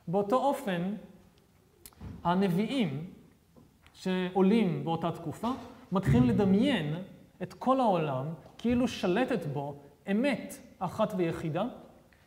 באותו 0.08 0.36
אופן, 0.36 0.94
הנביאים 2.24 3.10
שעולים 3.92 4.84
באותה 4.84 5.10
תקופה 5.12 5.50
מתחילים 5.92 6.28
לדמיין 6.28 6.94
את 7.42 7.54
כל 7.54 7.80
העולם 7.80 8.26
כאילו 8.58 8.88
שלטת 8.88 9.46
בו 9.46 9.76
אמת 10.10 10.54
אחת 10.78 11.14
ויחידה, 11.16 11.64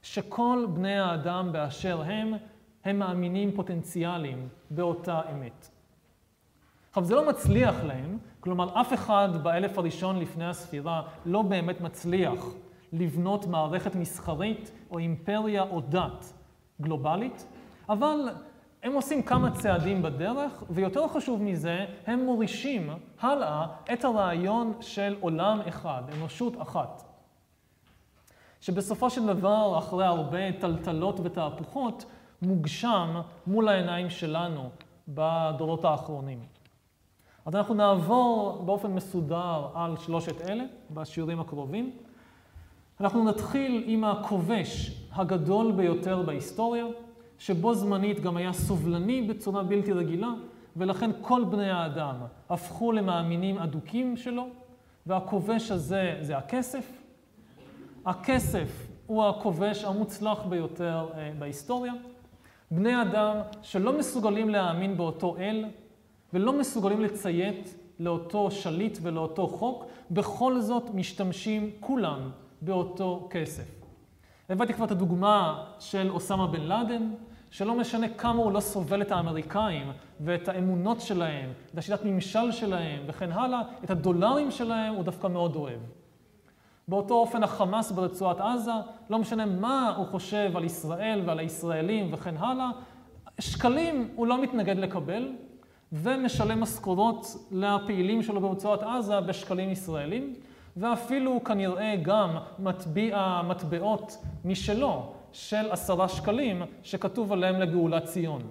שכל 0.01 0.67
בני 0.73 0.99
האדם 0.99 1.51
באשר 1.51 2.01
הם, 2.01 2.33
הם 2.83 2.99
מאמינים 2.99 3.51
פוטנציאליים 3.51 4.47
באותה 4.69 5.21
אמת. 5.31 5.69
עכשיו, 6.95 7.05
זה 7.05 7.15
לא 7.15 7.27
מצליח 7.27 7.83
להם, 7.83 8.17
כלומר, 8.39 8.81
אף 8.81 8.93
אחד 8.93 9.29
באלף 9.43 9.77
הראשון 9.77 10.19
לפני 10.19 10.45
הספירה 10.45 11.01
לא 11.25 11.41
באמת 11.41 11.81
מצליח 11.81 12.45
לבנות 12.93 13.47
מערכת 13.47 13.95
מסחרית 13.95 14.71
או 14.91 14.97
אימפריה 14.97 15.63
או 15.63 15.81
דת 15.81 16.33
גלובלית, 16.81 17.47
אבל 17.89 18.29
הם 18.83 18.93
עושים 18.93 19.23
כמה 19.23 19.51
צעדים 19.51 20.01
בדרך, 20.01 20.63
ויותר 20.69 21.07
חשוב 21.07 21.41
מזה, 21.41 21.85
הם 22.07 22.19
מורישים 22.19 22.89
הלאה 23.19 23.67
את 23.93 24.03
הרעיון 24.03 24.73
של 24.81 25.15
עולם 25.21 25.61
אחד, 25.67 26.03
אנושות 26.17 26.61
אחת. 26.61 27.03
שבסופו 28.61 29.09
של 29.09 29.25
דבר, 29.25 29.77
אחרי 29.77 30.05
הרבה 30.05 30.51
טלטלות 30.51 31.19
ותהפוכות, 31.23 32.05
מוגשם 32.41 33.21
מול 33.47 33.69
העיניים 33.69 34.09
שלנו 34.09 34.69
בדורות 35.07 35.85
האחרונים. 35.85 36.54
אז 37.45 37.55
אנחנו 37.55 37.73
נעבור 37.73 38.61
באופן 38.65 38.93
מסודר 38.93 39.67
על 39.73 39.97
שלושת 39.97 40.41
אלה 40.49 40.63
בשיעורים 40.91 41.39
הקרובים. 41.39 41.91
אנחנו 42.99 43.23
נתחיל 43.23 43.83
עם 43.85 44.03
הכובש 44.03 45.01
הגדול 45.11 45.71
ביותר 45.71 46.21
בהיסטוריה, 46.21 46.85
שבו 47.37 47.73
זמנית 47.75 48.19
גם 48.19 48.37
היה 48.37 48.53
סובלני 48.53 49.21
בצורה 49.21 49.63
בלתי 49.63 49.91
רגילה, 49.91 50.29
ולכן 50.75 51.11
כל 51.21 51.43
בני 51.43 51.69
האדם 51.69 52.15
הפכו 52.49 52.91
למאמינים 52.91 53.57
אדוקים 53.57 54.17
שלו, 54.17 54.47
והכובש 55.05 55.71
הזה 55.71 56.17
זה 56.21 56.37
הכסף. 56.37 56.91
הכסף 58.05 58.87
הוא 59.07 59.25
הכובש 59.25 59.83
המוצלח 59.83 60.39
ביותר 60.49 61.07
אה, 61.15 61.31
בהיסטוריה. 61.39 61.93
בני 62.71 63.01
אדם 63.01 63.37
שלא 63.61 63.97
מסוגלים 63.97 64.49
להאמין 64.49 64.97
באותו 64.97 65.37
אל, 65.37 65.65
ולא 66.35 66.53
מסוגלים 66.53 67.01
לציית 67.01 67.75
לאותו 67.99 68.51
שליט 68.51 68.97
ולאותו 69.01 69.47
חוק, 69.47 69.85
בכל 70.11 70.61
זאת 70.61 70.93
משתמשים 70.93 71.71
כולם 71.79 72.29
באותו 72.61 73.27
כסף. 73.29 73.63
הבאתי 74.49 74.73
כבר 74.73 74.85
את 74.85 74.91
הדוגמה 74.91 75.65
של 75.79 76.09
אוסמה 76.09 76.47
בן 76.47 76.61
לאדן, 76.61 77.11
שלא 77.51 77.75
משנה 77.75 78.07
כמה 78.09 78.43
הוא 78.43 78.51
לא 78.51 78.59
סובל 78.59 79.01
את 79.01 79.11
האמריקאים 79.11 79.91
ואת 80.19 80.47
האמונות 80.47 81.01
שלהם, 81.01 81.49
את 81.73 81.77
השיטת 81.77 82.05
ממשל 82.05 82.51
שלהם 82.51 83.03
וכן 83.07 83.31
הלאה, 83.31 83.61
את 83.83 83.89
הדולרים 83.89 84.51
שלהם 84.51 84.93
הוא 84.93 85.03
דווקא 85.03 85.27
מאוד 85.27 85.55
אוהב. 85.55 85.79
באותו 86.87 87.13
אופן 87.13 87.43
החמאס 87.43 87.91
ברצועת 87.91 88.41
עזה, 88.41 88.71
לא 89.09 89.19
משנה 89.19 89.45
מה 89.45 89.93
הוא 89.97 90.05
חושב 90.05 90.51
על 90.55 90.63
ישראל 90.63 91.21
ועל 91.25 91.39
הישראלים 91.39 92.13
וכן 92.13 92.37
הלאה, 92.37 92.71
שקלים 93.39 94.09
הוא 94.15 94.27
לא 94.27 94.41
מתנגד 94.41 94.77
לקבל, 94.77 95.31
ומשלם 95.93 96.59
משכורות 96.59 97.25
לפעילים 97.51 98.23
שלו 98.23 98.41
ברצועת 98.41 98.83
עזה 98.83 99.21
בשקלים 99.21 99.69
ישראלים, 99.69 100.33
ואפילו 100.77 101.43
כנראה 101.43 101.95
גם 102.01 102.37
מטביע 102.59 103.41
מטבעות 103.47 104.17
משלו 104.45 105.13
של 105.31 105.71
עשרה 105.71 106.09
שקלים, 106.09 106.61
שכתוב 106.83 107.31
עליהם 107.31 107.61
לגאולת 107.61 108.03
ציון. 108.05 108.41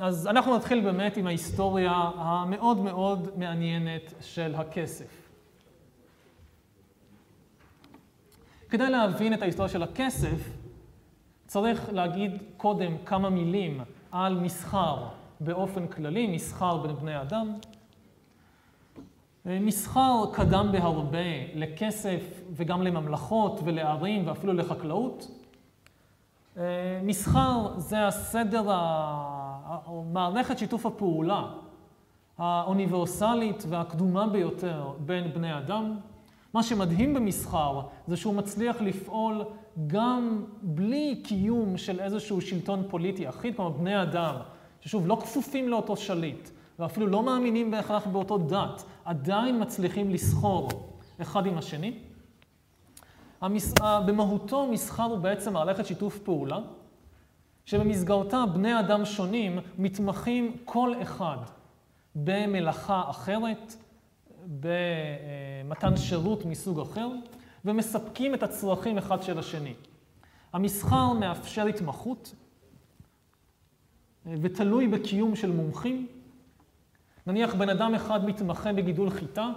אז 0.00 0.26
אנחנו 0.26 0.56
נתחיל 0.56 0.80
באמת 0.80 1.16
עם 1.16 1.26
ההיסטוריה 1.26 1.92
המאוד 2.14 2.78
מאוד 2.78 3.28
מעניינת 3.36 4.14
של 4.20 4.54
הכסף. 4.54 5.28
כדי 8.70 8.90
להבין 8.90 9.34
את 9.34 9.42
ההיסטוריה 9.42 9.68
של 9.72 9.82
הכסף, 9.82 10.61
צריך 11.52 11.88
להגיד 11.92 12.42
קודם 12.56 12.92
כמה 13.04 13.30
מילים 13.30 13.80
על 14.12 14.34
מסחר 14.34 15.08
באופן 15.40 15.86
כללי, 15.86 16.26
מסחר 16.26 16.76
בין 16.76 16.96
בני 16.96 17.20
אדם. 17.20 17.54
מסחר 19.46 20.24
קדם 20.32 20.68
בהרבה 20.72 21.18
לכסף 21.54 22.40
וגם 22.52 22.82
לממלכות 22.82 23.60
ולערים 23.64 24.26
ואפילו 24.26 24.52
לחקלאות. 24.52 25.30
מסחר 27.02 27.78
זה 27.78 28.06
הסדר, 28.06 28.70
מערכת 30.12 30.58
שיתוף 30.58 30.86
הפעולה 30.86 31.46
האוניברסלית 32.38 33.64
והקדומה 33.68 34.26
ביותר 34.26 34.92
בין 35.06 35.32
בני 35.32 35.58
אדם. 35.58 35.96
מה 36.54 36.62
שמדהים 36.62 37.14
במסחר 37.14 37.80
זה 38.06 38.16
שהוא 38.16 38.34
מצליח 38.34 38.80
לפעול 38.80 39.44
גם 39.86 40.44
בלי 40.62 41.20
קיום 41.24 41.76
של 41.76 42.00
איזשהו 42.00 42.40
שלטון 42.40 42.84
פוליטי 42.88 43.28
אחיד, 43.28 43.56
כלומר 43.56 43.70
בני 43.70 44.02
אדם, 44.02 44.34
ששוב, 44.80 45.06
לא 45.06 45.18
כפופים 45.20 45.68
לאותו 45.68 45.96
שליט, 45.96 46.48
ואפילו 46.78 47.06
לא 47.06 47.22
מאמינים 47.22 47.70
בהכרח 47.70 48.06
באותו 48.06 48.38
דת, 48.38 48.84
עדיין 49.04 49.62
מצליחים 49.62 50.10
לסחור 50.10 50.68
אחד 51.22 51.46
עם 51.46 51.58
השני. 51.58 51.94
המס... 53.40 53.74
במהותו 54.06 54.66
מסחר 54.66 55.02
הוא 55.02 55.18
בעצם 55.18 55.52
מערכת 55.52 55.86
שיתוף 55.86 56.18
פעולה, 56.18 56.58
שבמסגרתה 57.64 58.44
בני 58.54 58.80
אדם 58.80 59.04
שונים 59.04 59.58
מתמחים 59.78 60.56
כל 60.64 60.92
אחד 61.02 61.36
במלאכה 62.14 63.02
אחרת, 63.10 63.76
במתן 64.60 65.96
שירות 65.96 66.44
מסוג 66.44 66.80
אחר, 66.80 67.08
ומספקים 67.64 68.34
את 68.34 68.42
הצרכים 68.42 68.98
אחד 68.98 69.22
של 69.22 69.38
השני. 69.38 69.74
המסחר 70.52 71.12
מאפשר 71.12 71.66
התמחות 71.66 72.34
ותלוי 74.26 74.88
בקיום 74.88 75.36
של 75.36 75.50
מומחים. 75.50 76.06
נניח 77.26 77.54
בן 77.54 77.68
אדם 77.68 77.94
אחד 77.94 78.24
מתמחה 78.24 78.72
בגידול 78.72 79.10
חיטה, 79.10 79.48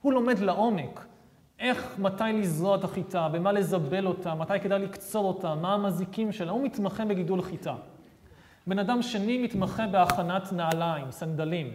הוא 0.00 0.12
לומד 0.12 0.38
לעומק 0.38 1.06
איך, 1.58 1.98
מתי 1.98 2.24
לזרוע 2.34 2.76
את 2.76 2.84
החיטה, 2.84 3.28
במה 3.28 3.52
לזבל 3.52 4.06
אותה, 4.06 4.34
מתי 4.34 4.60
כדאי 4.60 4.78
לקצור 4.78 5.24
אותה, 5.24 5.54
מה 5.54 5.74
המזיקים 5.74 6.32
שלה, 6.32 6.52
הוא 6.52 6.64
מתמחה 6.64 7.04
בגידול 7.04 7.42
חיטה. 7.42 7.74
בן 8.66 8.78
אדם 8.78 9.02
שני 9.02 9.38
מתמחה 9.38 9.86
בהכנת 9.86 10.52
נעליים, 10.52 11.10
סנדלים. 11.10 11.72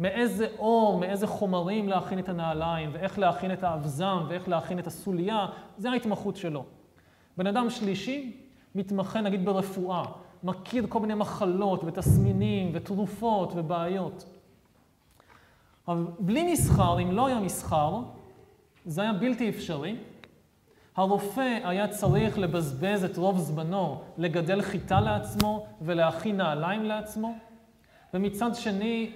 מאיזה 0.00 0.46
אור, 0.58 0.98
מאיזה 0.98 1.26
חומרים 1.26 1.88
להכין 1.88 2.18
את 2.18 2.28
הנעליים, 2.28 2.90
ואיך 2.92 3.18
להכין 3.18 3.52
את 3.52 3.64
האבזם, 3.64 4.24
ואיך 4.28 4.48
להכין 4.48 4.78
את 4.78 4.86
הסוליה, 4.86 5.46
זה 5.78 5.90
ההתמחות 5.90 6.36
שלו. 6.36 6.64
בן 7.36 7.46
אדם 7.46 7.70
שלישי 7.70 8.36
מתמחה 8.74 9.20
נגיד 9.20 9.44
ברפואה, 9.44 10.02
מכיר 10.42 10.86
כל 10.88 11.00
מיני 11.00 11.14
מחלות 11.14 11.84
ותסמינים 11.84 12.70
ותרופות 12.74 13.52
ובעיות. 13.56 14.24
אבל 15.88 16.06
בלי 16.18 16.52
מסחר, 16.52 17.00
אם 17.02 17.12
לא 17.12 17.26
היה 17.26 17.40
מסחר, 17.40 18.00
זה 18.84 19.02
היה 19.02 19.12
בלתי 19.12 19.48
אפשרי. 19.48 19.96
הרופא 20.96 21.58
היה 21.64 21.88
צריך 21.88 22.38
לבזבז 22.38 23.04
את 23.04 23.16
רוב 23.16 23.38
זמנו 23.38 24.02
לגדל 24.18 24.62
חיטה 24.62 25.00
לעצמו 25.00 25.66
ולהכין 25.82 26.36
נעליים 26.36 26.84
לעצמו. 26.84 27.34
ומצד 28.16 28.54
שני, 28.54 29.12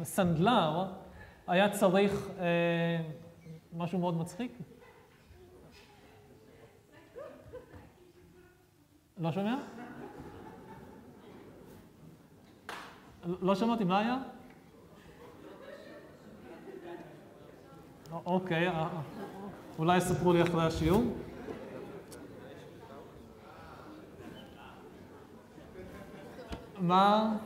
הסנדלר 0.00 0.86
היה 1.46 1.70
צריך 1.70 2.28
אה, 2.38 3.00
משהו 3.72 3.98
מאוד 3.98 4.16
מצחיק. 4.16 4.58
לא 9.18 9.32
שומע? 9.32 9.56
לא 13.24 13.54
שמעתי, 13.54 13.84
מה 13.84 13.98
היה? 13.98 14.18
אוקיי, 18.26 18.68
אה, 18.68 18.88
אולי 19.78 19.96
יספרו 19.96 20.32
לי 20.32 20.42
אחרי 20.42 20.66
השיעור. 20.66 21.02
מה? 26.80 27.36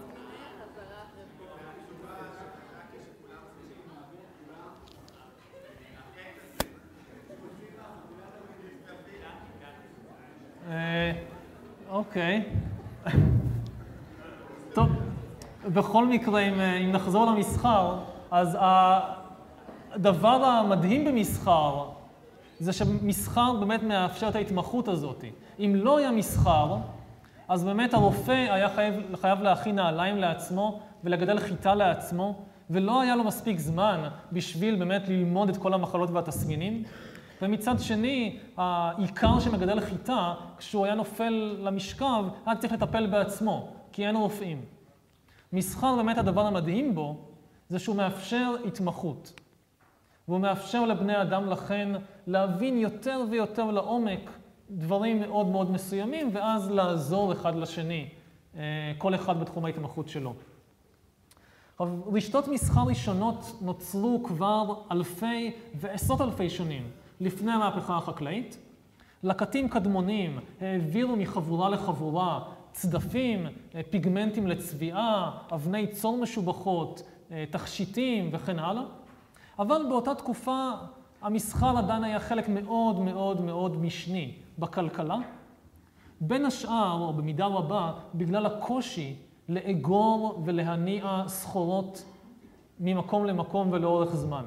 אה, 10.70 11.12
אוקיי. 11.90 12.42
טוב, 14.74 14.88
בכל 15.64 16.06
מקרה, 16.06 16.40
אם, 16.40 16.60
אם 16.60 16.92
נחזור 16.92 17.26
למסחר, 17.26 17.98
אז 18.30 18.58
הדבר 18.60 20.44
המדהים 20.44 21.04
במסחר 21.04 21.84
זה 22.58 22.72
שמסחר 22.72 23.52
באמת 23.52 23.82
מאפשר 23.82 24.28
את 24.28 24.34
ההתמחות 24.36 24.88
הזאת. 24.88 25.24
אם 25.58 25.72
לא 25.76 25.98
היה 25.98 26.10
מסחר, 26.10 26.76
אז 27.48 27.64
באמת 27.64 27.94
הרופא 27.94 28.32
היה 28.32 28.68
חייב, 28.68 29.16
חייב 29.16 29.42
להכין 29.42 29.76
נעליים 29.76 30.16
לעצמו 30.16 30.80
ולגדל 31.04 31.38
חיטה 31.38 31.74
לעצמו, 31.74 32.42
ולא 32.70 33.00
היה 33.00 33.16
לו 33.16 33.24
מספיק 33.24 33.58
זמן 33.58 34.08
בשביל 34.32 34.76
באמת 34.76 35.08
ללמוד 35.08 35.48
את 35.48 35.56
כל 35.56 35.74
המחלות 35.74 36.10
והתסמינים. 36.10 36.82
ומצד 37.42 37.78
שני, 37.78 38.38
העיקר 38.56 39.40
שמגדל 39.40 39.80
חיטה, 39.80 40.34
כשהוא 40.58 40.84
היה 40.84 40.94
נופל 40.94 41.56
למשכב, 41.62 42.24
היה 42.46 42.56
צריך 42.56 42.72
לטפל 42.72 43.06
בעצמו, 43.06 43.68
כי 43.92 44.06
אין 44.06 44.16
רופאים. 44.16 44.64
מסחר, 45.52 45.96
באמת 45.96 46.18
הדבר 46.18 46.46
המדהים 46.46 46.94
בו, 46.94 47.16
זה 47.68 47.78
שהוא 47.78 47.96
מאפשר 47.96 48.54
התמחות. 48.66 49.40
והוא 50.28 50.40
מאפשר 50.40 50.86
לבני 50.86 51.22
אדם 51.22 51.50
לכן 51.50 51.88
להבין 52.26 52.78
יותר 52.78 53.20
ויותר 53.30 53.70
לעומק 53.70 54.30
דברים 54.70 55.20
מאוד 55.20 55.46
מאוד 55.46 55.70
מסוימים, 55.70 56.30
ואז 56.32 56.70
לעזור 56.70 57.32
אחד 57.32 57.56
לשני, 57.56 58.08
אה, 58.56 58.92
כל 58.98 59.14
אחד 59.14 59.40
בתחום 59.40 59.64
ההתמחות 59.64 60.08
שלו. 60.08 60.34
רשתות 62.12 62.48
מסחר 62.48 62.82
ראשונות 62.82 63.56
נוצרו 63.60 64.22
כבר 64.24 64.74
אלפי 64.92 65.50
ועשרות 65.74 66.20
אלפי 66.20 66.50
שנים 66.50 66.82
לפני 67.20 67.52
המהפכה 67.52 67.96
החקלאית. 67.96 68.58
לקטים 69.22 69.68
קדמונים 69.68 70.38
העבירו 70.60 71.16
מחבורה 71.16 71.68
לחבורה 71.68 72.40
צדפים, 72.72 73.46
אה, 73.74 73.80
פיגמנטים 73.90 74.46
לצביעה, 74.46 75.38
אבני 75.52 75.86
צור 75.86 76.16
משובחות, 76.16 77.02
אה, 77.30 77.44
תכשיטים 77.50 78.30
וכן 78.32 78.58
הלאה. 78.58 78.82
אבל 79.58 79.82
באותה 79.88 80.14
תקופה 80.14 80.70
המסחר 81.22 81.78
עדיין 81.78 82.04
היה 82.04 82.20
חלק 82.20 82.48
מאוד 82.48 83.00
מאוד 83.00 83.40
מאוד 83.40 83.76
משני 83.76 84.32
בכלכלה. 84.58 85.16
בין 86.20 86.44
השאר, 86.44 86.98
או 87.00 87.12
במידה 87.12 87.46
רבה, 87.46 87.92
בגלל 88.14 88.46
הקושי 88.46 89.16
לאגור 89.48 90.42
ולהניע 90.44 91.22
סחורות 91.26 92.04
ממקום 92.80 93.24
למקום 93.24 93.72
ולאורך 93.72 94.14
זמן. 94.14 94.44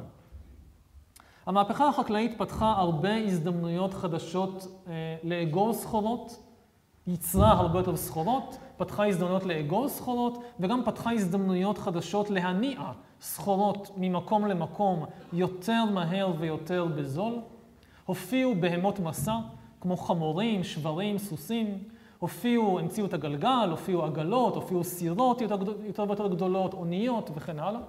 המהפכה 1.45 1.87
החקלאית 1.87 2.37
פתחה 2.37 2.71
הרבה 2.71 3.15
הזדמנויות 3.15 3.93
חדשות 3.93 4.67
אה, 4.87 4.93
לאגור 5.23 5.73
סחורות, 5.73 6.43
ייצרה 7.07 7.51
הרבה 7.51 7.79
יותר 7.79 7.95
סחורות, 7.95 8.57
פתחה 8.77 9.07
הזדמנויות 9.07 9.45
לאגור 9.45 9.89
סחורות, 9.89 10.43
וגם 10.59 10.81
פתחה 10.85 11.11
הזדמנויות 11.11 11.77
חדשות 11.77 12.29
להניע 12.29 12.81
סחורות 13.21 13.91
ממקום 13.97 14.45
למקום 14.45 15.05
יותר 15.33 15.85
מהר 15.85 16.31
ויותר 16.39 16.85
בזול. 16.95 17.33
הופיעו 18.05 18.55
בהמות 18.59 18.99
מסע, 18.99 19.35
כמו 19.81 19.97
חמורים, 19.97 20.63
שברים, 20.63 21.17
סוסים. 21.17 21.77
הופיעו, 22.19 22.79
המציאו 22.79 23.05
את 23.05 23.13
הגלגל, 23.13 23.67
הופיעו 23.71 24.05
עגלות, 24.05 24.55
הופיעו 24.55 24.83
סירות 24.83 25.41
יותר, 25.41 25.57
יותר 25.85 26.03
ויותר 26.07 26.27
גדולות, 26.27 26.73
אוניות 26.73 27.29
וכן 27.35 27.59
הלאה. 27.59 27.81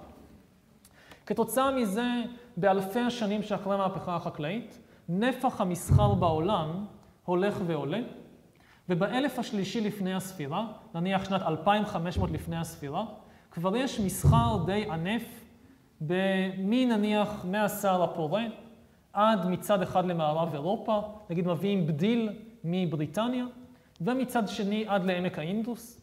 כתוצאה 1.25 1.71
מזה, 1.71 2.07
באלפי 2.57 2.99
השנים 2.99 3.43
שאחרי 3.43 3.73
המהפכה 3.73 4.15
החקלאית, 4.15 4.79
נפח 5.09 5.61
המסחר 5.61 6.13
בעולם 6.13 6.85
הולך 7.25 7.57
ועולה, 7.65 7.99
ובאלף 8.89 9.39
השלישי 9.39 9.81
לפני 9.81 10.13
הספירה, 10.13 10.67
נניח 10.95 11.25
שנת 11.25 11.41
2500 11.41 12.31
לפני 12.31 12.57
הספירה, 12.57 13.05
כבר 13.51 13.75
יש 13.75 13.99
מסחר 13.99 14.63
די 14.65 14.85
ענף 14.91 15.23
מנניח 16.57 17.45
מהסהר 17.45 18.03
הפורה 18.03 18.43
עד 19.13 19.47
מצד 19.47 19.81
אחד 19.81 20.05
למערב 20.05 20.53
אירופה, 20.53 21.01
נגיד 21.29 21.47
מביאים 21.47 21.87
בדיל 21.87 22.29
מבריטניה, 22.63 23.45
ומצד 24.01 24.47
שני 24.47 24.85
עד 24.87 25.05
לעמק 25.05 25.39
האינדוס. 25.39 26.01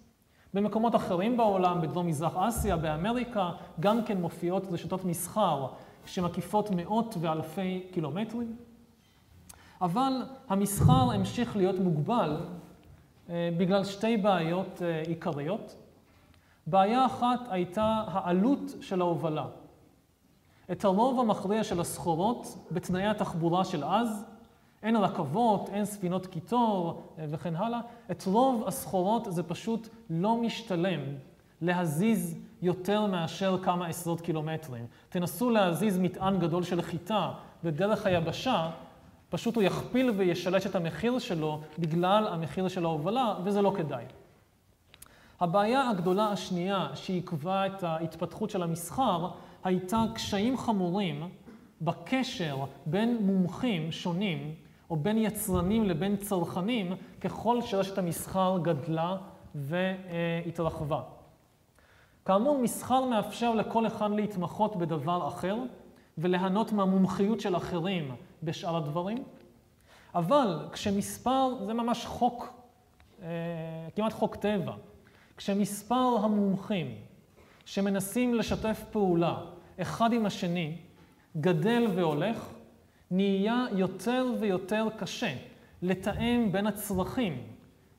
במקומות 0.54 0.94
אחרים 0.94 1.36
בעולם, 1.36 1.80
בדרום 1.80 2.06
מזרח 2.06 2.36
אסיה, 2.36 2.76
באמריקה, 2.76 3.50
גם 3.80 4.04
כן 4.04 4.20
מופיעות 4.20 4.62
רשתות 4.70 5.04
מסחר 5.04 5.66
שמקיפות 6.06 6.70
מאות 6.70 7.14
ואלפי 7.20 7.86
קילומטרים. 7.92 8.56
אבל 9.80 10.12
המסחר 10.48 11.12
המשיך 11.12 11.56
להיות 11.56 11.78
מוגבל 11.78 12.36
אה, 13.30 13.50
בגלל 13.56 13.84
שתי 13.84 14.16
בעיות 14.16 14.82
אה, 14.82 15.02
עיקריות. 15.06 15.76
בעיה 16.66 17.06
אחת 17.06 17.40
הייתה 17.50 18.04
העלות 18.06 18.60
של 18.80 19.00
ההובלה. 19.00 19.46
את 20.72 20.84
הרוב 20.84 21.20
המכריע 21.20 21.64
של 21.64 21.80
הסחורות 21.80 22.58
בתנאי 22.70 23.06
התחבורה 23.06 23.64
של 23.64 23.84
אז, 23.84 24.24
אין 24.82 24.96
רכבות, 24.96 25.68
אין 25.72 25.84
ספינות 25.84 26.26
קיטור 26.26 27.02
אה, 27.18 27.24
וכן 27.28 27.56
הלאה, 27.56 27.80
את 28.10 28.24
רוב 28.26 28.64
הסחורות 28.66 29.26
זה 29.30 29.42
פשוט 29.42 29.88
לא 30.10 30.36
משתלם 30.36 31.00
להזיז 31.60 32.38
יותר 32.62 33.06
מאשר 33.06 33.58
כמה 33.62 33.86
עשרות 33.86 34.20
קילומטרים. 34.20 34.86
תנסו 35.08 35.50
להזיז 35.50 35.98
מטען 35.98 36.38
גדול 36.38 36.62
של 36.62 36.82
חיטה 36.82 37.30
בדרך 37.64 38.06
היבשה, 38.06 38.70
פשוט 39.30 39.56
הוא 39.56 39.62
יכפיל 39.62 40.10
וישלש 40.10 40.66
את 40.66 40.74
המחיר 40.74 41.18
שלו 41.18 41.60
בגלל 41.78 42.28
המחיר 42.28 42.68
של 42.68 42.84
ההובלה, 42.84 43.34
וזה 43.44 43.62
לא 43.62 43.72
כדאי. 43.76 44.04
הבעיה 45.40 45.90
הגדולה 45.90 46.26
השנייה 46.26 46.88
שעיכבה 46.94 47.66
את 47.66 47.82
ההתפתחות 47.82 48.50
של 48.50 48.62
המסחר 48.62 49.28
הייתה 49.64 50.04
קשיים 50.14 50.56
חמורים 50.56 51.28
בקשר 51.80 52.64
בין 52.86 53.18
מומחים 53.20 53.92
שונים 53.92 54.54
או 54.90 54.96
בין 54.96 55.18
יצרנים 55.18 55.84
לבין 55.84 56.16
צרכנים 56.16 56.92
ככל 57.20 57.62
שרשת 57.62 57.98
המסחר 57.98 58.58
גדלה 58.62 59.16
והתרחבה. 59.54 61.02
כאמור, 62.24 62.58
מסחר 62.62 63.04
מאפשר 63.04 63.54
לכל 63.54 63.86
אחד 63.86 64.10
להתמחות 64.10 64.76
בדבר 64.76 65.28
אחר 65.28 65.56
וליהנות 66.18 66.72
מהמומחיות 66.72 67.40
של 67.40 67.56
אחרים 67.56 68.14
בשאר 68.42 68.76
הדברים, 68.76 69.24
אבל 70.14 70.68
כשמספר, 70.72 71.54
זה 71.66 71.74
ממש 71.74 72.06
חוק, 72.06 72.52
אה, 73.22 73.28
כמעט 73.96 74.12
חוק 74.12 74.36
טבע, 74.36 74.72
כשמספר 75.36 76.18
המומחים 76.22 76.94
שמנסים 77.70 78.34
לשתף 78.34 78.84
פעולה 78.90 79.38
אחד 79.80 80.12
עם 80.12 80.26
השני 80.26 80.76
גדל 81.36 81.86
והולך, 81.94 82.48
נהיה 83.10 83.64
יותר 83.72 84.26
ויותר 84.40 84.88
קשה 84.98 85.36
לתאם 85.82 86.52
בין 86.52 86.66
הצרכים 86.66 87.42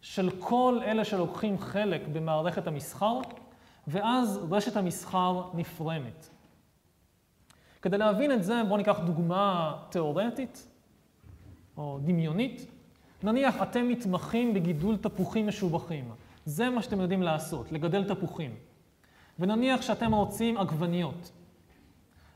של 0.01 0.29
כל 0.39 0.79
אלה 0.85 1.05
שלוקחים 1.05 1.59
חלק 1.59 2.01
במערכת 2.13 2.67
המסחר, 2.67 3.19
ואז 3.87 4.39
רשת 4.51 4.77
המסחר 4.77 5.43
נפרמת. 5.53 6.29
כדי 7.81 7.97
להבין 7.97 8.31
את 8.31 8.43
זה, 8.43 8.61
בואו 8.67 8.77
ניקח 8.77 8.99
דוגמה 9.05 9.75
תיאורטית 9.89 10.67
או 11.77 11.99
דמיונית. 12.03 12.65
נניח 13.23 13.61
אתם 13.61 13.87
מתמחים 13.87 14.53
בגידול 14.53 14.97
תפוחים 14.97 15.47
משובחים. 15.47 16.11
זה 16.45 16.69
מה 16.69 16.81
שאתם 16.81 17.01
יודעים 17.01 17.23
לעשות, 17.23 17.71
לגדל 17.71 18.03
תפוחים. 18.03 18.70
ונניח 19.41 19.81
שאתם 19.81 20.13
רוצים 20.13 20.57
עגבניות. 20.57 21.31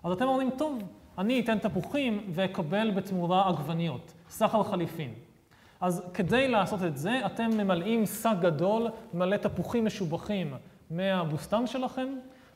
אז 0.04 0.12
אתם 0.12 0.28
אומרים, 0.28 0.50
טוב, 0.58 0.84
אני 1.18 1.40
אתן 1.40 1.60
תפוחים 1.60 2.24
ואקבל 2.34 2.92
בתמורה 2.92 3.50
עגבניות, 3.50 4.14
סחר 4.30 4.64
חליפין. 4.64 5.14
אז 5.82 6.04
כדי 6.14 6.48
לעשות 6.48 6.84
את 6.84 6.98
זה, 6.98 7.26
אתם 7.26 7.50
ממלאים 7.58 8.06
שק 8.06 8.36
גדול 8.42 8.88
מלא 9.14 9.38
תפוחים 9.38 9.86
משובחים 9.86 10.54
מהבוסתן 10.92 11.68
שלכם, 11.68 12.08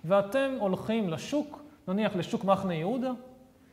ואתם 0.06 0.52
הולכים 0.60 1.10
לשוק, 1.10 1.62
נניח 1.88 2.16
לשוק 2.16 2.44
מחנה 2.44 2.74
יהודה, 2.74 3.12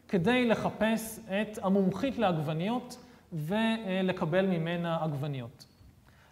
כדי 0.08 0.48
לחפש 0.48 1.20
את 1.26 1.58
המומחית 1.62 2.18
לעגבניות 2.18 2.96
ולקבל 3.32 4.46
ממנה 4.46 4.98
עגבניות. 5.04 5.66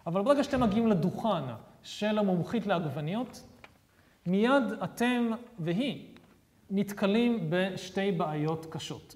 אבל 0.07 0.21
ברגע 0.21 0.43
שאתם 0.43 0.63
מגיעים 0.63 0.87
לדוכן 0.87 1.43
של 1.83 2.17
המומחית 2.17 2.67
לעגבניות, 2.67 3.43
מיד 4.25 4.63
אתם 4.83 5.31
והיא 5.59 6.05
נתקלים 6.69 7.47
בשתי 7.49 8.11
בעיות 8.11 8.65
קשות. 8.65 9.15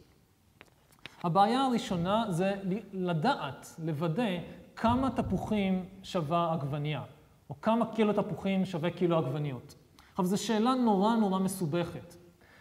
הבעיה 1.23 1.61
הראשונה 1.61 2.25
זה 2.29 2.55
לדעת, 2.93 3.75
לוודא, 3.83 4.37
כמה 4.75 5.09
תפוחים 5.09 5.85
שווה 6.03 6.53
עגבנייה, 6.53 7.03
או 7.49 7.61
כמה 7.61 7.85
קילו 7.95 8.13
תפוחים 8.13 8.65
שווה 8.65 8.91
קילו 8.91 9.17
עגבניות. 9.17 9.75
עכשיו, 10.09 10.25
זו 10.25 10.43
שאלה 10.43 10.73
נורא 10.75 11.15
נורא 11.15 11.39
מסובכת. 11.39 12.15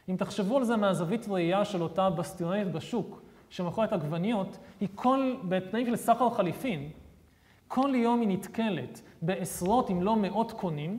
אם 0.08 0.16
תחשבו 0.16 0.56
על 0.56 0.64
זה 0.64 0.76
מהזווית 0.76 1.26
ראייה 1.28 1.64
של 1.64 1.82
אותה 1.82 2.10
בסטיונית 2.10 2.72
בשוק, 2.72 3.22
שמוכרת 3.50 3.92
עגבניות, 3.92 4.58
היא 4.80 4.88
כל, 4.94 5.34
בתנאים 5.48 5.86
של 5.86 5.96
סחר 5.96 6.30
חליפין, 6.30 6.90
כל 7.68 7.92
יום 7.94 8.20
היא 8.20 8.28
נתקלת 8.28 9.02
בעשרות 9.22 9.90
אם 9.90 10.02
לא 10.02 10.16
מאות 10.16 10.52
קונים, 10.52 10.98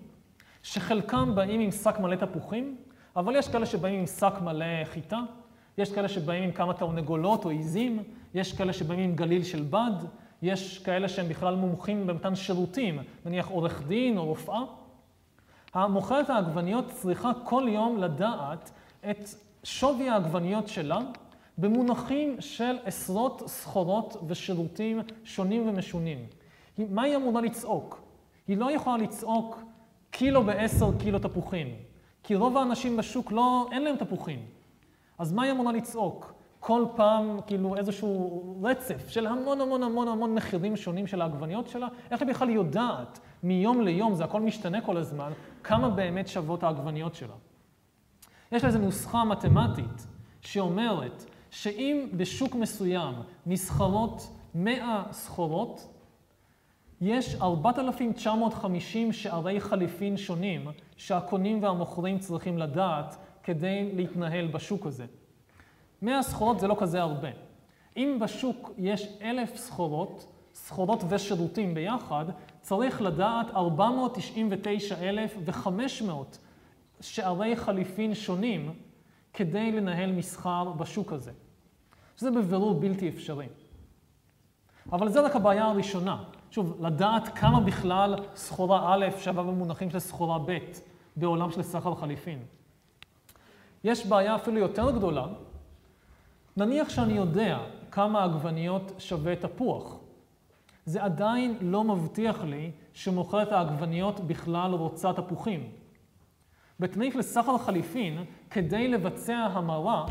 שחלקם 0.64 1.36
באים 1.36 1.60
עם 1.60 1.72
שק 1.72 1.99
מלא 1.99 2.16
תפוחים, 2.16 2.78
אבל 3.16 3.36
יש 3.36 3.47
כאלה 3.47 3.66
שבאים 3.66 3.99
עם 3.99 4.05
שק 4.05 4.34
מלא 4.43 4.86
חיטה, 4.86 5.20
יש 5.78 5.91
כאלה 5.91 6.07
שבאים 6.07 6.43
עם 6.43 6.51
כמה 6.51 6.74
תרנגולות 6.74 7.45
או 7.45 7.49
עיזים, 7.49 8.03
יש 8.34 8.53
כאלה 8.53 8.74
שבאים 8.74 8.99
עם 8.99 9.16
גליל 9.16 9.43
של 9.43 9.64
בד, 9.70 9.91
יש 10.41 10.80
כאלה 10.80 11.10
שהם 11.10 11.30
בכלל 11.30 11.55
מומחים 11.55 12.07
במתן 12.07 12.36
שירותים, 12.36 12.99
נניח 13.26 13.47
עורך 13.47 13.88
דין 13.88 14.18
או 14.18 14.26
רופאה. 14.26 14.62
המוכרת 15.74 16.30
העגבניות 16.30 16.86
צריכה 16.89 17.32
כל 17.43 17.66
יום 17.68 17.97
לדעת 17.97 18.72
את 19.10 19.30
שווי 19.64 20.10
העגבניות 20.10 20.68
שלה 20.68 20.99
במונחים 21.57 22.36
של 22.39 22.78
עשרות 22.84 23.43
סחורות 23.47 24.24
ושירותים 24.28 25.01
שונים 25.24 25.70
ומשונים. 25.70 26.26
מה 26.78 27.01
היא 27.01 27.16
אמורה 27.16 27.41
לצעוק? 27.41 28.01
היא 28.47 28.57
לא 28.57 28.72
יכולה 28.72 28.97
לצעוק 28.97 29.62
קילו 30.12 30.43
בעשר 30.43 30.97
קילו 30.97 31.20
תפוחים, 31.20 31.68
כי 32.24 32.36
רוב 32.36 32.57
האנשים 32.57 32.97
בשוק 32.97 33.32
לא, 33.32 33.68
אין 33.72 33.84
להם 33.84 33.95
תפוחים. 33.95 34.39
אז 35.18 35.32
מה 35.34 35.43
היא 35.43 35.51
אמורה 35.51 35.72
לצעוק? 35.72 36.34
כל 36.60 36.86
פעם 36.95 37.39
כאילו 37.47 37.76
איזשהו 37.76 38.60
רצף 38.64 39.10
של 39.10 39.28
המון 39.28 39.62
המון 39.62 39.84
המון 39.84 40.07
המון 40.07 40.36
מחירים 40.36 40.76
שונים 40.76 41.07
של 41.07 41.22
העגבניות 41.22 41.68
שלה, 41.68 41.88
איך 42.12 42.22
היא 42.22 42.30
בכלל 42.30 42.49
יודעת 42.49 43.20
מיום 43.43 43.82
ליום, 43.82 44.16
זה 44.16 44.24
הכל 44.24 44.41
משתנה 44.41 44.82
כל 44.82 44.97
הזמן, 44.97 45.32
כמה 45.64 45.89
באמת 45.89 46.28
שוות 46.28 46.64
העגבניות 46.64 47.16
שלה. 47.16 47.34
יש 48.51 48.64
לזה 48.64 48.80
נוסחה 48.80 49.24
מתמטית 49.24 50.07
שאומרת 50.41 51.26
שאם 51.49 52.10
בשוק 52.14 52.55
מסוים 52.55 53.16
נסחרות 53.45 54.30
100 54.55 55.03
סחורות, 55.12 55.88
יש 57.02 57.36
4,950 57.36 59.14
שערי 59.14 59.60
חליפין 59.60 60.18
שונים 60.18 60.68
שהקונים 60.97 61.64
והמוכרים 61.64 62.20
צריכים 62.20 62.58
לדעת 62.58 63.16
כדי 63.43 63.91
להתנהל 63.93 64.47
בשוק 64.47 64.86
הזה. 64.86 65.06
100 66.02 66.24
סחורות 66.24 66.60
זה 66.60 66.68
לא 66.68 66.76
כזה 66.80 67.02
הרבה. 67.02 67.30
אם 67.97 68.18
בשוק 68.22 68.72
יש 68.78 69.08
1,000 69.22 69.58
סחורות, 69.58 70.32
סחורות 70.54 71.04
ושירותים 71.10 71.74
ביחד, 71.74 72.26
צריך 72.62 73.02
לדעת 73.02 73.47
499,500 73.56 76.39
שערי 77.02 77.56
חליפין 77.56 78.16
שונים 78.16 78.74
כדי 79.34 79.72
לנהל 79.72 80.12
מסחר 80.12 80.72
בשוק 80.72 81.14
הזה. 81.14 81.32
שזה 82.18 82.32
בבירור 82.32 82.80
בלתי 82.80 83.10
אפשרי. 83.10 83.47
אבל 84.91 85.10
זה 85.10 85.22
רק 85.22 85.36
הבעיה 85.36 85.66
הראשונה. 85.66 86.24
שוב, 86.52 86.86
לדעת 86.86 87.38
כמה 87.38 87.60
בכלל 87.60 88.16
סחורה 88.36 88.93
א' 88.93 89.06
שווה 89.20 89.43
במונחים 89.43 89.89
של 89.89 90.00
סחורה 90.00 90.39
ב' 90.39 90.58
בעולם 91.16 91.52
של 91.52 91.62
סחר 91.62 91.95
חליפין. 91.95 92.39
יש 93.84 94.06
בעיה 94.06 94.36
אפילו 94.36 94.58
יותר 94.58 94.91
גדולה. 94.91 95.26
נניח 96.58 96.89
שאני 96.89 97.14
יודע 97.14 97.60
כמה 97.91 98.24
עגבניות 98.24 98.91
שווה 98.97 99.36
תפוח. 99.36 99.95
זה 100.86 101.04
עדיין 101.04 101.58
לא 101.62 101.84
מבטיח 101.84 102.43
לי 102.43 102.72
שמוכרת 102.93 103.52
העגבניות 103.52 104.20
בכלל 104.20 104.72
רוצה 104.72 105.14
תפוחים. 105.14 105.70
בתנאים 106.80 107.12
של 107.12 107.22
סחר 107.22 107.58
חליפין, 107.58 108.24
כדי 108.50 108.88
לבצע 108.88 109.36
המרה, 109.36 110.06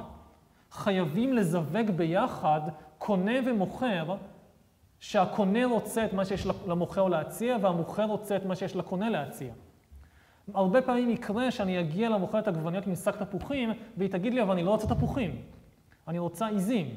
חייבים 0.70 1.32
לזווג 1.32 1.90
ביחד 1.96 2.60
קונה 2.98 3.32
ומוכר, 3.46 4.16
שהקונה 5.00 5.64
רוצה 5.64 6.04
את 6.04 6.12
מה 6.12 6.24
שיש 6.24 6.46
למוכר 6.66 7.08
להציע, 7.08 7.56
והמוכר 7.60 8.04
רוצה 8.04 8.36
את 8.36 8.44
מה 8.44 8.56
שיש 8.56 8.76
לקונה 8.76 9.10
להציע. 9.10 9.52
הרבה 10.54 10.82
פעמים 10.82 11.10
יקרה 11.10 11.50
שאני 11.50 11.80
אגיע 11.80 12.08
למוכרת 12.08 12.48
עגבניות 12.48 12.86
עם 12.86 12.94
שק 12.94 13.16
תפוחים, 13.16 13.70
והיא 13.96 14.10
תגיד 14.10 14.34
לי, 14.34 14.42
אבל 14.42 14.52
אני 14.52 14.62
לא 14.62 14.70
רוצה 14.70 14.86
תפוחים, 14.86 15.42
אני 16.08 16.18
רוצה 16.18 16.46
עיזים, 16.46 16.94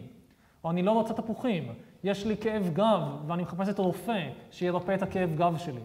או 0.63 0.71
אני 0.71 0.83
לא 0.83 0.91
רוצה 0.91 1.13
תפוחים, 1.13 1.73
יש 2.03 2.25
לי 2.25 2.37
כאב 2.37 2.69
גב, 2.73 3.01
ואני 3.27 3.43
מחפשת 3.43 3.79
רופא 3.79 4.29
שירפא 4.51 4.95
את 4.95 5.01
הכאב 5.01 5.35
גב 5.35 5.57
שלי. 5.57 5.81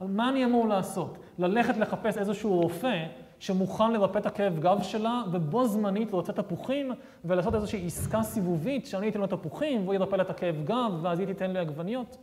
מה 0.00 0.28
אני 0.28 0.44
אמור 0.44 0.68
לעשות? 0.68 1.18
ללכת 1.38 1.76
לחפש 1.76 2.18
איזשהו 2.18 2.60
רופא 2.60 3.06
שמוכן 3.38 3.92
לרפא 3.92 4.18
את 4.18 4.26
הכאב 4.26 4.58
גב 4.58 4.82
שלה, 4.82 5.22
ובו 5.32 5.66
זמנית 5.66 6.12
רוצה 6.12 6.32
תפוחים, 6.32 6.92
ולעשות 7.24 7.54
איזושהי 7.54 7.86
עסקה 7.86 8.22
סיבובית 8.22 8.86
שאני 8.86 9.08
אתן 9.08 9.20
לו 9.20 9.26
תפוחים, 9.26 9.82
והוא 9.82 9.94
ירפא 9.94 10.16
לה 10.16 10.22
את 10.22 10.30
הכאב 10.30 10.56
גב, 10.64 10.92
ואז 11.02 11.18
היא 11.18 11.26
תיתן 11.26 11.50
לי 11.50 11.58
עגבניות. 11.58 12.16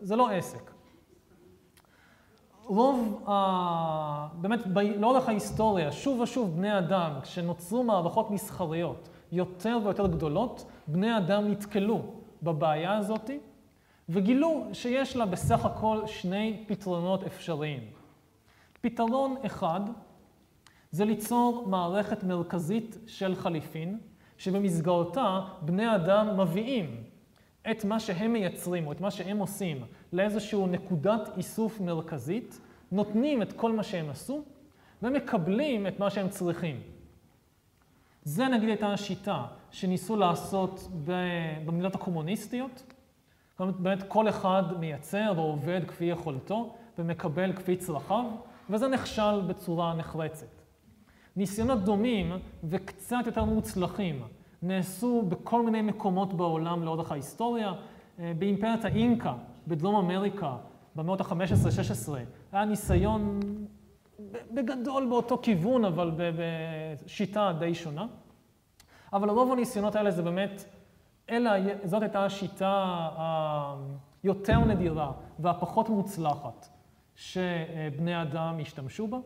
זה 0.00 0.16
לא 0.16 0.30
עסק. 0.30 0.70
רוב, 2.64 3.24
ה... 3.28 4.26
באמת, 4.34 4.66
ב... 4.66 4.78
לאורך 4.78 5.28
ההיסטוריה, 5.28 5.92
שוב 5.92 6.20
ושוב 6.20 6.56
בני 6.56 6.78
אדם, 6.78 7.12
כשנוצרו 7.22 7.82
מערכות 7.82 8.30
מסחריות 8.30 9.08
יותר 9.32 9.78
ויותר 9.84 10.06
גדולות, 10.06 10.64
בני 10.86 11.16
אדם 11.16 11.48
נתקלו 11.48 12.02
בבעיה 12.42 12.96
הזאת, 12.96 13.30
וגילו 14.08 14.64
שיש 14.72 15.16
לה 15.16 15.26
בסך 15.26 15.64
הכל 15.64 16.06
שני 16.06 16.64
פתרונות 16.66 17.24
אפשריים. 17.24 17.82
פתרון 18.80 19.36
אחד 19.46 19.80
זה 20.90 21.04
ליצור 21.04 21.68
מערכת 21.68 22.24
מרכזית 22.24 22.98
של 23.06 23.34
חליפין, 23.34 23.98
שבמסגרתה 24.38 25.40
בני 25.62 25.94
אדם 25.94 26.40
מביאים 26.40 27.04
את 27.70 27.84
מה 27.84 28.00
שהם 28.00 28.32
מייצרים 28.32 28.86
או 28.86 28.92
את 28.92 29.00
מה 29.00 29.10
שהם 29.10 29.38
עושים 29.38 29.84
לאיזושהי 30.12 30.66
נקודת 30.66 31.28
איסוף 31.36 31.80
מרכזית, 31.80 32.60
נותנים 32.92 33.42
את 33.42 33.52
כל 33.52 33.72
מה 33.72 33.82
שהם 33.82 34.10
עשו 34.10 34.42
ומקבלים 35.02 35.86
את 35.86 35.98
מה 35.98 36.10
שהם 36.10 36.28
צריכים. 36.28 36.80
זה 38.22 38.48
נגיד 38.48 38.68
הייתה 38.68 38.92
השיטה 38.92 39.44
שניסו 39.70 40.16
לעשות 40.16 40.88
במדינות 41.64 41.94
הקומוניסטיות. 41.94 42.92
באמת 43.78 44.02
כל 44.08 44.28
אחד 44.28 44.62
מייצר 44.80 45.38
או 45.38 45.42
עובד 45.42 45.80
כפי 45.88 46.04
יכולתו 46.04 46.74
ומקבל 46.98 47.52
כפי 47.52 47.76
צרכיו, 47.76 48.24
וזה 48.70 48.88
נכשל 48.88 49.40
בצורה 49.46 49.94
נחרצת. 49.94 50.59
ניסיונות 51.36 51.84
דומים 51.84 52.32
וקצת 52.64 53.22
יותר 53.26 53.44
מוצלחים 53.44 54.22
נעשו 54.62 55.22
בכל 55.28 55.62
מיני 55.62 55.82
מקומות 55.82 56.34
בעולם 56.34 56.82
לאורך 56.82 57.12
ההיסטוריה. 57.12 57.72
אה, 58.20 58.32
באימפריית 58.38 58.84
האינקה, 58.84 59.34
בדרום 59.66 59.96
אמריקה, 59.96 60.56
במאות 60.96 61.20
ה-15-16, 61.20 62.12
היה 62.52 62.64
ניסיון 62.64 63.40
בגדול 64.50 65.06
באותו 65.08 65.38
כיוון, 65.42 65.84
אבל 65.84 66.12
בשיטה 66.16 67.52
די 67.58 67.74
שונה. 67.74 68.06
אבל 69.12 69.30
רוב 69.30 69.52
הניסיונות 69.52 69.96
האלה 69.96 70.10
זה 70.10 70.22
באמת, 70.22 70.64
אלא 71.30 71.50
זאת 71.84 72.02
הייתה 72.02 72.24
השיטה 72.24 73.08
היותר 74.22 74.58
נדירה 74.58 75.12
והפחות 75.38 75.88
מוצלחת 75.88 76.68
שבני 77.14 78.22
אדם 78.22 78.58
השתמשו 78.62 79.08
בה. 79.08 79.18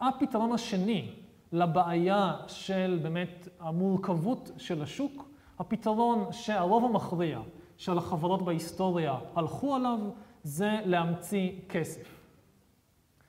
הפתרון 0.00 0.52
השני 0.52 1.14
לבעיה 1.52 2.36
של 2.46 2.98
באמת 3.02 3.48
המורכבות 3.60 4.50
של 4.56 4.82
השוק, 4.82 5.28
הפתרון 5.58 6.32
שהרוב 6.32 6.84
המכריע 6.84 7.40
של 7.76 7.98
החברות 7.98 8.42
בהיסטוריה 8.42 9.18
הלכו 9.34 9.74
עליו, 9.74 9.98
זה 10.42 10.80
להמציא 10.84 11.52
כסף. 11.68 12.16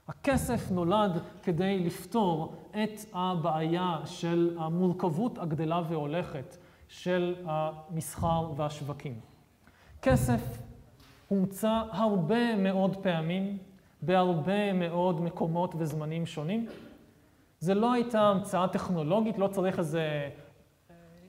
הכסף 0.07 0.71
נולד 0.71 1.21
כדי 1.43 1.79
לפתור 1.79 2.55
את 2.71 2.99
הבעיה 3.13 3.99
של 4.05 4.57
המורכבות 4.59 5.37
הגדלה 5.37 5.81
והולכת 5.89 6.57
של 6.87 7.35
המסחר 7.45 8.51
והשווקים. 8.55 9.19
כסף 10.01 10.41
הומצא 11.27 11.81
הרבה 11.91 12.55
מאוד 12.55 12.95
פעמים 12.95 13.57
בהרבה 14.01 14.73
מאוד 14.73 15.21
מקומות 15.21 15.75
וזמנים 15.77 16.25
שונים. 16.25 16.67
זה 17.59 17.73
לא 17.73 17.93
הייתה 17.93 18.21
המצאה 18.21 18.67
טכנולוגית, 18.67 19.37
לא 19.37 19.47
צריך 19.47 19.79
איזה 19.79 20.29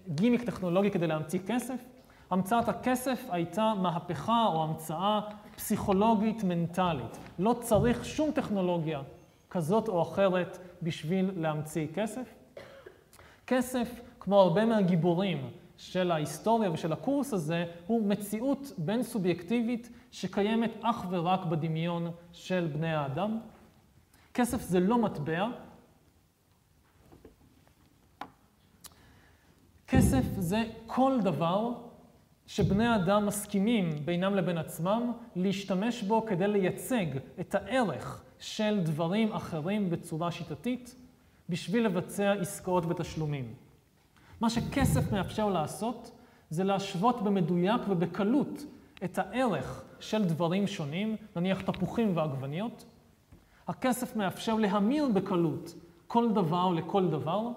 גימיק 0.08 0.42
טכנולוגי 0.42 0.90
כדי 0.90 1.06
להמציא 1.06 1.40
כסף. 1.46 1.84
המצאת 2.30 2.68
הכסף 2.68 3.26
הייתה 3.30 3.72
מהפכה 3.82 4.46
או 4.46 4.64
המצאה 4.64 5.20
פסיכולוגית 5.56 6.44
מנטלית. 6.44 7.18
לא 7.38 7.56
צריך 7.60 8.04
שום 8.04 8.30
טכנולוגיה 8.30 9.00
כזאת 9.50 9.88
או 9.88 10.02
אחרת 10.02 10.58
בשביל 10.82 11.30
להמציא 11.36 11.86
כסף. 11.94 12.34
כסף, 13.46 14.00
כמו 14.20 14.40
הרבה 14.40 14.64
מהגיבורים 14.64 15.50
של 15.78 16.10
ההיסטוריה 16.10 16.70
ושל 16.70 16.92
הקורס 16.92 17.32
הזה 17.32 17.64
הוא 17.86 18.08
מציאות 18.08 18.72
בין 18.78 19.02
סובייקטיבית 19.02 19.90
שקיימת 20.10 20.70
אך 20.82 21.06
ורק 21.10 21.44
בדמיון 21.44 22.10
של 22.32 22.68
בני 22.72 22.94
האדם. 22.94 23.38
כסף 24.34 24.60
זה 24.60 24.80
לא 24.80 24.98
מטבע. 24.98 25.48
כסף 29.86 30.24
זה 30.38 30.64
כל 30.86 31.18
דבר 31.22 31.72
שבני 32.46 32.96
אדם 32.96 33.26
מסכימים 33.26 33.90
בינם 34.04 34.34
לבין 34.34 34.58
עצמם 34.58 35.12
להשתמש 35.36 36.02
בו 36.02 36.26
כדי 36.26 36.48
לייצג 36.48 37.06
את 37.40 37.54
הערך 37.54 38.24
של 38.38 38.80
דברים 38.82 39.32
אחרים 39.32 39.90
בצורה 39.90 40.30
שיטתית, 40.30 40.94
בשביל 41.48 41.86
לבצע 41.86 42.32
עסקאות 42.32 42.84
ותשלומים. 42.84 43.54
מה 44.40 44.50
שכסף 44.50 45.12
מאפשר 45.12 45.48
לעשות 45.48 46.10
זה 46.50 46.64
להשוות 46.64 47.22
במדויק 47.22 47.80
ובקלות 47.88 48.64
את 49.04 49.18
הערך 49.18 49.84
של 50.00 50.24
דברים 50.24 50.66
שונים, 50.66 51.16
נניח 51.36 51.60
תפוחים 51.60 52.16
ועגבניות. 52.16 52.84
הכסף 53.68 54.16
מאפשר 54.16 54.54
להמיר 54.54 55.08
בקלות 55.14 55.74
כל 56.06 56.32
דבר 56.32 56.70
לכל 56.70 57.08
דבר, 57.08 57.48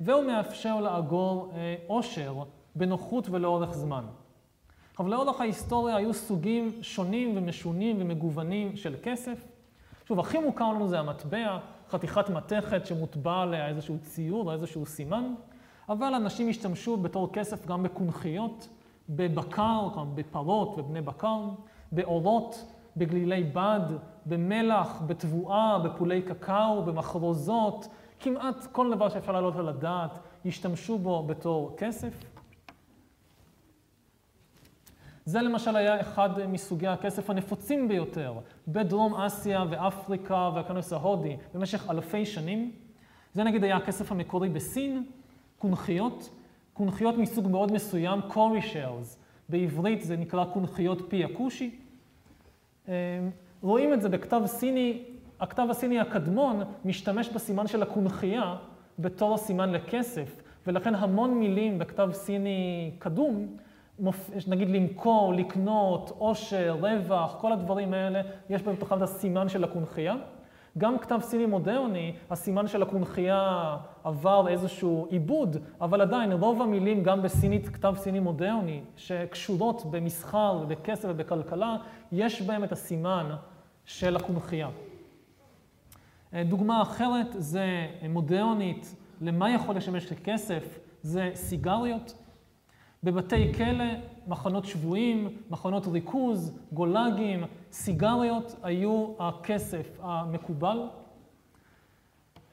והוא 0.00 0.24
מאפשר 0.24 0.80
לאגור 0.80 1.52
אה, 1.54 1.76
עושר 1.86 2.34
בנוחות 2.74 3.28
ולאורך 3.30 3.72
זמן. 3.72 4.04
אבל 4.98 5.10
לאורך 5.10 5.40
ההיסטוריה 5.40 5.96
היו 5.96 6.14
סוגים 6.14 6.72
שונים 6.82 7.36
ומשונים 7.36 7.96
ומגוונים 8.00 8.76
של 8.76 8.94
כסף. 9.02 9.44
שוב, 10.04 10.20
הכי 10.20 10.38
מוכר 10.38 10.72
לנו 10.72 10.88
זה 10.88 10.98
המטבע, 10.98 11.58
חתיכת 11.90 12.30
מתכת 12.30 12.86
שמוטבע 12.86 13.42
עליה 13.42 13.68
איזשהו 13.68 13.98
ציור 13.98 14.46
או 14.46 14.52
איזשהו 14.52 14.86
סימן, 14.86 15.34
אבל 15.88 16.14
אנשים 16.14 16.48
השתמשו 16.48 16.96
בתור 16.96 17.32
כסף 17.32 17.66
גם 17.66 17.82
בקונכיות, 17.82 18.68
בבקר, 19.08 19.88
בפרות 20.14 20.78
ובני 20.78 21.00
בקר, 21.00 21.40
באורות, 21.92 22.72
בגלילי 22.96 23.44
בד, 23.44 23.80
במלח, 24.26 25.02
בתבואה, 25.06 25.78
בפולי 25.78 26.22
קקאו, 26.22 26.82
במחרוזות, 26.82 27.88
כמעט 28.20 28.66
כל 28.72 28.94
דבר 28.94 29.08
שאפשר 29.08 29.32
להעלות 29.32 29.56
על 29.56 29.68
הדעת, 29.68 30.18
השתמשו 30.46 30.98
בו 30.98 31.22
בתור 31.22 31.74
כסף. 31.76 32.24
זה 35.24 35.42
למשל 35.42 35.76
היה 35.76 36.00
אחד 36.00 36.30
מסוגי 36.48 36.86
הכסף 36.86 37.30
הנפוצים 37.30 37.88
ביותר 37.88 38.34
בדרום 38.68 39.14
אסיה 39.14 39.64
ואפריקה 39.70 40.50
והכנס 40.54 40.92
ההודי 40.92 41.36
במשך 41.54 41.90
אלפי 41.90 42.26
שנים. 42.26 42.72
זה 43.34 43.44
נגיד 43.44 43.64
היה 43.64 43.76
הכסף 43.76 44.12
המקורי 44.12 44.48
בסין, 44.48 45.04
קונכיות, 45.58 46.30
קונכיות 46.72 47.18
מסוג 47.18 47.48
מאוד 47.48 47.72
מסוים, 47.72 48.20
קורי 48.28 48.62
שיירס. 48.62 49.18
בעברית 49.48 50.02
זה 50.02 50.16
נקרא 50.16 50.44
קונכיות 50.44 51.02
פי 51.08 51.24
הכושי. 51.24 51.78
אמ, 52.88 52.92
רואים 53.62 53.94
את 53.94 54.02
זה 54.02 54.08
בכתב 54.08 54.42
סיני, 54.46 55.02
הכתב 55.40 55.66
הסיני 55.70 56.00
הקדמון 56.00 56.60
משתמש 56.84 57.28
בסימן 57.28 57.66
של 57.66 57.82
הקונכייה 57.82 58.56
בתור 58.98 59.34
הסימן 59.34 59.72
לכסף, 59.72 60.42
ולכן 60.66 60.94
המון 60.94 61.34
מילים 61.34 61.78
בכתב 61.78 62.10
סיני 62.12 62.90
קדום 62.98 63.56
נגיד 64.46 64.68
למכור, 64.70 65.34
לקנות, 65.34 66.12
עושר, 66.18 66.76
רווח, 66.80 67.36
כל 67.40 67.52
הדברים 67.52 67.94
האלה, 67.94 68.20
יש 68.50 68.62
בהם 68.62 68.74
את 68.74 69.02
הסימן 69.02 69.48
של 69.48 69.64
הקונכייה. 69.64 70.16
גם 70.78 70.98
כתב 70.98 71.18
סיני 71.22 71.46
מודרני, 71.46 72.12
הסימן 72.30 72.66
של 72.66 72.82
הקונכייה 72.82 73.76
עבר 74.04 74.48
איזשהו 74.48 75.06
עיבוד, 75.10 75.56
אבל 75.80 76.00
עדיין 76.00 76.32
רוב 76.32 76.62
המילים 76.62 77.02
גם 77.02 77.22
בסינית, 77.22 77.68
כתב 77.68 77.94
סיני 77.96 78.20
מודרני, 78.20 78.80
שקשורות 78.96 79.90
במסחר 79.90 80.58
ובכסף 80.62 81.08
ובכלכלה, 81.10 81.76
יש 82.12 82.42
בהם 82.42 82.64
את 82.64 82.72
הסימן 82.72 83.30
של 83.84 84.16
הקונכייה. 84.16 84.68
דוגמה 86.34 86.82
אחרת 86.82 87.26
זה 87.30 87.86
מודרנית, 88.08 88.94
למה 89.20 89.50
יכול 89.50 89.76
לשמש 89.76 90.06
ככסף? 90.06 90.78
זה 91.02 91.30
סיגריות. 91.34 92.14
בבתי 93.02 93.54
כלא, 93.54 93.84
מחנות 94.28 94.64
שבויים, 94.64 95.28
מחנות 95.50 95.86
ריכוז, 95.86 96.58
גולאגים, 96.72 97.44
סיגריות 97.72 98.56
היו 98.62 99.12
הכסף 99.18 99.98
המקובל. 100.02 100.82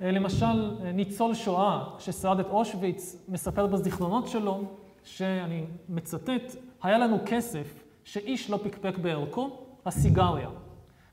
אה, 0.02 0.12
למשל, 0.12 0.76
ניצול 0.94 1.34
שואה 1.34 1.84
ששרד 2.00 2.40
את 2.40 2.50
אושוויץ 2.50 3.26
מספר 3.30 3.68
בזיכרונות 3.68 4.28
שלו, 4.28 4.64
שאני 5.04 5.66
מצטט, 5.90 6.56
היה 6.84 6.98
לנו 6.98 7.18
כסף 7.26 7.84
שאיש 8.04 8.50
לא 8.50 8.60
פקפק 8.64 8.98
בערכו, 8.98 9.58
הסיגריה. 9.86 10.50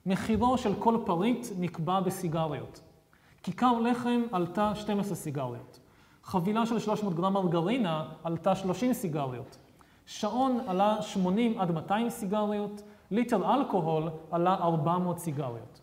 מחירו 0.07 0.59
של 0.59 0.75
כל 0.79 0.99
פריט 1.07 1.47
נקבע 1.59 2.01
בסיגריות. 2.01 2.81
כיכר 3.43 3.81
לחם 3.81 4.23
עלתה 4.33 4.75
12 4.75 5.15
סיגריות. 5.15 5.81
חבילה 6.25 6.67
של 6.67 6.79
300 6.79 7.15
גרם 7.15 7.33
מרגרינה 7.33 8.09
עלתה 8.25 8.55
30 8.55 8.93
סיגריות. 8.93 9.59
שעון 10.07 10.61
עלה 10.67 11.03
80 11.03 11.61
עד 11.61 11.71
200 11.71 12.11
סיגריות, 12.11 12.83
ליטר 13.11 13.55
אלכוהול 13.55 14.11
עלה 14.31 14.55
400 14.55 15.19
סיגריות. 15.19 15.81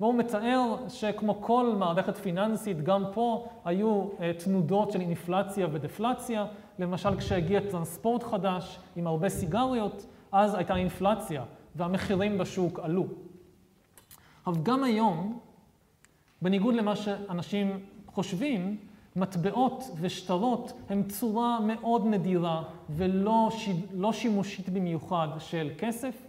והוא 0.00 0.14
מתאר 0.14 0.76
שכמו 0.88 1.42
כל 1.42 1.74
מערכת 1.78 2.16
פיננסית, 2.16 2.82
גם 2.82 3.04
פה 3.12 3.48
היו 3.64 4.04
uh, 4.04 4.44
תנודות 4.44 4.90
של 4.90 5.00
אינפלציה 5.00 5.66
ודפלציה. 5.72 6.46
למשל, 6.78 7.16
כשהגיע 7.16 7.60
טרנספורט 7.70 8.22
חדש 8.22 8.78
עם 8.96 9.06
הרבה 9.06 9.28
סיגריות, 9.28 10.06
אז 10.32 10.54
הייתה 10.54 10.76
אינפלציה 10.76 11.44
והמחירים 11.74 12.38
בשוק 12.38 12.78
עלו. 12.78 13.06
אבל 14.46 14.56
גם 14.62 14.84
היום, 14.84 15.38
בניגוד 16.42 16.74
למה 16.74 16.96
שאנשים 16.96 17.80
חושבים, 18.06 18.76
מטבעות 19.16 19.84
ושטרות 20.00 20.72
הם 20.88 21.02
צורה 21.02 21.60
מאוד 21.60 22.06
נדירה 22.06 22.62
ולא 22.90 23.48
ש... 23.50 23.68
לא 23.92 24.12
שימושית 24.12 24.68
במיוחד 24.68 25.28
של 25.38 25.70
כסף. 25.78 26.26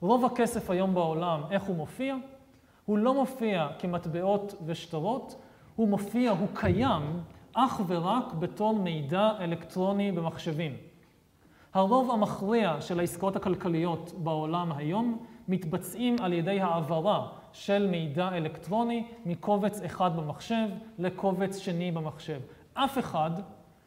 רוב 0.00 0.24
הכסף 0.24 0.70
היום 0.70 0.94
בעולם, 0.94 1.40
איך 1.50 1.62
הוא 1.62 1.76
מופיע? 1.76 2.16
הוא 2.84 2.98
לא 2.98 3.14
מופיע 3.14 3.68
כמטבעות 3.78 4.54
ושטרות, 4.66 5.36
הוא 5.76 5.88
מופיע, 5.88 6.30
הוא 6.30 6.48
קיים 6.54 7.20
אך 7.52 7.80
ורק 7.86 8.32
בתור 8.32 8.74
מידע 8.78 9.30
אלקטרוני 9.40 10.12
במחשבים. 10.12 10.76
הרוב 11.74 12.10
המכריע 12.10 12.80
של 12.80 13.00
העסקאות 13.00 13.36
הכלכליות 13.36 14.12
בעולם 14.16 14.72
היום 14.72 15.18
מתבצעים 15.48 16.16
על 16.20 16.32
ידי 16.32 16.60
העברה 16.60 17.28
של 17.52 17.86
מידע 17.90 18.28
אלקטרוני 18.28 19.04
מקובץ 19.26 19.80
אחד 19.80 20.16
במחשב 20.16 20.68
לקובץ 20.98 21.58
שני 21.58 21.92
במחשב. 21.92 22.40
אף 22.74 22.98
אחד 22.98 23.30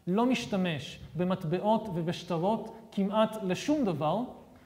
לא 0.07 0.25
משתמש 0.25 0.99
במטבעות 1.15 1.89
ובשטרות 1.93 2.77
כמעט 2.91 3.37
לשום 3.43 3.85
דבר, 3.85 4.19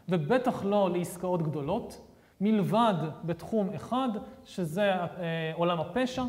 ובטח 0.10 0.66
לא 0.66 0.90
לעסקאות 0.94 1.42
גדולות, 1.42 2.02
מלבד 2.42 2.94
בתחום 3.24 3.70
אחד, 3.76 4.10
שזה 4.46 4.94
אה, 4.94 5.52
עולם 5.54 5.80
הפשע. 5.80 6.24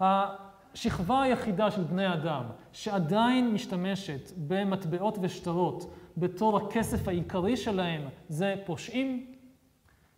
השכבה 0.00 1.22
היחידה 1.22 1.70
של 1.70 1.82
בני 1.82 2.12
אדם 2.12 2.42
שעדיין 2.72 3.52
משתמשת 3.52 4.30
במטבעות 4.48 5.18
ושטרות 5.20 5.94
בתור 6.16 6.56
הכסף 6.56 7.08
העיקרי 7.08 7.56
שלהם 7.56 8.02
זה 8.28 8.54
פושעים, 8.66 9.33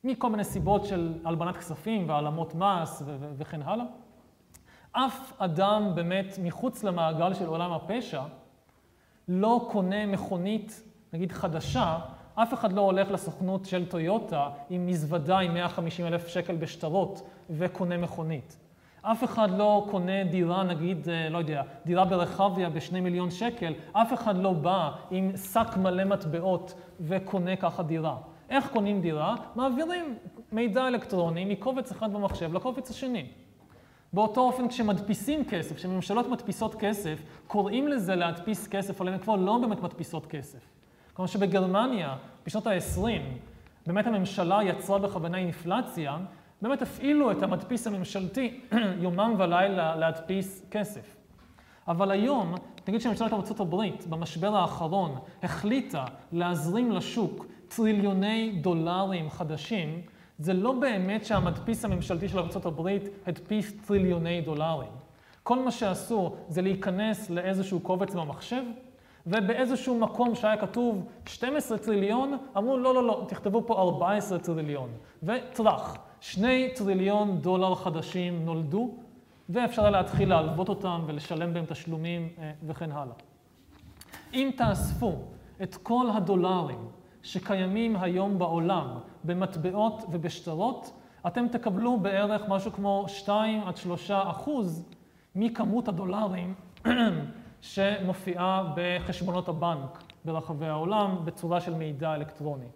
מכל 0.05 0.31
מיני 0.31 0.45
סיבות 0.45 0.85
של 0.85 1.15
הלבנת 1.25 1.57
כספים 1.57 2.09
והעלמות 2.09 2.55
מס 2.55 3.03
וכן 3.37 3.63
הלאה. 3.63 3.85
אף 4.93 5.33
אדם 5.39 5.93
באמת 5.95 6.39
מחוץ 6.43 6.85
למעגל 6.85 7.35
של 7.35 7.47
עולם 7.47 7.73
הפשע 7.73 8.23
לא 9.29 9.69
קונה 9.73 10.07
מכונית, 10.07 10.83
נגיד 11.13 11.33
חדשה, 11.33 11.99
אף 12.35 12.55
אחד 12.55 12.73
לא 12.73 12.81
הולך 12.81 13.11
לסוכנות 13.11 13.65
של 13.65 13.87
טויוטה 13.89 14.49
עם 14.71 14.87
מזוודה 14.87 15.39
עם 15.39 15.55
150 15.55 16.07
אלף 16.07 16.29
שקל 16.29 16.57
בשטרות 16.57 17.29
וקונה 17.51 17.97
מכונית. 17.97 18.57
אף 19.03 19.25
אחד 19.25 19.51
לא 19.51 19.87
קונה 19.91 20.25
דירה, 20.25 20.63
נגיד, 20.63 21.09
אה, 21.09 21.29
לא 21.29 21.39
יודע, 21.39 21.63
דירה 21.87 22.05
ברחביה 22.05 22.71
בשני 22.71 23.01
מיליון 23.01 23.31
שקל, 23.31 23.73
אף 23.93 24.13
אחד 24.13 24.37
לא 24.37 24.53
בא 24.53 24.91
עם 25.11 25.37
שק 25.37 25.77
מלא 25.77 26.05
מטבעות 26.05 26.75
וקונה 27.01 27.57
ככה 27.57 27.83
דירה. 27.83 28.17
איך 28.51 28.69
קונים 28.69 29.01
דירה? 29.01 29.35
מעבירים 29.55 30.19
מידע 30.53 30.89
אלקטרוני 30.89 31.45
מקובץ 31.45 31.91
אחד 31.91 32.13
במחשב 32.13 32.55
לקובץ 32.55 32.91
השני. 32.91 33.27
באותו 34.13 34.41
אופן 34.41 34.69
כשמדפיסים 34.69 35.45
כסף, 35.45 35.77
כשממשלות 35.77 36.29
מדפיסות 36.29 36.75
כסף, 36.75 37.23
קוראים 37.47 37.89
לזה 37.89 38.15
להדפיס 38.15 38.69
כסף, 38.69 39.01
אבל 39.01 39.13
הן 39.13 39.19
כבר 39.19 39.37
לא 39.37 39.59
באמת 39.59 39.83
מדפיסות 39.83 40.27
כסף. 40.27 40.59
כלומר 41.13 41.27
שבגרמניה, 41.27 42.17
בשנות 42.47 42.67
ה-20, 42.67 43.01
באמת 43.87 44.07
הממשלה 44.07 44.59
יצרה 44.63 44.99
בכוונה 44.99 45.39
אינפלציה, 45.39 46.19
באמת 46.63 46.83
הפעילו 46.83 47.31
את 47.31 47.43
המדפיס 47.43 47.87
הממשלתי 47.87 48.61
יומם 49.05 49.35
ולילה 49.39 49.97
להדפיס 49.97 50.67
כסף. 50.71 51.17
אבל 51.89 52.11
היום, 52.11 52.55
נגיד 52.89 53.01
שממשלת 53.01 53.61
הברית 53.61 54.07
במשבר 54.07 54.57
האחרון 54.57 55.19
החליטה 55.43 56.05
להזרים 56.33 56.93
לשוק 56.93 57.47
טריליוני 57.69 58.59
דולרים 58.61 59.31
חדשים, 59.31 60.03
זה 60.39 60.53
לא 60.53 60.73
באמת 60.73 61.25
שהמדפיס 61.25 61.85
הממשלתי 61.85 62.29
של 62.29 62.39
ארה"ב 62.39 62.99
הדפיס 63.27 63.73
טריליוני 63.87 64.41
דולרים. 64.41 64.91
כל 65.43 65.59
מה 65.59 65.71
שעשו 65.71 66.35
זה 66.49 66.63
להיכנס 66.63 67.31
לאיזשהו 67.31 67.81
קובץ 67.81 68.15
במחשב, 68.15 68.63
ובאיזשהו 69.27 69.99
מקום 69.99 70.35
שהיה 70.35 70.57
כתוב 70.57 71.07
12 71.27 71.79
טריליון, 71.79 72.39
אמרו 72.57 72.79
לא, 72.79 72.95
לא, 72.95 73.07
לא, 73.07 73.25
תכתבו 73.29 73.63
פה 73.67 73.75
14 73.79 74.39
טריליון. 74.39 74.91
וטראח, 75.23 75.97
שני 76.21 76.69
טריליון 76.75 77.39
דולר 77.41 77.75
חדשים 77.75 78.45
נולדו, 78.45 78.95
ואפשר 79.49 79.83
היה 79.83 79.91
להתחיל 79.91 80.29
להלוות 80.29 80.69
אותם 80.69 81.03
ולשלם 81.07 81.55
בהם 81.55 81.65
תשלומים 81.67 82.29
אה, 82.39 82.53
וכן 82.67 82.93
הלאה. 82.93 83.15
אם 84.35 84.51
תאספו 84.57 85.13
את 85.63 85.77
כל 85.77 86.07
הדולרים 86.15 86.89
שקיימים 87.27 87.97
היום 87.97 88.39
בעולם 88.39 88.99
במטבעות 89.25 90.03
ובשטרות, 90.11 90.93
אתם 91.27 91.49
תקבלו 91.49 92.01
בערך 92.01 92.43
משהו 92.49 92.73
כמו 92.73 93.05
2 93.09 93.63
עד 93.63 93.77
3 93.77 94.11
אחוז 94.11 94.85
מכמות 95.35 95.89
הדולרים 95.89 96.55
שמופיעה 97.61 98.73
בחשבונות 98.77 99.49
הבנק 99.49 100.03
ברחבי 100.25 100.67
העולם 100.67 101.25
בצורה 101.25 101.61
של 101.61 101.75
מידע 101.75 102.15
אלקטרוני. 102.15 102.69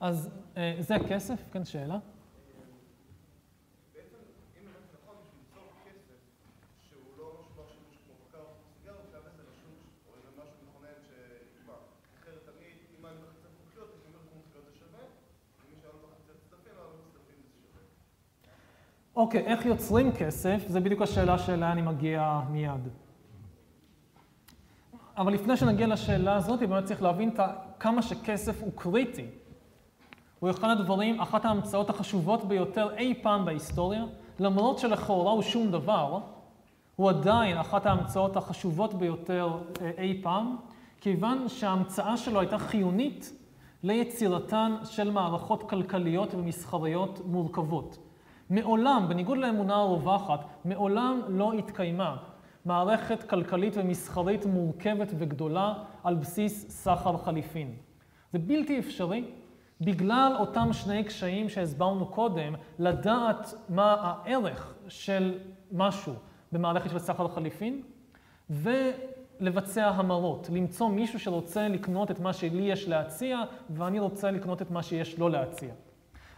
אז 0.00 0.30
אה, 0.56 0.74
זה 0.78 0.96
כסף? 1.08 1.42
כן, 1.52 1.64
שאלה? 1.64 1.98
אוקיי, 19.22 19.40
איך 19.40 19.66
יוצרים 19.66 20.12
כסף? 20.12 20.64
זה 20.68 20.80
בדיוק 20.80 21.02
השאלה 21.02 21.38
שאליה 21.38 21.72
אני 21.72 21.82
מגיע 21.82 22.40
מיד. 22.50 22.88
אבל 25.16 25.32
לפני 25.32 25.56
שנגיע 25.56 25.86
לשאלה 25.86 26.36
הזאת, 26.36 26.60
באמת 26.60 26.84
צריך 26.84 27.02
להבין 27.02 27.30
כמה 27.80 28.02
שכסף 28.02 28.62
הוא 28.62 28.72
קריטי. 28.74 29.26
הוא 30.40 30.50
אחד 30.50 30.68
הדברים, 30.68 31.20
אחת 31.20 31.44
ההמצאות 31.44 31.90
החשובות 31.90 32.44
ביותר 32.44 32.96
אי 32.96 33.14
פעם 33.22 33.44
בהיסטוריה, 33.44 34.04
למרות 34.38 34.78
שלכאורה 34.78 35.32
הוא 35.32 35.42
שום 35.42 35.70
דבר, 35.70 36.18
הוא 36.96 37.10
עדיין 37.10 37.56
אחת 37.56 37.86
ההמצאות 37.86 38.36
החשובות 38.36 38.94
ביותר 38.94 39.48
אה, 39.80 39.90
אי 39.98 40.20
פעם, 40.22 40.56
כיוון 41.00 41.48
שההמצאה 41.48 42.16
שלו 42.16 42.40
הייתה 42.40 42.58
חיונית 42.58 43.32
ליצירתן 43.82 44.74
של 44.84 45.10
מערכות 45.10 45.70
כלכליות 45.70 46.34
ומסחריות 46.34 47.20
מורכבות. 47.26 47.98
מעולם, 48.52 49.06
בניגוד 49.08 49.38
לאמונה 49.38 49.74
הרווחת, 49.74 50.44
מעולם 50.64 51.20
לא 51.28 51.52
התקיימה 51.52 52.16
מערכת 52.64 53.22
כלכלית 53.22 53.74
ומסחרית 53.76 54.46
מורכבת 54.46 55.12
וגדולה 55.18 55.74
על 56.04 56.14
בסיס 56.14 56.66
סחר 56.68 57.16
חליפין. 57.16 57.74
זה 58.32 58.38
בלתי 58.38 58.78
אפשרי 58.78 59.24
בגלל 59.80 60.32
אותם 60.38 60.72
שני 60.72 61.04
קשיים 61.04 61.48
שהסברנו 61.48 62.06
קודם, 62.06 62.54
לדעת 62.78 63.54
מה 63.68 63.96
הערך 64.00 64.74
של 64.88 65.38
משהו 65.72 66.12
במערכת 66.52 66.90
של 66.90 66.98
סחר 66.98 67.28
חליפין, 67.28 67.82
ולבצע 68.50 69.88
המרות, 69.88 70.48
למצוא 70.52 70.88
מישהו 70.88 71.20
שרוצה 71.20 71.68
לקנות 71.68 72.10
את 72.10 72.20
מה 72.20 72.32
שלי 72.32 72.62
יש 72.62 72.88
להציע, 72.88 73.42
ואני 73.70 73.98
רוצה 73.98 74.30
לקנות 74.30 74.62
את 74.62 74.70
מה 74.70 74.82
שיש 74.82 75.18
לו 75.18 75.28
להציע. 75.28 75.74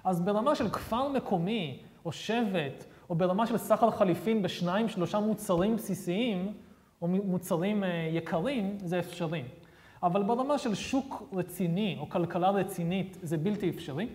אז 0.05 0.21
ברמה 0.21 0.55
של 0.55 0.69
כפר 0.69 1.09
מקומי, 1.09 1.83
או 2.05 2.13
שבט, 2.13 2.85
או 3.11 3.15
ברמה 3.15 3.47
של 3.47 3.57
סחר 3.57 3.91
חליפין 3.91 4.43
בשניים, 4.43 4.89
שלושה 4.89 5.19
מוצרים 5.19 5.77
בסיסיים, 5.77 6.53
או 7.03 7.09
מוצרים 7.09 7.85
אה, 7.85 8.09
יקרים, 8.13 8.77
זה 8.79 8.99
אפשרי. 8.99 9.43
אבל 10.03 10.23
ברמה 10.23 10.59
של 10.59 10.75
שוק 10.75 11.23
רציני, 11.33 11.97
או 12.01 12.09
כלכלה 12.09 12.51
רצינית, 12.51 13.19
זה 13.23 13.37
בלתי 13.37 13.71
אפשרי. 13.71 14.09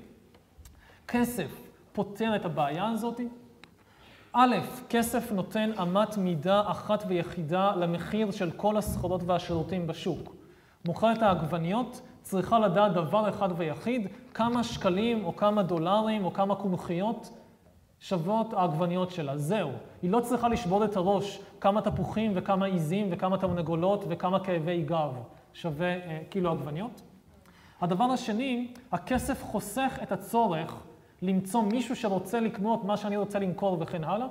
כסף 1.08 1.70
פותר 1.94 2.36
את 2.36 2.46
הבעיה 2.46 2.90
הזאת. 2.90 3.22
א', 4.34 4.56
כסף 4.90 5.32
נותן 5.32 5.72
אמת 5.82 6.18
מידה 6.18 6.62
אחת 6.66 7.04
ויחידה 7.08 7.76
למחיר 7.76 8.32
של 8.32 8.52
כל 8.52 8.78
הסחורות 8.78 9.22
והשירותים 9.26 9.88
בשוק. 9.88 10.36
מוכרת 10.86 11.22
העגבניות 11.22 12.02
צריכה 12.22 12.60
לדעת 12.60 12.94
דבר 12.94 13.30
אחד 13.30 13.50
ויחיד, 13.58 14.08
כמה 14.34 14.64
שקלים 14.64 15.26
או 15.26 15.36
כמה 15.36 15.64
דולרים 15.64 16.26
או 16.26 16.34
כמה 16.34 16.56
קונכיות 16.56 17.30
שוות 18.00 18.54
העגבניות 18.54 19.12
שלה, 19.12 19.38
זהו. 19.38 19.72
היא 20.02 20.12
לא 20.12 20.20
צריכה 20.20 20.48
לשבור 20.48 20.86
את 20.86 20.96
הראש 20.96 21.40
כמה 21.62 21.82
תפוחים 21.82 22.32
וכמה 22.36 22.66
עיזים 22.66 23.08
וכמה 23.12 23.38
תרנגולות 23.38 24.04
וכמה 24.10 24.44
כאבי 24.44 24.82
גב 24.82 25.14
שווה 25.54 25.88
אה, 25.88 26.20
קילו 26.30 26.52
עגבניות. 26.52 27.02
הדבר 27.82 28.04
השני, 28.04 28.74
הכסף 28.92 29.44
חוסך 29.44 30.00
את 30.04 30.12
הצורך 30.12 30.84
למצוא 31.22 31.62
מישהו 31.62 31.96
שרוצה 31.96 32.40
לקנות 32.40 32.86
מה 32.86 32.98
שאני 32.98 33.18
רוצה 33.18 33.40
למכור 33.40 33.78
וכן 33.80 34.04
הלאה, 34.04 34.28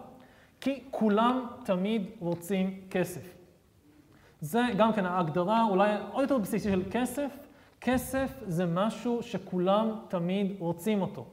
כי 0.61 0.83
כולם 0.91 1.47
תמיד 1.65 2.07
רוצים 2.21 2.81
כסף. 2.91 3.35
זה 4.41 4.63
גם 4.77 4.93
כן 4.93 5.07
ההגדרה 5.07 5.65
אולי 5.65 5.91
עוד 6.13 6.23
יותר 6.23 6.39
בסיסית 6.39 6.73
של 6.73 6.83
כסף. 6.91 7.31
כסף 7.81 8.43
זה 8.47 8.67
משהו 8.67 9.23
שכולם 9.23 9.91
תמיד 10.09 10.57
רוצים 10.59 11.03
אותו. 11.03 11.27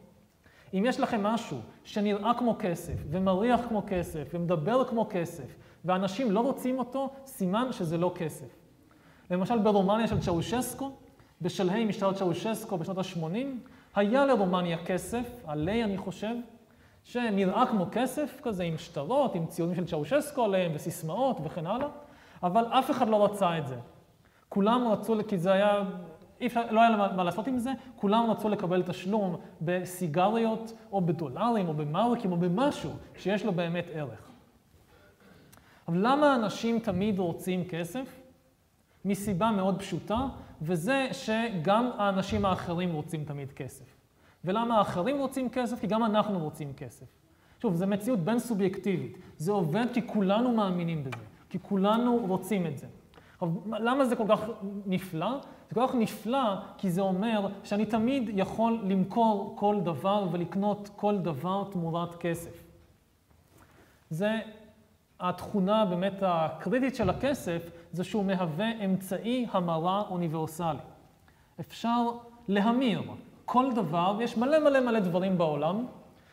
אם 0.73 0.83
יש 0.87 0.99
לכם 0.99 1.23
משהו 1.23 1.57
שנראה 1.83 2.33
כמו 2.33 2.55
כסף, 2.59 2.93
ומריח 3.09 3.61
כמו 3.67 3.83
כסף, 3.87 4.31
ומדבר 4.33 4.85
כמו 4.85 5.07
כסף, 5.09 5.55
ואנשים 5.85 6.31
לא 6.31 6.39
רוצים 6.39 6.79
אותו, 6.79 7.09
סימן 7.25 7.67
שזה 7.71 7.97
לא 7.97 8.11
כסף. 8.15 8.47
למשל 9.31 9.59
ברומניה 9.59 10.07
של 10.07 10.19
צ'אושסקו, 10.19 10.91
בשלהי 11.41 11.85
משטר 11.85 12.13
צ'אושסקו 12.13 12.77
בשנות 12.77 12.97
ה-80, 12.97 13.37
היה 13.95 14.25
לרומניה 14.25 14.85
כסף, 14.85 15.43
עלי 15.47 15.83
אני 15.83 15.97
חושב, 15.97 16.35
שנראה 17.03 17.65
כמו 17.65 17.85
כסף 17.91 18.39
כזה, 18.43 18.63
עם 18.63 18.77
שטרות, 18.77 19.35
עם 19.35 19.45
ציונים 19.45 19.75
של 19.75 19.85
צ'אושסקו 19.85 20.43
עליהם, 20.43 20.71
וסיסמאות 20.75 21.37
וכן 21.43 21.67
הלאה, 21.67 21.87
אבל 22.43 22.65
אף 22.65 22.91
אחד 22.91 23.07
לא 23.07 23.25
רצה 23.25 23.57
את 23.57 23.67
זה. 23.67 23.75
כולם 24.49 24.87
רצו, 24.87 25.15
כי 25.27 25.37
זה 25.37 25.51
היה 25.51 25.83
אי 26.41 26.47
אפשר, 26.47 26.71
לא 26.71 26.81
היה 26.81 26.97
מה 27.15 27.23
לעשות 27.23 27.47
עם 27.47 27.59
זה, 27.59 27.71
כולם 27.95 28.31
רצו 28.31 28.49
לקבל 28.49 28.83
תשלום 28.83 29.35
בסיגריות, 29.61 30.73
או 30.91 31.01
בדולרים, 31.01 31.67
או 31.67 31.73
במרקים, 31.73 32.31
או 32.31 32.37
במשהו 32.37 32.91
שיש 33.17 33.45
לו 33.45 33.53
באמת 33.53 33.85
ערך. 33.93 34.31
אבל 35.87 35.97
למה 36.01 36.35
אנשים 36.35 36.79
תמיד 36.79 37.19
רוצים 37.19 37.63
כסף? 37.63 38.21
מסיבה 39.05 39.51
מאוד 39.51 39.79
פשוטה, 39.79 40.27
וזה 40.61 41.07
שגם 41.11 41.89
האנשים 41.97 42.45
האחרים 42.45 42.93
רוצים 42.93 43.23
תמיד 43.23 43.51
כסף. 43.51 43.85
ולמה 44.45 44.77
האחרים 44.77 45.17
רוצים 45.17 45.49
כסף? 45.49 45.79
כי 45.79 45.87
גם 45.87 46.03
אנחנו 46.03 46.39
רוצים 46.39 46.73
כסף. 46.73 47.05
שוב, 47.61 47.75
זו 47.75 47.87
מציאות 47.87 48.19
בין 48.19 48.39
סובייקטיבית. 48.39 49.17
זה 49.37 49.51
עובד 49.51 49.85
כי 49.93 50.07
כולנו 50.07 50.51
מאמינים 50.51 51.03
בזה, 51.03 51.23
כי 51.49 51.59
כולנו 51.61 52.17
רוצים 52.27 52.67
את 52.67 52.77
זה. 52.77 52.87
למה 53.67 54.05
זה 54.05 54.15
כל 54.15 54.25
כך 54.29 54.39
נפלא? 54.85 55.39
זה 55.69 55.75
כל 55.75 55.87
כך 55.87 55.95
נפלא, 55.95 56.55
כי 56.77 56.91
זה 56.91 57.01
אומר 57.01 57.47
שאני 57.63 57.85
תמיד 57.85 58.29
יכול 58.33 58.79
למכור 58.83 59.55
כל 59.57 59.79
דבר 59.83 60.27
ולקנות 60.31 60.89
כל 60.95 61.17
דבר 61.17 61.63
תמורת 61.71 62.15
כסף. 62.15 62.63
זה 64.09 64.39
התכונה 65.19 65.85
באמת 65.85 66.13
הקריטית 66.21 66.95
של 66.95 67.09
הכסף, 67.09 67.69
זה 67.91 68.03
שהוא 68.03 68.25
מהווה 68.25 68.85
אמצעי 68.85 69.45
המרה 69.51 70.03
אוניברסלי. 70.09 70.77
אפשר 71.59 72.09
להמיר 72.47 73.01
כל 73.45 73.71
דבר, 73.75 74.15
ויש 74.17 74.37
מלא 74.37 74.59
מלא 74.59 74.79
מלא 74.79 74.99
דברים 74.99 75.37
בעולם, 75.37 75.85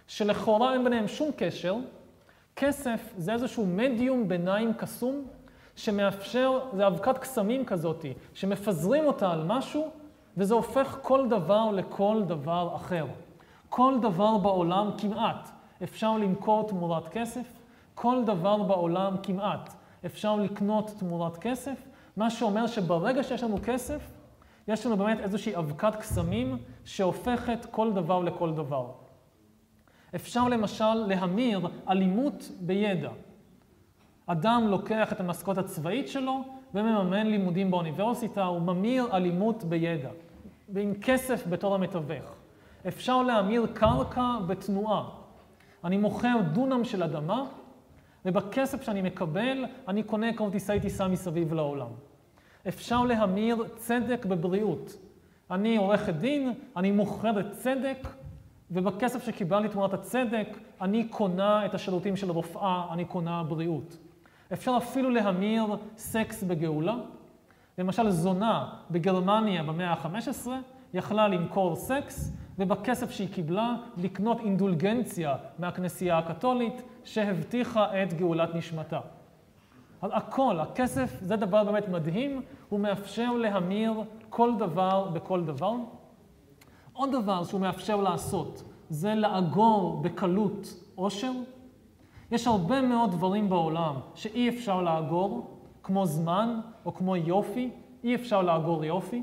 שלכאורה 0.06 0.72
אין 0.72 0.84
ביניהם 0.84 1.09
שום 1.09 1.30
קשר. 1.36 1.76
כסף 2.56 3.14
זה 3.16 3.32
איזשהו 3.32 3.66
מדיום 3.66 4.28
ביניים 4.28 4.74
קסום, 4.74 5.24
שמאפשר, 5.82 6.59
זה 6.72 6.86
אבקת 6.86 7.18
קסמים 7.18 7.64
כזאתי, 7.64 8.12
שמפזרים 8.34 9.04
אותה 9.06 9.32
על 9.32 9.44
משהו, 9.46 9.90
וזה 10.36 10.54
הופך 10.54 10.98
כל 11.02 11.28
דבר 11.28 11.70
לכל 11.70 12.22
דבר 12.26 12.72
אחר. 12.76 13.06
כל 13.68 13.94
דבר 14.02 14.38
בעולם 14.38 14.90
כמעט 14.98 15.50
אפשר 15.82 16.18
למכור 16.18 16.68
תמורת 16.68 17.09
כסף, 17.09 17.46
כל 17.94 18.22
דבר 18.26 18.62
בעולם 18.62 19.16
כמעט 19.22 19.74
אפשר 20.06 20.36
לקנות 20.36 20.90
תמורת 20.98 21.36
כסף, 21.36 21.88
מה 22.16 22.30
שאומר 22.30 22.66
שברגע 22.66 23.22
שיש 23.22 23.42
לנו 23.42 23.59
כסף, 23.64 24.10
יש 24.68 24.86
לנו 24.86 24.96
באמת 24.96 25.20
איזושהי 25.20 25.56
אבקת 25.56 25.96
קסמים 25.96 26.59
שהופכת 26.84 27.66
כל 27.70 27.92
דבר 27.92 28.20
לכל 28.20 28.52
דבר. 28.52 28.86
אפשר 30.14 30.48
למשל 30.48 30.94
להמיר 30.94 31.68
אלימות 31.88 32.50
בידע. 32.60 33.10
אדם 34.27 34.66
לוקח 34.69 35.12
את 35.12 35.20
המשכורת 35.20 35.59
הצבאית 35.59 36.09
שלו 36.09 36.44
ומממן 36.74 37.27
לימודים 37.27 37.70
באוניברסיטה, 37.70 38.44
הוא 38.44 38.61
ממיר 38.61 39.16
אלימות 39.16 39.65
בידע, 39.65 40.11
ועם 40.69 40.94
כסף 40.94 41.47
בתור 41.47 41.74
המתווך. 41.74 42.35
אפשר 42.89 43.23
להמיר 43.23 43.66
קרקע 43.74 44.39
בתנועה. 44.47 45.05
אני 45.85 45.97
מוכר 45.97 46.36
דונם 46.53 46.85
של 46.85 47.03
אדמה, 47.03 47.44
ובכסף 48.24 48.82
שאני 48.82 49.03
מקבל 49.03 49.65
אני 49.89 50.03
קונה 50.03 50.32
כרטיסי 50.32 50.81
טיסה 50.81 51.09
מסביב 51.09 51.55
לעולם. 51.55 51.90
אפשר 52.69 53.05
להמיר 53.05 53.65
צדק 53.77 54.27
בבריאות. 54.27 54.97
אני 55.51 55.77
עורכת 55.77 56.15
דין, 56.15 56.53
אני 56.77 56.90
מוכרת 56.90 57.51
צדק, 57.51 58.09
ובכסף 58.70 59.24
שקיבלתי 59.24 59.69
תמורת 59.69 59.94
הצדק, 59.94 60.49
אני 60.81 61.09
קונה 61.09 61.66
את 61.66 61.74
השירותים 61.74 62.16
של 62.16 62.31
רופאה, 62.31 62.86
אני 62.93 63.05
קונה 63.05 63.43
בריאות. 63.43 63.97
אפשר 64.53 64.74
אפילו 64.77 65.11
להמיר 65.11 65.65
סקס 65.97 66.43
בגאולה. 66.43 66.97
למשל, 67.79 68.11
זונה 68.11 68.74
בגרמניה 68.91 69.62
במאה 69.62 69.93
ה-15 69.93 70.49
יכלה 70.95 71.29
למכור 71.29 71.77
סקס, 71.77 72.33
ובכסף 72.59 73.11
שהיא 73.11 73.29
קיבלה 73.29 73.74
לקנות 73.97 74.41
אינדולגנציה 74.41 75.37
מהכנסייה 75.59 76.19
הקתולית, 76.19 76.83
שהבטיחה 77.05 78.03
את 78.03 78.15
גאולת 78.15 78.55
נשמתה. 78.55 79.01
אז 80.03 80.11
הכל, 80.15 80.61
הכסף, 80.61 81.19
זה 81.20 81.37
דבר 81.37 81.65
באמת 81.65 81.89
מדהים, 81.89 82.43
הוא 82.69 82.81
מאפשר 82.81 83.33
להמיר 83.33 83.93
כל 84.29 84.53
דבר 84.59 85.09
בכל 85.12 85.45
דבר. 85.45 85.73
עוד 86.93 87.12
דבר 87.12 87.45
שהוא 87.45 87.61
מאפשר 87.61 87.97
לעשות, 87.97 88.62
זה 88.89 89.15
לאגור 89.15 90.03
בקלות 90.03 90.74
עושר. 90.95 91.33
יש 92.32 92.46
הרבה 92.46 92.82
מאוד 92.82 93.10
דברים 93.10 93.48
בעולם 93.48 93.94
שאי 94.14 94.48
אפשר 94.48 94.82
לאגור, 94.82 95.56
כמו 95.82 96.06
זמן 96.06 96.60
או 96.84 96.94
כמו 96.94 97.16
יופי, 97.16 97.70
אי 98.04 98.14
אפשר 98.14 98.42
לאגור 98.42 98.84
יופי. 98.84 99.22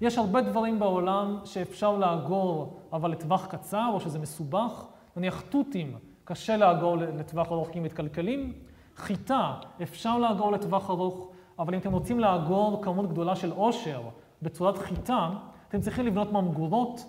יש 0.00 0.18
הרבה 0.18 0.40
דברים 0.40 0.78
בעולם 0.78 1.38
שאפשר 1.44 1.96
לאגור, 1.96 2.80
אבל 2.92 3.10
לטווח 3.10 3.46
קצר, 3.46 3.90
או 3.92 4.00
שזה 4.00 4.18
מסובך. 4.18 4.86
נניח 5.16 5.40
תותים, 5.40 5.96
קשה 6.24 6.56
לאגור 6.56 6.96
לטווח 6.96 7.52
ארוך 7.52 7.68
כי 7.72 7.78
הם 7.78 7.84
מתקלקלים. 7.84 8.52
חיטה, 8.96 9.54
אפשר 9.82 10.18
לאגור 10.18 10.52
לטווח 10.52 10.90
ארוך, 10.90 11.28
אבל 11.58 11.74
אם 11.74 11.80
אתם 11.80 11.92
רוצים 11.92 12.20
לאגור 12.20 12.82
כמות 12.82 13.08
גדולה 13.08 13.36
של 13.36 13.50
עושר 13.50 14.02
בצורת 14.42 14.78
חיטה, 14.78 15.30
אתם 15.68 15.80
צריכים 15.80 16.06
לבנות 16.06 16.32
ממגורות 16.32 17.04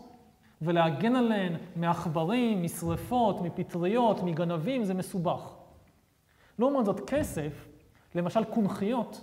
ולהגן 0.64 1.16
עליהן 1.16 1.54
מעכברים, 1.76 2.64
משרפות, 2.64 3.42
מפטריות, 3.42 4.24
מגנבים, 4.24 4.84
זה 4.84 4.94
מסובך. 4.94 5.54
לעומת 6.60 6.86
זאת, 6.86 7.10
כסף, 7.10 7.68
למשל 8.16 8.44
קונכיות, 8.44 9.22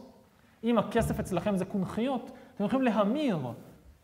אם 0.64 0.78
הכסף 0.78 1.20
אצלכם 1.20 1.56
זה 1.56 1.64
קונכיות, 1.64 2.30
אתם 2.54 2.64
יכולים 2.64 2.84
להמיר 2.84 3.38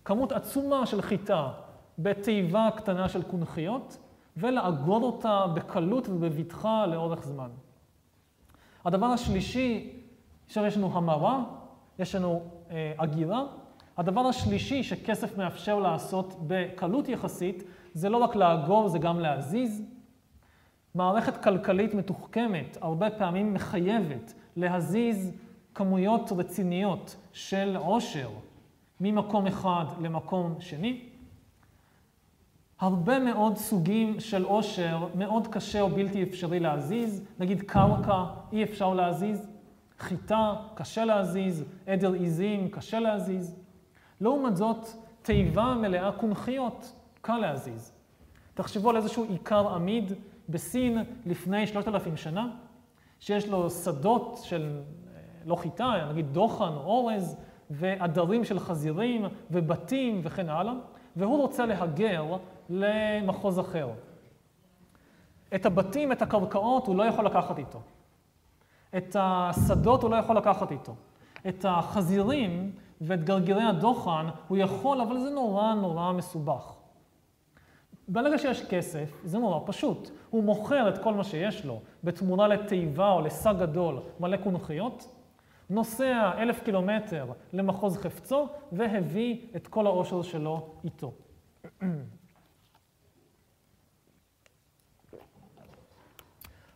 כמות 0.04 0.32
עצומה 0.32 0.86
של 0.86 1.02
חיטה 1.02 1.52
בתיבה 1.98 2.68
קטנה 2.76 3.08
של 3.08 3.22
קונכיות, 3.22 3.96
ולאגור 4.36 5.02
אותה 5.02 5.46
בקלות 5.54 6.08
ובבטחה 6.08 6.86
לאורך 6.86 7.24
זמן. 7.24 7.50
הדבר 8.84 9.06
השלישי, 9.06 10.00
עכשיו 10.46 10.64
יש 10.64 10.76
לנו 10.76 10.96
המרה, 10.96 11.44
יש 11.98 12.14
לנו 12.14 12.42
אה, 12.70 12.92
אגירה. 12.96 13.44
הדבר 13.96 14.20
השלישי 14.20 14.82
שכסף 14.82 15.38
מאפשר 15.38 15.78
לעשות 15.78 16.34
בקלות 16.46 17.08
יחסית, 17.08 17.62
זה 17.94 18.08
לא 18.08 18.16
רק 18.16 18.36
לאגור, 18.36 18.88
זה 18.88 18.98
גם 18.98 19.20
להזיז. 19.20 19.82
מערכת 20.94 21.42
כלכלית 21.42 21.94
מתוחכמת 21.94 22.78
הרבה 22.80 23.10
פעמים 23.10 23.54
מחייבת 23.54 24.34
להזיז 24.56 25.32
כמויות 25.74 26.32
רציניות 26.36 27.16
של 27.32 27.76
עושר 27.76 28.28
ממקום 29.00 29.46
אחד 29.46 29.84
למקום 30.00 30.54
שני. 30.60 31.00
הרבה 32.80 33.18
מאוד 33.18 33.56
סוגים 33.56 34.20
של 34.20 34.44
עושר 34.44 35.06
מאוד 35.14 35.46
קשה 35.46 35.80
או 35.80 35.88
בלתי 35.88 36.22
אפשרי 36.22 36.60
להזיז, 36.60 37.24
נגיד 37.38 37.62
קרקע 37.62 38.24
אי 38.52 38.62
אפשר 38.64 38.94
להזיז, 38.94 39.46
חיטה 39.98 40.54
קשה 40.74 41.04
להזיז, 41.04 41.64
עדר 41.86 42.12
עיזים 42.12 42.68
קשה 42.68 43.00
להזיז. 43.00 43.65
לעומת 44.20 44.56
זאת, 44.56 44.86
תיבה 45.22 45.74
מלאה 45.74 46.12
קונכיות 46.12 46.92
קל 47.20 47.38
להזיז. 47.38 47.92
תחשבו 48.54 48.90
על 48.90 48.96
איזשהו 48.96 49.24
עיקר 49.24 49.68
עמיד 49.74 50.12
בסין 50.48 51.04
לפני 51.26 51.66
שלושת 51.66 51.88
אלפים 51.88 52.16
שנה, 52.16 52.48
שיש 53.20 53.48
לו 53.48 53.70
שדות 53.70 54.38
של 54.42 54.80
לא 55.44 55.56
חיטה, 55.56 56.08
נגיד 56.10 56.32
דוחן 56.32 56.72
או 56.72 56.80
אורז, 56.80 57.36
ועדרים 57.70 58.44
של 58.44 58.58
חזירים 58.58 59.24
ובתים 59.50 60.20
וכן 60.24 60.48
הלאה, 60.48 60.72
והוא 61.16 61.38
רוצה 61.38 61.66
להגר 61.66 62.24
למחוז 62.70 63.60
אחר. 63.60 63.88
את 65.54 65.66
הבתים, 65.66 66.12
את 66.12 66.22
הקרקעות, 66.22 66.86
הוא 66.86 66.96
לא 66.96 67.02
יכול 67.02 67.26
לקחת 67.26 67.58
איתו. 67.58 67.80
את 68.96 69.16
השדות 69.18 70.02
הוא 70.02 70.10
לא 70.10 70.16
יכול 70.16 70.36
לקחת 70.36 70.72
איתו. 70.72 70.94
את 71.48 71.64
החזירים 71.68 72.72
ואת 73.00 73.24
גרגירי 73.24 73.62
הדוחן 73.62 74.26
הוא 74.48 74.58
יכול, 74.58 75.00
אבל 75.00 75.18
זה 75.18 75.30
נורא 75.30 75.74
נורא 75.74 76.12
מסובך. 76.12 76.72
ברגע 78.08 78.38
שיש 78.38 78.62
כסף, 78.62 79.20
זה 79.24 79.38
נורא 79.38 79.60
פשוט. 79.66 80.10
הוא 80.30 80.44
מוכר 80.44 80.88
את 80.88 80.98
כל 80.98 81.14
מה 81.14 81.24
שיש 81.24 81.64
לו 81.64 81.80
בתמורה 82.04 82.48
לתיבה 82.48 83.12
או 83.12 83.20
לשק 83.20 83.52
גדול 83.58 84.00
מלא 84.20 84.36
קונכיות, 84.36 85.08
נוסע 85.70 86.30
אלף 86.38 86.62
קילומטר 86.62 87.26
למחוז 87.52 87.96
חפצו 87.96 88.48
והביא 88.72 89.46
את 89.56 89.66
כל 89.66 89.86
העושר 89.86 90.22
שלו 90.22 90.68
איתו. 90.84 91.12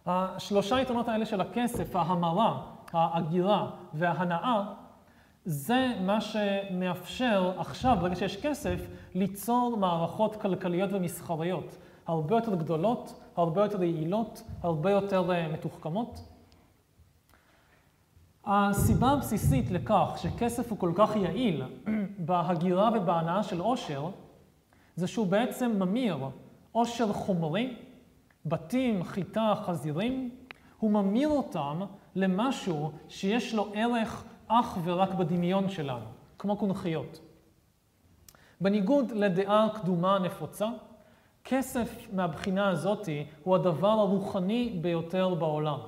השלושה 0.07 0.81
יתרונות 0.81 1.09
האלה 1.09 1.27
של 1.27 1.41
הכסף, 1.41 1.97
ההמרה, 1.97 2.63
האגירה 2.93 3.71
וההנאה, 3.95 4.75
זה 5.45 5.93
מה 6.01 6.21
שמאפשר 6.21 7.53
עכשיו, 7.59 7.97
ברגע 8.01 8.17
שיש 8.17 8.37
כסף, 8.37 8.87
ליצור 9.15 9.77
מערכות 9.77 10.37
כלכליות 10.37 10.93
ומסחריות 10.93 11.77
הרבה 12.07 12.37
יותר 12.37 12.55
גדולות, 12.55 13.21
הרבה 13.37 13.63
יותר 13.63 13.83
יעילות, 13.83 14.43
הרבה 14.63 14.91
יותר 14.91 15.33
אה, 15.33 15.49
מתוחכמות. 15.49 16.21
הסיבה 18.45 19.11
הבסיסית 19.11 19.71
לכך 19.71 20.15
שכסף 20.17 20.71
הוא 20.71 20.79
כל 20.79 20.93
כך 20.95 21.17
יעיל 21.17 21.63
בהגירה 22.27 22.91
ובהנאה 22.95 23.43
של 23.43 23.61
עושר, 23.61 24.11
זה 24.97 25.07
שהוא 25.07 25.27
בעצם 25.27 25.71
ממיר 25.79 26.19
עושר 26.73 27.13
חומרי, 27.13 27.77
בתים, 28.47 29.05
חיטה, 29.05 29.55
חזירים, 29.65 30.31
הוא 30.79 30.91
ממיר 30.91 31.29
אותם 31.29 31.81
למשהו 32.15 32.93
שיש 33.09 33.55
לו 33.55 33.73
ערך 33.75 34.25
אך 34.53 34.79
ורק 34.85 35.15
בדמיון 35.15 35.69
שלנו, 35.69 36.05
כמו 36.39 36.57
קונכיות. 36.57 37.21
בניגוד 38.61 39.11
לדעה 39.11 39.69
קדומה 39.75 40.19
נפוצה, 40.19 40.69
כסף 41.45 42.07
מהבחינה 42.13 42.69
הזאתי 42.69 43.27
הוא 43.45 43.55
הדבר 43.55 43.89
הרוחני 43.89 44.79
ביותר 44.81 45.35
בעולם. 45.35 45.79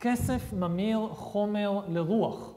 כסף 0.00 0.52
ממיר 0.52 1.08
חומר 1.10 1.80
לרוח. 1.88 2.52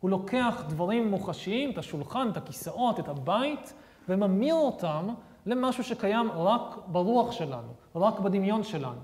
הוא 0.00 0.10
לוקח 0.10 0.62
דברים 0.68 1.10
מוחשיים, 1.10 1.70
את 1.70 1.78
השולחן, 1.78 2.28
את 2.32 2.36
הכיסאות, 2.36 3.00
את 3.00 3.08
הבית, 3.08 3.74
וממיר 4.08 4.54
אותם 4.54 5.08
למשהו 5.46 5.84
שקיים 5.84 6.30
רק 6.30 6.78
ברוח 6.86 7.32
שלנו, 7.32 7.72
רק 7.94 8.20
בדמיון 8.20 8.62
שלנו. 8.62 9.00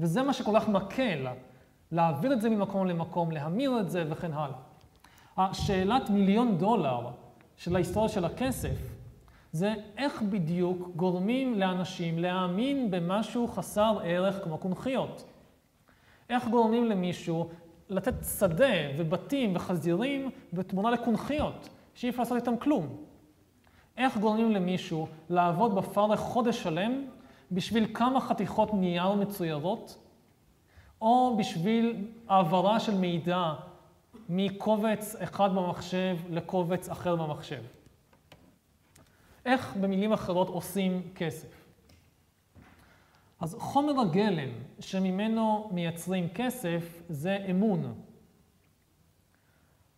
וזה 0.00 0.22
מה 0.22 0.32
שכל 0.32 0.60
כך 0.60 0.68
מקל, 0.68 1.26
להעביר 1.92 2.32
את 2.32 2.40
זה 2.40 2.50
ממקום 2.50 2.86
למקום, 2.86 3.30
להמיר 3.30 3.80
את 3.80 3.90
זה 3.90 4.04
וכן 4.10 4.32
הלאה. 4.32 4.67
השאלת 5.38 6.10
מיליון 6.10 6.58
דולר 6.58 7.00
של 7.56 7.74
ההיסטוריה 7.74 8.08
של 8.08 8.24
הכסף, 8.24 8.76
זה 9.52 9.74
איך 9.96 10.22
בדיוק 10.22 10.88
גורמים 10.96 11.54
לאנשים 11.54 12.18
להאמין 12.18 12.90
במשהו 12.90 13.48
חסר 13.48 13.98
ערך 14.04 14.44
כמו 14.44 14.58
קונכיות. 14.58 15.24
איך 16.30 16.48
גורמים 16.48 16.84
למישהו 16.84 17.48
לתת 17.88 18.14
שדה 18.38 18.74
ובתים 18.98 19.56
וחזירים 19.56 20.30
בתמונה 20.52 20.90
לקונכיות, 20.90 21.68
שאי 21.94 22.08
אפשר 22.08 22.22
לעשות 22.22 22.36
איתם 22.36 22.56
כלום. 22.56 22.96
איך 23.96 24.16
גורמים 24.16 24.52
למישהו 24.52 25.06
לעבוד 25.30 25.74
בפרך 25.74 26.20
חודש 26.20 26.62
שלם 26.62 27.04
בשביל 27.52 27.86
כמה 27.94 28.20
חתיכות 28.20 28.74
נייר 28.74 29.12
מצוירות, 29.12 29.98
או 31.00 31.36
בשביל 31.38 32.06
העברה 32.28 32.80
של 32.80 32.94
מידע 32.94 33.52
מקובץ 34.28 35.16
אחד 35.16 35.54
במחשב 35.54 36.16
לקובץ 36.30 36.88
אחר 36.88 37.16
במחשב. 37.16 37.62
איך 39.44 39.76
במילים 39.80 40.12
אחרות 40.12 40.48
עושים 40.48 41.02
כסף? 41.14 41.68
אז 43.40 43.56
חומר 43.58 44.00
הגלם 44.00 44.48
שממנו 44.80 45.68
מייצרים 45.72 46.28
כסף 46.28 47.02
זה 47.08 47.46
אמון. 47.50 47.94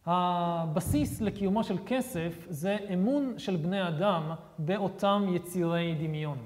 הבסיס 0.07 1.21
לקיומו 1.21 1.65
של 1.65 1.77
כסף 1.87 2.47
זה 2.49 2.77
אמון 2.95 3.39
של 3.39 3.57
בני 3.57 3.89
אדם 3.89 4.31
באותם 4.59 5.27
יצירי 5.33 5.95
דמיון. 5.95 6.39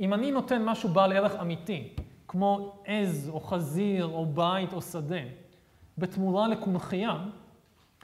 אם 0.00 0.14
אני 0.14 0.30
נותן 0.30 0.64
משהו 0.64 0.88
בעל 0.88 1.12
ערך 1.12 1.34
אמיתי, 1.40 1.88
כמו 2.28 2.72
עז 2.84 3.28
או 3.28 3.40
חזיר 3.40 4.06
או 4.06 4.26
בית 4.26 4.72
או 4.72 4.82
שדה, 4.82 5.22
בתמורה 6.00 6.48
לקונכייה, 6.48 7.16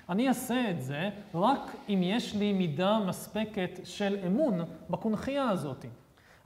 אני 0.08 0.28
אעשה 0.28 0.70
את 0.70 0.82
זה 0.82 1.10
רק 1.34 1.76
אם 1.88 2.00
יש 2.02 2.34
לי 2.34 2.52
מידה 2.52 2.98
מספקת 3.06 3.80
של 3.84 4.16
אמון 4.26 4.60
בקונכייה 4.90 5.48
הזאת. 5.50 5.84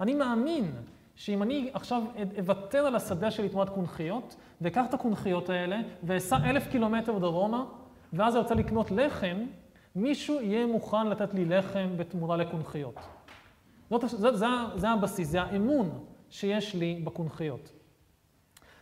אני 0.00 0.14
מאמין 0.14 0.72
שאם 1.14 1.42
אני 1.42 1.70
עכשיו 1.74 2.02
אוותר 2.38 2.78
על 2.78 2.96
השדה 2.96 3.30
שלי 3.30 3.48
תמורת 3.48 3.68
קונכיות, 3.68 4.36
ואקח 4.60 4.84
את 4.88 4.94
הקונכיות 4.94 5.50
האלה 5.50 5.80
ואסע 6.02 6.36
אלף 6.50 6.68
קילומטר 6.70 7.18
דרומה, 7.18 7.64
ואז 8.12 8.34
אני 8.34 8.42
רוצה 8.42 8.54
לקנות 8.54 8.90
לחם, 8.90 9.36
מישהו 9.96 10.40
יהיה 10.40 10.66
מוכן 10.66 11.06
לתת 11.06 11.34
לי 11.34 11.44
לחם 11.44 11.88
בתמורה 11.96 12.36
לקונכיות. 12.36 13.00
זה, 13.90 14.36
זה, 14.36 14.36
זה 14.76 14.90
הבסיס, 14.90 15.28
זה 15.28 15.42
האמון 15.42 16.04
שיש 16.30 16.74
לי 16.74 17.00
בקונכיות. 17.04 17.72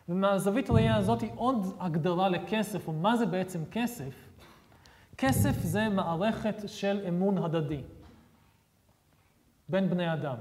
ומהזווית 0.08 0.70
ראייה 0.70 0.96
הזאת 0.96 1.20
היא 1.20 1.30
עוד 1.36 1.76
הגדרה 1.80 2.28
לכסף, 2.28 2.88
או 2.88 2.92
מה 2.92 3.16
זה 3.16 3.26
בעצם 3.26 3.60
כסף. 3.70 4.14
כסף 5.16 5.58
זה 5.58 5.88
מערכת 5.88 6.62
של 6.66 7.00
אמון 7.08 7.38
הדדי 7.38 7.82
בין 9.68 9.90
בני 9.90 10.12
אדם. 10.12 10.36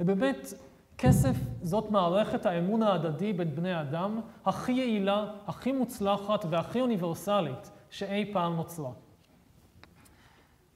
ובאמת, 0.00 0.54
כסף 0.98 1.36
זאת 1.62 1.90
מערכת 1.90 2.46
האמון 2.46 2.82
ההדדי 2.82 3.32
בין 3.32 3.54
בני 3.54 3.80
אדם 3.80 4.20
הכי 4.44 4.72
יעילה, 4.72 5.32
הכי 5.46 5.72
מוצלחת 5.72 6.44
והכי 6.50 6.80
אוניברסלית 6.80 7.70
שאי 7.90 8.30
פעם 8.32 8.56
נוצרה. 8.56 8.90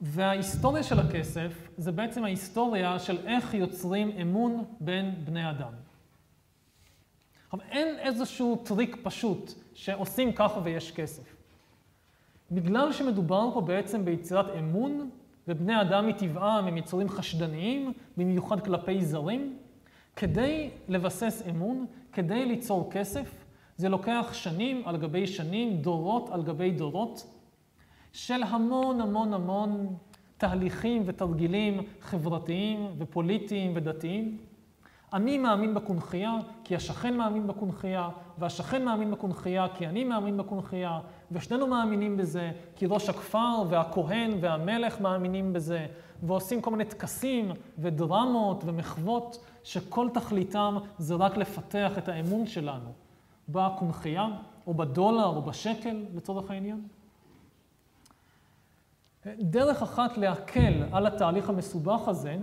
וההיסטוריה 0.01 0.83
של 0.83 1.01
הכסף 1.01 1.69
זה 1.77 1.93
בעצם 1.93 2.25
ההיסטוריה 2.25 2.99
של 2.99 3.27
איך 3.27 3.55
יוצרים 3.55 4.11
אמון 4.23 4.65
בין 4.81 5.15
בני 5.25 5.51
אדם. 5.51 5.73
עכשיו, 7.51 7.61
אין 7.71 7.99
איזשהו 7.99 8.57
טריק 8.65 8.97
פשוט 9.03 9.53
שעושים 9.75 10.33
ככה 10.33 10.61
ויש 10.65 10.93
כסף. 10.93 11.37
בגלל 12.51 12.93
שמדובר 12.93 13.51
פה 13.55 13.61
בעצם 13.61 14.05
ביצירת 14.05 14.47
אמון, 14.59 15.11
ובני 15.49 15.81
אדם 15.81 16.09
מטבעם 16.09 16.67
הם 16.67 16.77
יצורים 16.77 17.09
חשדניים, 17.09 17.93
במיוחד 18.17 18.65
כלפי 18.65 19.05
זרים, 19.05 19.57
כדי 20.17 20.71
לבסס 20.89 21.43
אמון, 21.51 21.87
כדי 22.13 22.47
ליצור 22.47 22.89
כסף, 22.91 23.45
זה 23.77 23.89
לוקח 23.89 24.31
שנים 24.33 24.83
על 24.85 24.97
גבי 24.97 25.27
שנים, 25.27 25.77
דורות 25.77 26.31
על 26.31 26.43
גבי 26.43 26.71
דורות, 26.71 27.27
של 28.13 28.43
המון 28.43 29.01
המון 29.01 29.35
המון 29.35 29.97
תהליכים 30.37 31.03
ותרגילים 31.07 31.81
חברתיים 32.01 32.87
ופוליטיים 32.99 33.73
ודתיים. 33.77 34.39
אני 35.13 35.39
מאמין 35.39 35.75
בקונכייה 35.75 36.37
כי 36.65 36.77
השכן 36.77 37.17
מאמין 37.17 37.47
בקונכייה, 37.47 38.09
והשכן 38.39 38.85
מאמין 38.85 39.11
בקונכייה 39.11 39.67
כי 39.75 39.87
אני 39.87 40.05
מאמין 40.05 40.37
בקונכייה, 40.37 41.01
ושנינו 41.33 41.67
מאמינים 41.67 42.17
בזה 42.17 42.51
כי 42.77 42.87
ראש 42.87 43.09
הכפר 43.09 43.63
והכהן 43.69 44.31
והמלך 44.41 45.01
מאמינים 45.01 45.53
בזה, 45.53 45.87
ועושים 46.23 46.61
כל 46.61 46.71
מיני 46.71 46.85
טקסים 46.85 47.51
ודרמות 47.79 48.63
ומחוות 48.67 49.45
שכל 49.65 50.09
תכליתם 50.15 50.77
זה 50.99 51.15
רק 51.15 51.37
לפתח 51.37 51.99
את 51.99 52.09
האמון 52.09 52.47
שלנו 52.47 52.93
בקונכייה, 53.49 54.29
או 54.67 54.75
בדולר, 54.75 55.27
או 55.27 55.43
בשקל, 55.43 56.05
לצורך 56.15 56.51
העניין. 56.51 56.83
דרך 59.39 59.83
אחת 59.83 60.19
להקל 60.19 60.83
על 60.93 61.07
התהליך 61.07 61.49
המסובך 61.49 62.09
הזה, 62.09 62.37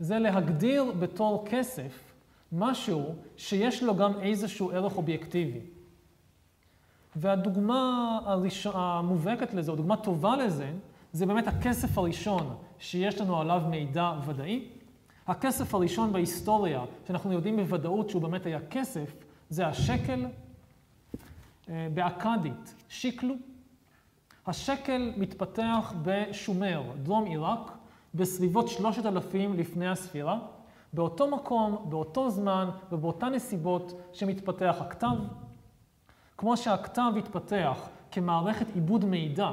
זה 0.00 0.18
להגדיר 0.18 0.92
בתור 0.98 1.44
כסף 1.50 2.12
משהו 2.52 3.14
שיש 3.36 3.82
לו 3.82 3.96
גם 3.96 4.20
איזשהו 4.20 4.70
ערך 4.70 4.96
אובייקטיבי. 4.96 5.60
והדוגמה 7.16 8.18
הראש... 8.24 8.66
המובהקת 8.74 9.54
לזה, 9.54 9.70
או 9.70 9.76
דוגמה 9.76 9.96
טובה 9.96 10.36
לזה, 10.36 10.72
זה 11.12 11.26
באמת 11.26 11.48
הכסף 11.48 11.98
הראשון 11.98 12.56
שיש 12.78 13.20
לנו 13.20 13.40
עליו 13.40 13.62
מידע 13.70 14.12
ודאי. 14.26 14.68
הכסף 15.26 15.74
הראשון 15.74 16.12
בהיסטוריה, 16.12 16.84
שאנחנו 17.06 17.32
יודעים 17.32 17.56
בוודאות 17.56 18.10
שהוא 18.10 18.22
באמת 18.22 18.46
היה 18.46 18.58
כסף, 18.70 19.14
זה 19.50 19.66
השקל 19.66 20.26
אה, 21.68 21.88
באכדית, 21.94 22.74
שיקלו. 22.88 23.34
השקל 24.46 25.12
מתפתח 25.16 25.94
בשומר, 26.02 26.82
דרום 27.02 27.24
עיראק, 27.24 27.79
בסביבות 28.14 28.68
3,000 28.68 29.54
לפני 29.54 29.88
הספירה, 29.88 30.38
באותו 30.92 31.30
מקום, 31.30 31.86
באותו 31.88 32.30
זמן 32.30 32.70
ובאותן 32.92 33.34
נסיבות 33.34 33.92
שמתפתח 34.12 34.76
הכתב. 34.80 35.16
כמו 36.36 36.56
שהכתב 36.56 37.12
התפתח 37.18 37.88
כמערכת 38.10 38.66
עיבוד 38.74 39.04
מידע 39.04 39.50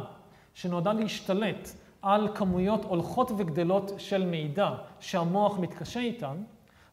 שנועדה 0.54 0.94
להשתלט 0.94 1.70
על 2.02 2.28
כמויות 2.36 2.86
הולכות 2.86 3.32
וגדלות 3.38 3.92
של 3.98 4.26
מידע 4.26 4.72
שהמוח 5.00 5.60
מתקשה 5.60 6.00
איתן, 6.00 6.44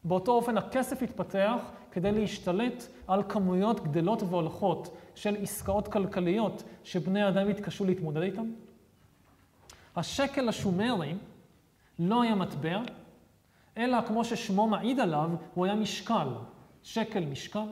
באותו 0.03 0.31
אופן 0.31 0.57
הכסף 0.57 1.01
התפתח 1.01 1.57
כדי 1.91 2.11
להשתלט 2.11 2.87
על 3.07 3.23
כמויות 3.29 3.83
גדלות 3.83 4.23
והולכות 4.23 4.97
של 5.15 5.35
עסקאות 5.41 5.87
כלכליות 5.87 6.63
שבני 6.83 7.27
אדם 7.27 7.49
התקשו 7.49 7.85
להתמודד 7.85 8.21
איתן. 8.21 8.51
השקל 9.95 10.49
השומרי 10.49 11.15
לא 11.99 12.21
היה 12.21 12.35
מטבע, 12.35 12.81
אלא 13.77 13.97
כמו 14.07 14.25
ששמו 14.25 14.67
מעיד 14.67 14.99
עליו, 14.99 15.29
הוא 15.53 15.65
היה 15.65 15.75
משקל. 15.75 16.27
שקל 16.83 17.25
משקל. 17.25 17.67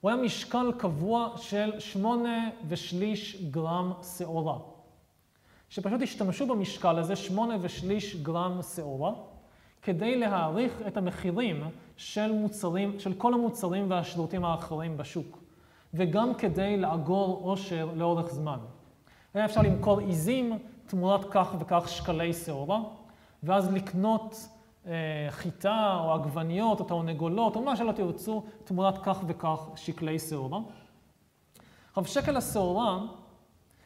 הוא 0.00 0.10
היה 0.10 0.22
משקל 0.22 0.72
קבוע 0.78 1.32
של 1.36 1.80
שמונה 1.80 2.50
ושליש 2.68 3.42
גרם 3.50 3.92
שעורה. 4.16 4.58
שפשוט 5.68 6.02
השתמשו 6.02 6.46
במשקל 6.46 6.98
הזה, 6.98 7.16
שמונה 7.16 7.56
ושליש 7.60 8.16
גרם 8.16 8.60
שעורה, 8.74 9.12
כדי 9.82 10.16
להעריך 10.16 10.82
את 10.86 10.96
המחירים 10.96 11.64
של 11.96 12.32
מוצרים, 12.32 12.98
של 12.98 13.14
כל 13.14 13.34
המוצרים 13.34 13.90
והשירותים 13.90 14.44
האחרים 14.44 14.96
בשוק, 14.96 15.38
וגם 15.94 16.34
כדי 16.34 16.76
לאגור 16.76 17.40
עושר 17.42 17.88
לאורך 17.96 18.26
זמן. 18.26 18.58
היה 19.34 19.44
אפשר 19.44 19.62
למכור 19.62 20.00
עיזים 20.00 20.58
תמורת 20.86 21.24
כך 21.30 21.54
וכך 21.60 21.88
שקלי 21.88 22.32
שעורה, 22.32 22.80
ואז 23.42 23.72
לקנות 23.72 24.48
אה, 24.86 24.92
חיטה 25.30 26.00
או 26.04 26.12
עגבניות 26.12 26.80
או 26.80 26.84
תרנגולות 26.84 27.56
או 27.56 27.62
מה 27.62 27.76
שלא 27.76 27.92
תרצו 27.92 28.42
תמורת 28.64 28.98
כך 29.02 29.18
וכך 29.26 29.68
שקלי 29.76 30.18
שעורה. 30.18 30.60
עכשיו, 31.88 32.04
שקל 32.04 32.36
השעורה 32.36 32.98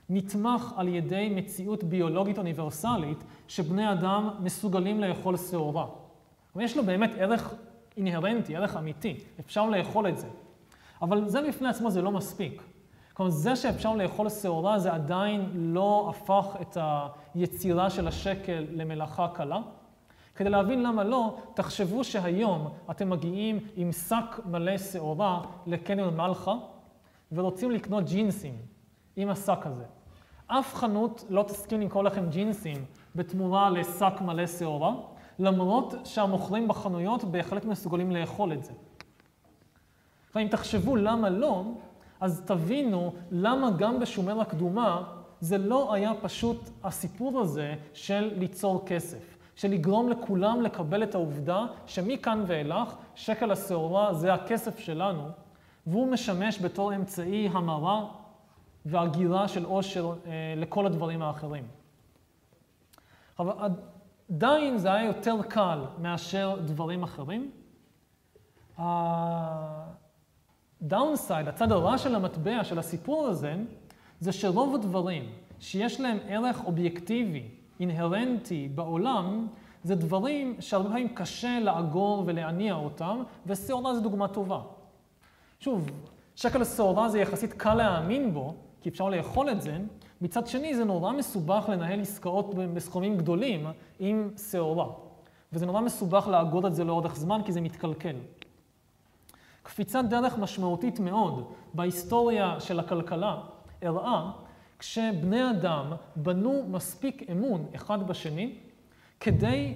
נתמך 0.09 0.73
על 0.77 0.89
ידי 0.89 1.33
מציאות 1.37 1.85
ביולוגית 1.85 2.39
אוניברסלית 2.39 3.25
שבני 3.49 3.93
אדם 3.93 4.31
מסוגלים 4.41 5.01
לאכול 5.01 5.37
שעורה. 5.37 5.87
יש 6.61 6.77
לו 6.77 6.85
באמת 6.85 7.11
ערך 7.19 7.55
אינהרנטי, 7.97 8.57
ערך 8.57 8.77
אמיתי, 8.77 9.17
אפשר 9.41 9.67
לאכול 9.67 10.09
את 10.09 10.19
זה. 10.19 10.29
אבל 11.03 11.29
זה 11.29 11.49
בפני 11.49 11.69
עצמו 11.69 11.91
זה 11.91 12.03
לא 12.03 12.11
מספיק. 12.11 12.63
כלומר, 13.15 13.31
זה 13.31 13.57
שאפשר 13.57 13.97
לאכול 13.97 14.31
שעורה 14.31 14.79
זה 14.79 14.93
עדיין 14.93 15.51
לא 15.55 16.07
הפך 16.11 16.57
את 16.61 16.77
היצירה 17.35 17.91
של 17.91 18.09
השקל 18.09 18.67
למלאכה 18.71 19.29
קלה. 19.29 19.61
כדי 20.35 20.51
להבין 20.51 20.83
למה 20.83 21.05
לא, 21.05 21.37
תחשבו 21.55 22.05
שהיום 22.05 22.69
אתם 22.91 23.11
מגיעים 23.11 23.59
עם 23.77 23.93
שק 23.93 24.41
מלא 24.47 24.79
שעורה 24.79 25.43
לקניון 25.67 26.17
מלחה, 26.17 26.55
ורוצים 27.33 27.71
לקנות 27.71 28.05
ג'ינסים 28.05 28.55
עם 29.17 29.29
השק 29.29 29.59
הזה. 29.65 29.85
אף 30.47 30.75
חנות 30.75 31.25
לא 31.31 31.43
תסכים 31.43 31.81
למכור 31.81 32.05
לכם 32.05 32.29
ג'ינסים 32.29 32.85
בתמורה 33.15 33.71
לשק 33.71 34.21
מלא 34.21 34.47
שעורה, 34.47 34.93
למרות 35.39 35.95
שהמוכרים 36.05 36.69
בחנויות 36.69 37.25
בהחלט 37.25 37.65
מסוגלים 37.65 38.11
לאכול 38.11 38.53
את 38.53 38.65
זה. 38.65 38.73
ואם 40.35 40.49
תחשבו 40.49 40.97
למה 40.97 41.31
לא, 41.31 41.65
אז 42.21 42.43
תבינו 42.47 43.13
למה 43.31 43.71
גם 43.71 44.01
בשומר 44.01 44.41
הקדומה 44.41 45.03
זה 45.45 45.59
לא 45.59 45.95
היה 45.95 46.13
פשוט 46.23 46.71
הסיפור 46.85 47.41
הזה 47.41 47.75
של 47.95 48.33
ליצור 48.37 48.83
כסף, 48.87 49.37
של 49.57 49.69
לגרום 49.71 50.09
לכולם 50.09 50.63
לקבל 50.63 51.03
את 51.03 51.15
העובדה 51.15 51.67
שמכאן 51.87 52.45
ואילך 52.47 52.95
שקל 53.15 53.51
השעורה 53.51 54.15
זה 54.15 54.35
הכסף 54.35 54.79
שלנו, 54.79 55.29
והוא 55.87 56.09
משמש 56.09 56.63
בתור 56.63 56.95
אמצעי 56.95 57.49
המרה 57.53 58.07
והגירה 58.87 59.49
של 59.49 59.65
עושר 59.65 60.13
אה, 60.27 60.55
לכל 60.57 60.87
הדברים 60.87 61.23
האחרים. 61.23 61.69
אבל 63.39 63.53
עדיין 64.31 64.79
זה 64.79 64.93
היה 64.93 65.05
יותר 65.05 65.37
קל 65.49 65.85
מאשר 65.99 66.57
דברים 66.65 67.03
אחרים, 67.03 67.51
הדאונסייד, 70.83 71.49
הצד 71.49 71.73
הרע 71.73 71.99
של 71.99 72.15
המטבע, 72.15 72.65
של 72.65 72.79
הסיפור 72.79 73.27
הזה, 73.27 73.55
זה 74.25 74.33
שרוב 74.33 74.75
הדברים 74.75 75.25
שיש 75.61 76.01
להם 76.01 76.19
ערך 76.29 76.65
אובייקטיבי, 76.65 77.43
אינהרנטי 77.81 78.69
בעולם, 78.75 79.47
זה 79.83 79.95
דברים 79.95 80.57
שהרבה 80.61 80.89
פעמים 80.89 81.09
קשה 81.09 81.61
לאגור 81.61 82.23
ולהניע 82.27 82.75
אותם, 82.75 83.23
ושעורה 83.47 83.95
זה 83.95 84.01
דוגמה 84.01 84.29
טובה. 84.29 84.61
שוב, 85.61 85.91
שקל 86.37 86.65
שעורה 86.65 87.09
זה 87.09 87.19
יחסית 87.19 87.53
קל 87.53 87.75
להאמין 87.75 88.35
בו, 88.35 88.55
כי 88.81 88.89
אפשר 88.89 89.09
לאכול 89.09 89.51
את 89.51 89.63
זה, 89.63 89.79
מצד 90.21 90.47
שני 90.47 90.77
זה 90.77 90.85
נורא 90.85 91.13
מסובך 91.13 91.65
לנהל 91.69 92.01
עסקאות 92.01 92.55
בסכומים 92.55 93.17
גדולים 93.17 93.67
עם 94.01 94.31
שעורה. 94.51 94.87
וזה 95.53 95.67
נורא 95.67 95.81
מסובך 95.81 96.29
לאגור 96.29 96.67
את 96.67 96.75
זה 96.75 96.85
לאורך 96.85 97.17
זמן 97.17 97.41
כי 97.45 97.53
זה 97.53 97.61
מתקלקל. 97.61 98.17
קפיצת 99.63 100.05
דרך 100.05 100.39
משמעותית 100.39 101.01
מאוד 101.01 101.53
בהיסטוריה 101.75 102.61
של 102.61 102.81
הכלכלה 102.81 103.41
הראה 103.87 104.31
כשבני 104.79 105.51
אדם 105.51 105.93
בנו 106.17 106.65
מספיק 106.69 107.31
אמון 107.31 107.67
אחד 107.75 108.07
בשני 108.07 108.59
כדי 109.21 109.75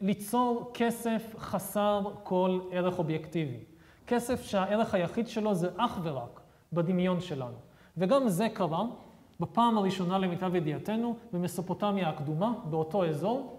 ליצור 0.00 0.70
כסף 0.74 1.34
חסר 1.38 2.10
כל 2.22 2.60
ערך 2.70 2.98
אובייקטיבי. 2.98 3.58
כסף 4.06 4.42
שהערך 4.42 4.94
היחיד 4.94 5.28
שלו 5.28 5.54
זה 5.54 5.68
אך 5.76 5.98
ורק 6.02 6.40
בדמיון 6.72 7.20
שלנו. 7.20 7.56
וגם 7.96 8.28
זה 8.28 8.48
קרה 8.48 8.84
בפעם 9.40 9.78
הראשונה 9.78 10.18
למיטב 10.18 10.54
ידיעתנו 10.54 11.16
במסופוטמיה 11.32 12.08
הקדומה, 12.08 12.52
באותו 12.64 13.06
אזור, 13.06 13.58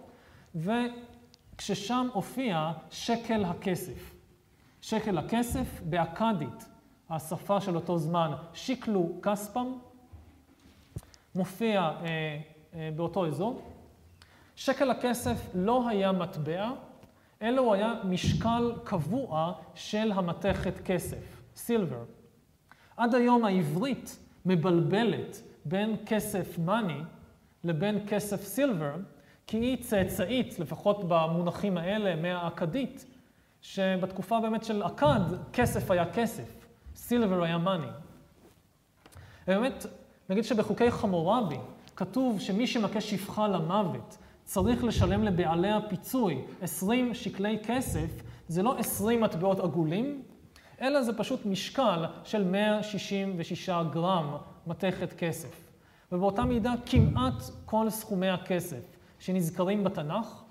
וכששם 0.56 2.08
הופיע 2.14 2.72
שקל 2.90 3.46
הכסף. 3.46 4.16
שקל 4.82 5.18
הכסף 5.18 5.82
באכדית, 5.86 6.66
השפה 7.10 7.62
של 7.62 7.76
אותו 7.76 7.98
זמן, 7.98 8.32
שיקלו 8.54 9.10
כספם, 9.22 9.68
מופיע 11.36 11.82
אה, 11.82 12.40
אה, 12.74 12.90
באותו 12.96 13.28
אזור. 13.28 13.62
שקל 14.56 14.92
הכסף 14.92 15.50
לא 15.54 15.90
היה 15.90 16.12
מטבע, 16.12 16.72
אלא 17.42 17.62
הוא 17.62 17.74
היה 17.74 17.94
משקל 18.04 18.74
קבוע 18.84 19.54
של 19.76 20.12
המתכת 20.12 20.80
כסף, 20.86 21.42
סילבר. 21.56 22.04
עד 22.98 23.16
היום 23.16 23.46
העברית 23.46 24.20
מבלבלת 24.46 25.42
בין 25.66 25.96
כסף 26.06 26.60
מאני 26.60 27.00
לבין 27.64 28.06
כסף 28.08 28.44
סילבר, 28.44 28.96
כי 29.48 29.58
היא 29.58 29.84
צאצאית, 29.84 30.60
לפחות 30.60 31.04
במונחים 31.08 31.78
האלה, 31.78 32.16
מהאכדית, 32.16 33.06
שבתקופה 33.62 34.40
באמת 34.40 34.64
של 34.64 34.86
אכד, 34.86 35.20
כסף 35.54 35.92
היה 35.92 36.14
כסף, 36.14 36.55
סילבר 36.96 37.44
היה 37.44 37.58
מאני. 37.58 37.88
באמת, 39.48 39.86
נגיד 40.30 40.44
שבחוקי 40.44 40.92
חמורבי 40.92 41.58
כתוב 41.96 42.40
שמי 42.40 42.68
שמכה 42.68 43.02
שפחה 43.02 43.48
למוות 43.48 44.18
צריך 44.44 44.84
לשלם 44.84 45.24
לבעליה 45.24 45.80
פיצוי 45.90 46.42
20 46.62 47.14
שקלי 47.14 47.60
כסף, 47.64 48.10
זה 48.48 48.64
לא 48.64 48.78
20 48.78 49.22
מטבעות 49.22 49.60
עגולים, 49.60 50.24
אלא 50.82 51.04
זה 51.04 51.18
פשוט 51.18 51.46
משקל 51.46 52.06
של 52.24 52.44
166 52.44 53.70
גרם 53.70 54.36
מתכת 54.68 55.14
כסף. 55.14 55.72
ובאותה 56.12 56.44
מידה 56.44 56.74
כמעט 56.86 57.44
כל 57.66 57.90
סכומי 57.90 58.30
הכסף 58.30 58.98
שנזכרים 59.20 59.84
בתנ"ך, 59.84 60.44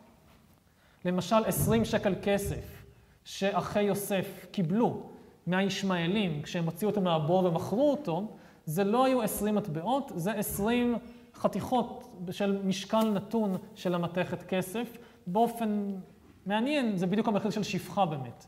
למשל 1.05 1.45
20 1.47 1.85
שקל 1.85 2.15
כסף 2.23 2.85
שאחי 3.25 3.83
יוסף 3.83 4.47
קיבלו 4.51 5.14
מהישמעאלים 5.47 6.43
כשהם 6.43 6.65
הוציאו 6.65 6.91
אותו 6.91 7.01
מהבור 7.01 7.45
ומכרו 7.45 7.91
אותו, 7.91 8.27
זה 8.65 8.85
לא 8.85 9.05
היו 9.05 9.23
20 9.23 9.55
מטבעות, 9.55 10.13
זה 10.15 10.33
20 10.33 10.97
חתיכות 11.35 12.17
של 12.31 12.63
משקל 12.65 13.11
נתון 13.11 13.57
של 13.75 13.95
המתכת 13.95 14.43
כסף. 14.43 14.99
באופן 15.27 15.95
מעניין, 16.47 16.97
זה 16.97 17.07
בדיוק 17.07 17.29
המחיר 17.29 17.51
של 17.51 17.63
שפחה 17.63 18.07
באמת. 18.07 18.47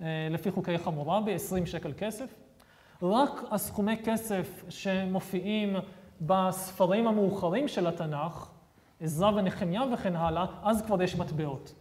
אה, 0.00 0.28
לפי 0.30 0.50
חוקי 0.50 0.78
חמורבי, 0.78 1.34
20 1.34 1.66
שקל 1.66 1.92
כסף. 1.98 2.34
רק 3.02 3.42
הסכומי 3.50 3.96
כסף 4.04 4.64
שמופיעים 4.68 5.76
בספרים 6.20 7.06
המאוחרים 7.06 7.68
של 7.68 7.86
התנ"ך, 7.86 8.48
עזרא 9.00 9.30
ונחמיה 9.30 9.82
וכן 9.92 10.16
הלאה, 10.16 10.46
אז 10.62 10.82
כבר 10.82 11.02
יש 11.02 11.16
מטבעות. 11.16 11.74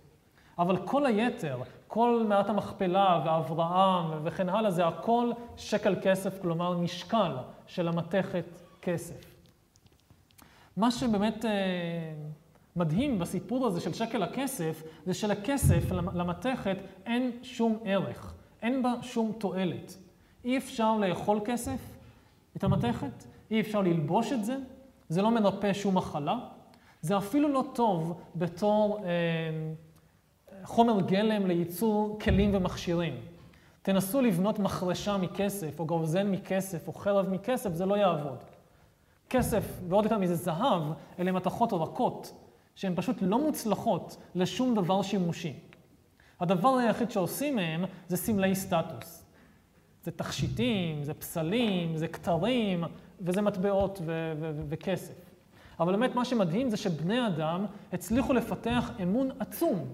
אבל 0.59 0.77
כל 0.77 1.05
היתר, 1.05 1.57
כל 1.93 2.25
מעט 2.27 2.49
המכפלה 2.49 3.21
ואברהם 3.25 4.19
וכן 4.23 4.49
הלאה, 4.49 4.71
זה 4.71 4.87
הכל 4.87 5.31
שקל 5.57 5.95
כסף, 6.01 6.41
כלומר 6.41 6.77
משקל 6.77 7.35
של 7.67 7.87
המתכת 7.87 8.45
כסף. 8.81 9.35
מה 10.77 10.91
שבאמת 10.91 11.45
אה, 11.45 11.51
מדהים 12.75 13.19
בסיפור 13.19 13.67
הזה 13.67 13.81
של 13.81 13.93
שקל 13.93 14.23
הכסף, 14.23 14.83
זה 15.05 15.13
שלכסף, 15.13 15.91
למתכת, 15.91 16.77
אין 17.05 17.31
שום 17.43 17.79
ערך, 17.83 18.33
אין 18.61 18.83
בה 18.83 18.93
שום 19.01 19.31
תועלת. 19.37 19.97
אי 20.45 20.57
אפשר 20.57 20.97
לאכול 20.97 21.39
כסף, 21.45 21.97
את 22.57 22.63
המתכת, 22.63 23.25
אי 23.51 23.61
אפשר 23.61 23.81
ללבוש 23.81 24.31
את 24.31 24.45
זה, 24.45 24.57
זה 25.09 25.21
לא 25.21 25.31
מרפא 25.31 25.73
שום 25.73 25.97
מחלה, 25.97 26.35
זה 27.01 27.17
אפילו 27.17 27.49
לא 27.49 27.63
טוב 27.73 28.21
בתור 28.35 28.99
אה, 29.05 29.09
חומר 30.63 31.01
גלם 31.01 31.47
לייצור 31.47 32.19
כלים 32.21 32.49
ומכשירים. 32.53 33.15
תנסו 33.81 34.21
לבנות 34.21 34.59
מחרשה 34.59 35.17
מכסף, 35.17 35.79
או 35.79 35.85
גרזן 35.85 36.31
מכסף, 36.31 36.87
או 36.87 36.93
חרב 36.93 37.29
מכסף, 37.29 37.73
זה 37.73 37.85
לא 37.85 37.95
יעבוד. 37.95 38.37
כסף, 39.29 39.79
ועוד 39.89 40.03
יותר 40.03 40.17
מזה 40.17 40.35
זהב, 40.35 40.83
אלה 41.19 41.31
מתכות 41.31 41.73
רכות, 41.73 42.33
שהן 42.75 42.93
פשוט 42.95 43.17
לא 43.21 43.39
מוצלחות 43.39 44.17
לשום 44.35 44.75
דבר 44.75 45.01
שימושי. 45.01 45.53
הדבר 46.39 46.77
היחיד 46.77 47.11
שעושים 47.11 47.55
מהם 47.55 47.85
זה 48.07 48.17
סמלי 48.17 48.55
סטטוס. 48.55 49.25
זה 50.03 50.11
תכשיטים, 50.11 51.03
זה 51.03 51.13
פסלים, 51.13 51.97
זה 51.97 52.07
כתרים, 52.07 52.83
וזה 53.21 53.41
מטבעות 53.41 54.01
ו- 54.05 54.33
ו- 54.39 54.61
וכסף. 54.69 55.13
אבל 55.79 55.91
באמת 55.91 56.15
מה 56.15 56.25
שמדהים 56.25 56.69
זה 56.69 56.77
שבני 56.77 57.27
אדם 57.27 57.65
הצליחו 57.93 58.33
לפתח 58.33 58.91
אמון 59.03 59.29
עצום 59.39 59.85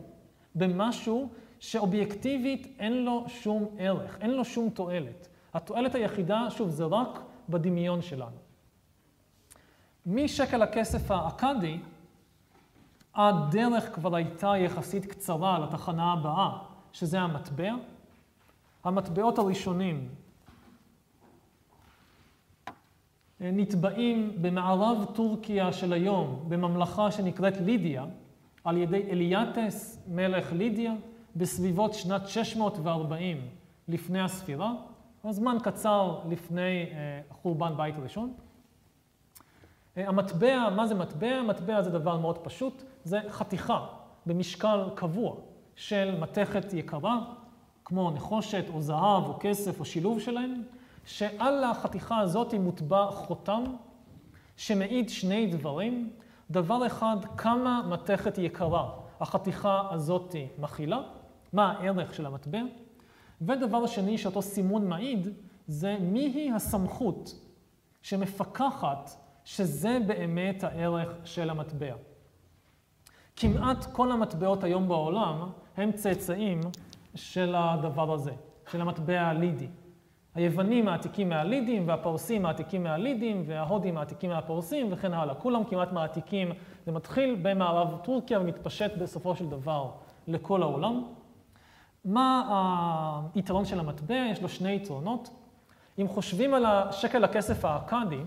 במשהו 0.58 1.30
שאובייקטיבית 1.60 2.76
אין 2.80 3.06
לו 3.06 3.26
שום 3.28 3.66
ערך, 3.78 4.18
אין 4.22 4.32
לו 4.32 4.46
שום 4.46 4.70
תועלת. 4.70 5.28
התועלת 5.54 5.96
היחידה, 5.96 6.48
שוב, 6.50 6.70
זה 6.70 6.86
רק 6.86 7.20
בדמיון 7.50 8.02
שלנו. 8.02 8.38
משקל 10.06 10.62
הכסף 10.62 11.12
האכדי, 11.12 11.80
הדרך 13.16 13.96
כבר 13.96 14.16
הייתה 14.16 14.58
יחסית 14.58 15.06
קצרה 15.06 15.60
לתחנה 15.60 16.14
הבאה, 16.14 16.58
שזה 16.92 17.20
המטבע. 17.22 17.74
המטבעות 18.84 19.38
הראשונים 19.38 20.10
נטבעים 23.40 24.38
במערב 24.42 25.06
טורקיה 25.14 25.74
של 25.74 25.94
היום, 25.94 26.46
בממלכה 26.48 27.12
שנקראת 27.12 27.58
לידיה, 27.58 28.06
על 28.68 28.78
ידי 28.78 29.04
אליאטס, 29.12 30.04
מלך 30.08 30.54
לידיה, 30.54 30.94
בסביבות 31.36 31.94
שנת 31.94 32.28
640 32.28 33.48
לפני 33.88 34.22
הספירה, 34.22 34.74
זמן 35.30 35.58
קצר 35.64 36.20
לפני 36.30 36.86
אה, 36.92 37.22
חורבן 37.30 37.78
בית 37.78 37.96
ראשון. 38.04 38.34
אה, 39.98 40.08
המטבע, 40.08 40.70
מה 40.76 40.88
זה 40.88 40.96
מטבע? 40.96 41.42
מטבע 41.42 41.82
זה 41.82 41.90
דבר 41.90 42.18
מאוד 42.18 42.38
פשוט, 42.38 42.84
זה 43.04 43.20
חתיכה 43.30 43.86
במשקל 44.26 44.80
קבוע 44.96 45.36
של 45.76 46.20
מתכת 46.20 46.74
יקרה, 46.74 47.20
כמו 47.86 48.12
נחושת 48.12 48.66
או 48.74 48.82
זהב 48.82 49.24
או 49.28 49.38
כסף 49.40 49.80
או 49.80 49.86
שילוב 49.86 50.20
שלהם, 50.20 50.64
שעל 51.06 51.64
החתיכה 51.64 52.20
הזאת 52.20 52.54
מוטבע 52.54 53.08
חותם 53.12 53.64
שמעיד 54.58 55.10
שני 55.10 55.48
דברים. 55.48 56.10
דבר 56.52 56.88
אחד, 56.88 57.18
כמה 57.38 57.82
מתכת 57.90 58.38
יקרה 58.38 58.90
החתיכה 59.20 59.82
הזאת 59.92 60.36
מכילה, 60.60 61.02
מה 61.54 61.72
הערך 61.72 62.14
של 62.14 62.26
המטבע, 62.26 62.62
ודבר 63.42 63.86
שני 63.88 64.18
שאותו 64.18 64.42
סימון 64.42 64.88
מעיד, 64.88 65.28
זה 65.68 65.98
מיהי 66.02 66.52
הסמכות 66.52 67.40
שמפקחת 68.02 69.12
שזה 69.46 69.98
באמת 70.08 70.64
הערך 70.64 71.10
של 71.24 71.50
המטבע. 71.50 71.96
כמעט 73.36 73.86
כל 73.86 74.12
המטבעות 74.12 74.64
היום 74.64 74.88
בעולם 74.88 75.50
הם 75.78 75.92
צאצאים 75.92 76.62
של 77.16 77.56
הדבר 77.58 78.14
הזה, 78.14 78.32
של 78.72 78.82
המטבע 78.82 79.22
הלידי. 79.22 79.68
היוונים 80.38 80.86
מעתיקים 80.86 81.30
מהלידים, 81.30 81.88
והפרסים 81.88 82.42
מעתיקים 82.42 82.84
מהלידים, 82.84 83.44
וההודים 83.48 83.96
מעתיקים 83.96 84.30
מהפרסים 84.30 84.88
וכן 84.92 85.14
הלאה. 85.14 85.36
כולם 85.36 85.64
כמעט 85.64 85.92
מעתיקים. 85.92 86.52
זה 86.86 86.92
מתחיל 86.92 87.40
במערב 87.42 87.98
טורקיה 88.04 88.40
ומתפשט 88.40 88.92
בסופו 88.98 89.36
של 89.36 89.50
דבר 89.50 89.90
לכל 90.28 90.62
העולם. 90.62 91.04
מה 92.06 93.22
היתרון 93.36 93.66
של 93.66 93.80
המטבע? 93.80 94.16
יש 94.16 94.42
לו 94.42 94.50
שני 94.50 94.76
יתרונות. 94.76 95.30
אם 96.00 96.08
חושבים 96.08 96.54
על 96.54 96.66
השקל 96.66 97.24
הכסף 97.24 97.66
האכדי, 97.66 98.22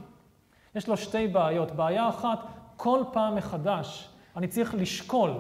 יש 0.74 0.88
לו 0.88 0.96
שתי 0.96 1.28
בעיות. 1.28 1.70
בעיה 1.70 2.08
אחת, 2.08 2.46
כל 2.76 3.02
פעם 3.12 3.34
מחדש 3.34 4.08
אני 4.36 4.48
צריך 4.48 4.74
לשקול 4.74 5.30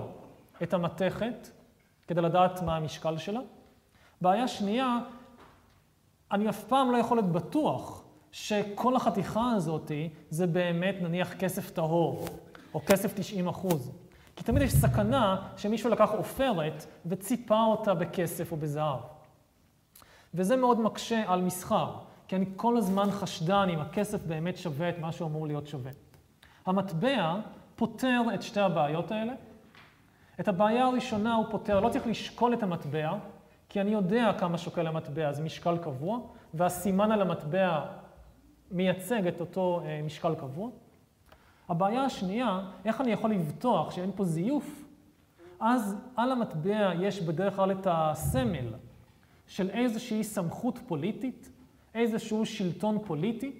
את 0.62 0.74
המתכת 0.74 1.48
כדי 2.08 2.20
לדעת 2.20 2.62
מה 2.62 2.76
המשקל 2.76 3.18
שלה. 3.18 3.40
בעיה 4.20 4.48
שנייה, 4.48 4.98
אני 6.32 6.48
אף 6.48 6.64
פעם 6.64 6.90
לא 6.90 6.96
יכול 6.96 7.16
להיות 7.16 7.32
בטוח 7.32 8.02
שכל 8.32 8.96
החתיכה 8.96 9.52
הזאת 9.52 9.92
זה 10.30 10.46
באמת 10.46 10.94
נניח 11.00 11.32
כסף 11.32 11.70
טהור, 11.70 12.28
או 12.74 12.80
כסף 12.86 13.12
90 13.14 13.48
אחוז. 13.48 13.90
כי 14.36 14.44
תמיד 14.44 14.62
יש 14.62 14.72
סכנה 14.72 15.48
שמישהו 15.56 15.90
לקח 15.90 16.10
עופרת 16.10 16.86
וציפה 17.06 17.64
אותה 17.64 17.94
בכסף 17.94 18.52
או 18.52 18.56
בזהב. 18.56 19.00
וזה 20.34 20.56
מאוד 20.56 20.80
מקשה 20.80 21.22
על 21.26 21.42
מסחר, 21.42 21.92
כי 22.28 22.36
אני 22.36 22.46
כל 22.56 22.76
הזמן 22.76 23.10
חשדן 23.10 23.68
אם 23.74 23.80
הכסף 23.80 24.24
באמת 24.24 24.56
שווה 24.56 24.88
את 24.88 24.98
מה 24.98 25.12
שהוא 25.12 25.28
אמור 25.28 25.46
להיות 25.46 25.66
שווה. 25.66 25.92
המטבע 26.66 27.36
פותר 27.76 28.22
את 28.34 28.42
שתי 28.42 28.60
הבעיות 28.60 29.12
האלה. 29.12 29.32
את 30.40 30.48
הבעיה 30.48 30.86
הראשונה 30.86 31.34
הוא 31.34 31.46
פותר, 31.50 31.80
לא 31.80 31.88
צריך 31.88 32.06
לשקול 32.06 32.54
את 32.54 32.62
המטבע, 32.62 33.12
כי 33.70 33.80
אני 33.80 33.90
יודע 33.90 34.32
כמה 34.38 34.58
שוקל 34.58 34.86
המטבע, 34.86 35.32
זה 35.32 35.42
משקל 35.42 35.78
קבוע, 35.78 36.18
והסימן 36.54 37.12
על 37.12 37.20
המטבע 37.20 37.86
מייצג 38.70 39.26
את 39.26 39.40
אותו 39.40 39.82
אה, 39.84 40.00
משקל 40.04 40.34
קבוע. 40.34 40.70
הבעיה 41.68 42.04
השנייה, 42.04 42.60
איך 42.84 43.00
אני 43.00 43.12
יכול 43.12 43.30
לבטוח 43.30 43.90
שאין 43.90 44.10
פה 44.16 44.24
זיוף? 44.24 44.84
אז 45.60 45.96
על 46.16 46.32
המטבע 46.32 46.92
יש 47.00 47.20
בדרך 47.20 47.56
כלל 47.56 47.72
את 47.72 47.86
הסמל 47.90 48.74
של 49.46 49.70
איזושהי 49.70 50.24
סמכות 50.24 50.78
פוליטית, 50.86 51.50
איזשהו 51.94 52.46
שלטון 52.46 52.98
פוליטי, 53.06 53.52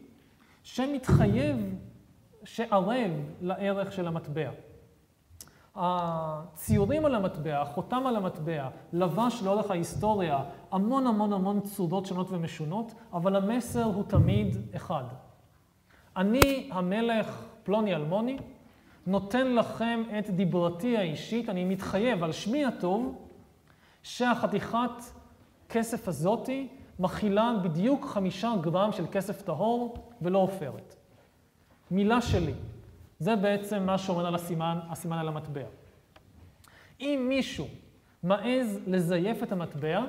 שמתחייב, 0.62 1.74
שערב 2.44 3.10
לערך 3.40 3.92
של 3.92 4.06
המטבע. 4.06 4.50
הציורים 5.76 7.06
על 7.06 7.14
המטבע, 7.14 7.62
החותם 7.62 8.06
על 8.06 8.16
המטבע, 8.16 8.68
לבש 8.92 9.42
לאורך 9.44 9.70
ההיסטוריה 9.70 10.38
המון 10.70 11.06
המון 11.06 11.32
המון 11.32 11.60
צורות 11.60 12.06
שונות 12.06 12.30
ומשונות, 12.30 12.94
אבל 13.12 13.36
המסר 13.36 13.84
הוא 13.84 14.04
תמיד 14.04 14.56
אחד. 14.76 15.04
אני 16.16 16.70
המלך 16.72 17.42
פלוני 17.62 17.94
אלמוני, 17.94 18.38
נותן 19.06 19.54
לכם 19.54 20.02
את 20.18 20.30
דיברתי 20.30 20.96
האישית, 20.96 21.48
אני 21.48 21.64
מתחייב 21.64 22.24
על 22.24 22.32
שמי 22.32 22.64
הטוב, 22.64 23.16
שהחתיכת 24.02 25.02
כסף 25.68 26.08
הזאתי 26.08 26.68
מכילה 26.98 27.52
בדיוק 27.62 28.04
חמישה 28.04 28.52
גרם 28.60 28.92
של 28.92 29.04
כסף 29.12 29.42
טהור 29.42 29.96
ולא 30.22 30.38
עופרת. 30.38 30.96
מילה 31.90 32.20
שלי. 32.20 32.54
זה 33.20 33.36
בעצם 33.36 33.82
מה 33.82 33.98
שאומר 33.98 34.26
על 34.26 34.34
הסימן, 34.34 34.78
הסימן 34.90 35.18
על 35.18 35.28
המטבע. 35.28 35.64
אם 37.00 37.26
מישהו 37.28 37.66
מעז 38.22 38.80
לזייף 38.86 39.42
את 39.42 39.52
המטבע, 39.52 40.04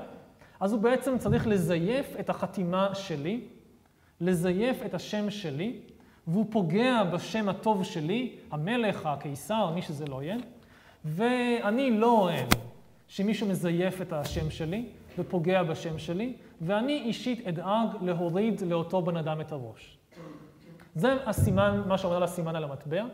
אז 0.60 0.74
הוא 0.74 0.82
בעצם 0.82 1.18
צריך 1.18 1.48
לזייף 1.48 2.16
את 2.20 2.30
החתימה 2.30 2.96
שלי, 2.96 3.42
לזייף 4.22 4.86
את 4.86 4.94
השם 4.94 5.30
שלי, 5.30 5.80
והוא 6.28 6.46
פוגע 6.50 7.04
בשם 7.04 7.50
הטוב 7.50 7.84
שלי, 7.84 8.36
המלך, 8.52 9.06
הקיסר, 9.06 9.72
מי 9.76 9.82
שזה 9.82 10.06
לא 10.06 10.24
יהיה, 10.24 10.38
ואני 11.06 11.92
לא 11.92 12.12
אוהב 12.12 12.48
שמישהו 13.08 13.48
מזייף 13.48 14.02
את 14.02 14.14
השם 14.14 14.50
שלי 14.50 14.86
ופוגע 15.18 15.64
בשם 15.64 16.00
שלי, 16.00 16.34
ואני 16.62 17.02
אישית 17.02 17.48
אדאג 17.48 17.88
להוריד 18.02 18.62
לאותו 18.62 19.02
בן 19.02 19.18
אדם 19.18 19.42
את 19.42 19.52
הראש. 19.52 19.98
זה 20.96 21.18
הסימן, 21.26 21.82
מה 21.88 21.98
שאומר 21.98 22.20
לסימן 22.20 22.56
על 22.56 22.64
המטבע, 22.64 23.06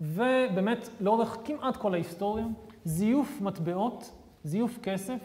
ובאמת 0.00 0.88
לאורך 1.00 1.36
כמעט 1.44 1.76
כל 1.76 1.94
ההיסטוריה, 1.94 2.46
זיוף 2.84 3.40
מטבעות, 3.40 4.10
זיוף 4.44 4.78
כסף, 4.82 5.18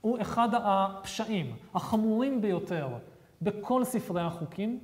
הוא 0.00 0.20
אחד 0.20 0.48
הפשעים 0.52 1.56
החמורים 1.74 2.40
ביותר 2.40 2.88
בכל 3.42 3.84
ספרי 3.84 4.22
החוקים. 4.22 4.80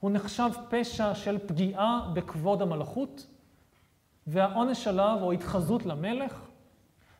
הוא 0.00 0.10
נחשב 0.10 0.50
פשע 0.68 1.14
של 1.14 1.38
פגיעה 1.46 2.10
בכבוד 2.14 2.62
המלכות, 2.62 3.26
והעונש 4.26 4.86
עליו 4.86 5.18
הוא 5.20 5.32
התחזות 5.32 5.86
למלך, 5.86 6.40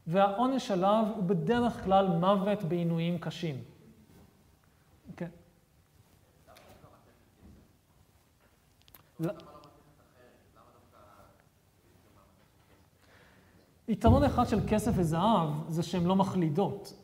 והעונש 0.07 0.71
עליו 0.71 1.05
הוא 1.17 1.25
בדרך 1.25 1.85
כלל 1.85 2.07
מוות 2.07 2.65
בעינויים 2.65 3.19
קשים. 3.19 3.57
כן. 5.17 5.29
יתרון 13.89 14.25
אחד 14.25 14.45
של 14.49 14.59
כסף 14.69 14.93
וזהב 14.95 15.49
זה 15.69 15.83
שהן 15.83 16.05
לא 16.05 16.17
מחלידות, 16.17 16.95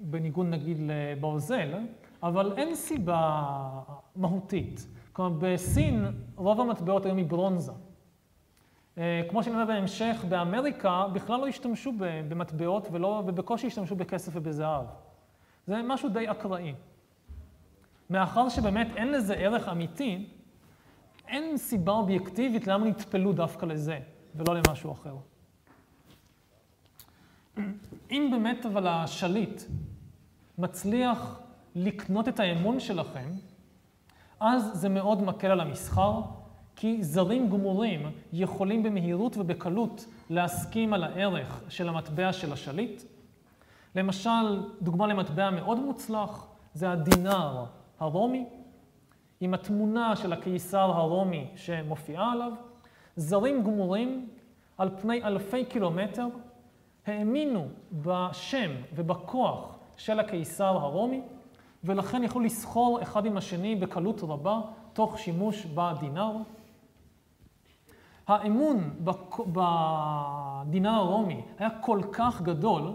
בניגוד 0.00 0.46
נגיד 0.46 0.78
לברזל, 0.80 1.74
אבל 2.22 2.52
אין 2.56 2.74
סיבה 2.74 3.42
מהותית. 4.16 4.86
כלומר, 5.12 5.38
בסין 5.40 6.06
רוב 6.36 6.60
המטבעות 6.60 7.06
היו 7.06 7.14
מברונזה. 7.14 7.72
אה, 8.98 9.22
כמו 9.30 9.42
שנראה 9.42 9.64
בהמשך, 9.64 10.24
באמריקה 10.28 11.06
בכלל 11.12 11.40
לא 11.40 11.46
השתמשו 11.46 11.92
במטבעות 11.98 12.88
ולא, 12.92 13.22
ובקושי 13.26 13.66
השתמשו 13.66 13.96
בכסף 13.96 14.32
ובזהב. 14.34 14.84
זה 15.66 15.80
משהו 15.84 16.08
די 16.08 16.30
אקראי. 16.30 16.74
מאחר 18.10 18.48
שבאמת 18.48 18.88
אין 18.96 19.12
לזה 19.12 19.34
ערך 19.34 19.68
אמיתי, 19.68 20.26
אין 21.32 21.56
סיבה 21.56 21.92
אובייקטיבית 21.92 22.66
למה 22.66 22.86
נטפלו 22.86 23.32
דווקא 23.32 23.66
לזה 23.66 23.98
ולא 24.34 24.54
למשהו 24.54 24.92
אחר. 24.92 25.16
אם 28.10 28.28
באמת 28.32 28.66
אבל 28.66 28.86
השליט 28.86 29.62
מצליח 30.58 31.40
לקנות 31.74 32.28
את 32.28 32.40
האמון 32.40 32.80
שלכם, 32.80 33.30
אז 34.40 34.70
זה 34.72 34.88
מאוד 34.88 35.22
מקל 35.22 35.46
על 35.46 35.60
המסחר, 35.60 36.20
כי 36.76 37.02
זרים 37.02 37.50
גמורים 37.50 38.10
יכולים 38.32 38.82
במהירות 38.82 39.36
ובקלות 39.36 40.06
להסכים 40.30 40.92
על 40.92 41.04
הערך 41.04 41.62
של 41.68 41.88
המטבע 41.88 42.32
של 42.32 42.52
השליט. 42.52 43.02
למשל, 43.94 44.70
דוגמה 44.82 45.06
למטבע 45.06 45.50
מאוד 45.50 45.78
מוצלח 45.78 46.46
זה 46.74 46.90
הדינר 46.90 47.64
הרומי, 48.00 48.46
עם 49.44 49.54
התמונה 49.54 50.16
של 50.16 50.32
הקיסר 50.32 50.90
הרומי 50.90 51.46
שמופיעה 51.56 52.32
עליו. 52.32 52.52
זרים 53.16 53.62
גמורים 53.62 54.28
על 54.78 54.90
פני 55.00 55.24
אלפי 55.24 55.64
קילומטר 55.64 56.26
האמינו 57.06 57.68
בשם 57.92 58.70
ובכוח 58.94 59.78
של 59.96 60.20
הקיסר 60.20 60.76
הרומי, 60.76 61.22
ולכן 61.84 62.24
יכלו 62.24 62.40
לסחור 62.40 63.02
אחד 63.02 63.26
עם 63.26 63.36
השני 63.36 63.76
בקלות 63.76 64.22
רבה, 64.22 64.60
תוך 64.92 65.18
שימוש 65.18 65.66
בדינר. 65.66 66.36
האמון 68.26 68.90
בדינר 69.46 70.90
הרומי 70.90 71.40
היה 71.58 71.70
כל 71.80 72.00
כך 72.12 72.42
גדול, 72.42 72.92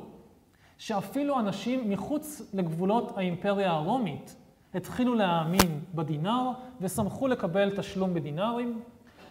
שאפילו 0.77 1.39
אנשים 1.39 1.89
מחוץ 1.89 2.41
לגבולות 2.53 3.17
האימפריה 3.17 3.71
הרומית 3.71 4.35
התחילו 4.73 5.15
להאמין 5.15 5.79
בדינר 5.95 6.51
ושמחו 6.81 7.27
לקבל 7.27 7.77
תשלום 7.77 8.13
בדינרים. 8.13 8.81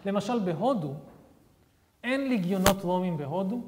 למשל 0.05 0.39
בהודו, 0.39 0.93
אין 2.03 2.29
ליגיונות 2.29 2.83
רומים 2.83 3.17
בהודו. 3.17 3.61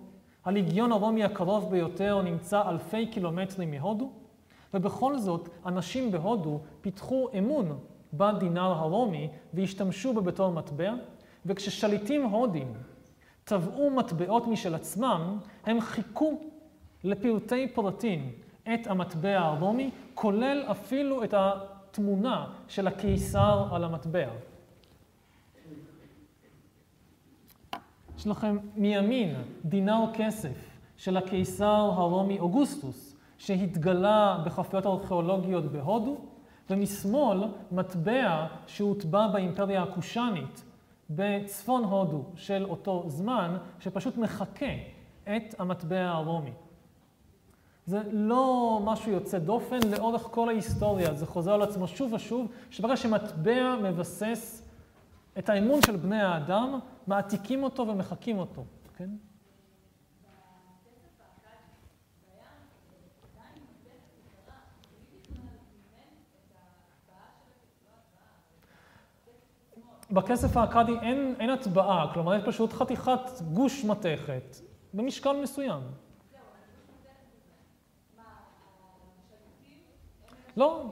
הליגיון 0.46 0.92
הרומי 0.92 1.24
הקרוב 1.24 1.72
ביותר 1.72 2.22
נמצא 2.22 2.70
אלפי 2.70 3.06
קילומטרים 3.06 3.72
מהודו, 3.72 4.12
ובכל 4.74 5.18
זאת, 5.18 5.50
אנשים 5.66 6.12
בהודו 6.12 6.60
פיתחו 6.82 7.30
אמון 7.38 7.80
בדינר 8.14 8.72
הרומי 8.72 9.30
והשתמשו 9.54 10.14
בו 10.14 10.22
בתור 10.22 10.52
מטבע, 10.52 10.94
וכששליטים 11.46 12.24
הודים 12.24 12.74
טבעו 13.44 13.90
מטבעות 13.90 14.48
משל 14.48 14.76
עצמם, 14.76 15.38
הם 15.66 15.82
חיכו 15.82 16.40
לפרטי 17.04 17.68
פרטים 17.68 18.32
את 18.74 18.88
המטבע 18.88 19.40
הרומי, 19.40 19.92
כולל 20.14 20.64
אפילו 20.72 21.24
את 21.24 21.34
התמונה 21.38 22.48
של 22.68 22.88
הקיסר 22.88 23.68
על 23.72 23.84
המטבע. 23.84 24.30
יש 28.18 28.28
לכם 28.28 28.58
מימין 28.76 29.36
דינר 29.66 30.06
כסף 30.14 30.78
של 30.98 31.18
הקיסר 31.18 31.92
הרומי 31.96 32.40
אוגוסטוס, 32.40 33.16
שהתגלה 33.38 34.42
בחפויות 34.46 34.86
ארכיאולוגיות 34.86 35.72
בהודו, 35.72 36.18
ומשמאל 36.70 37.44
מטבע 37.72 38.48
שהוטבע 38.68 39.28
באימפריה 39.28 39.84
הקושאנית 39.84 40.64
בצפון 41.10 41.84
הודו 41.84 42.24
של 42.36 42.66
אותו 42.70 43.04
זמן, 43.08 43.58
שפשוט 43.80 44.18
מחקה 44.18 44.74
את 45.24 45.56
המטבע 45.60 46.10
הרומי. 46.10 46.52
זה 47.90 48.02
לא 48.12 48.80
משהו 48.84 49.12
יוצא 49.12 49.40
דופן 49.40 49.80
לאורך 49.92 50.22
כל 50.22 50.50
ההיסטוריה, 50.50 51.14
זה 51.14 51.26
חוזר 51.26 51.54
על 51.54 51.62
עצמו 51.62 51.88
שוב 51.88 52.14
ושוב, 52.14 52.52
שברגע 52.70 52.98
שמטבע 52.98 53.76
מבסס 53.84 54.64
את 55.38 55.50
האמון 55.50 55.82
של 55.86 55.96
בני 55.96 56.22
האדם, 56.22 56.80
מעתיקים 57.08 57.64
אותו 57.64 57.88
ומחקים 57.88 58.38
אותו, 58.38 58.66
כן? 58.98 59.10
בכסף 70.12 70.58
האכדי 70.58 70.94
אין, 71.02 71.36
אין 71.40 71.50
הטבעה, 71.50 72.14
כלומר 72.14 72.36
יש 72.36 72.44
פשוט 72.46 72.74
חתיכת 72.74 73.42
גוש 73.54 73.86
מתכת 73.86 74.56
במשקל 74.94 75.42
מסוים. 75.44 75.82
לא, 80.58 80.86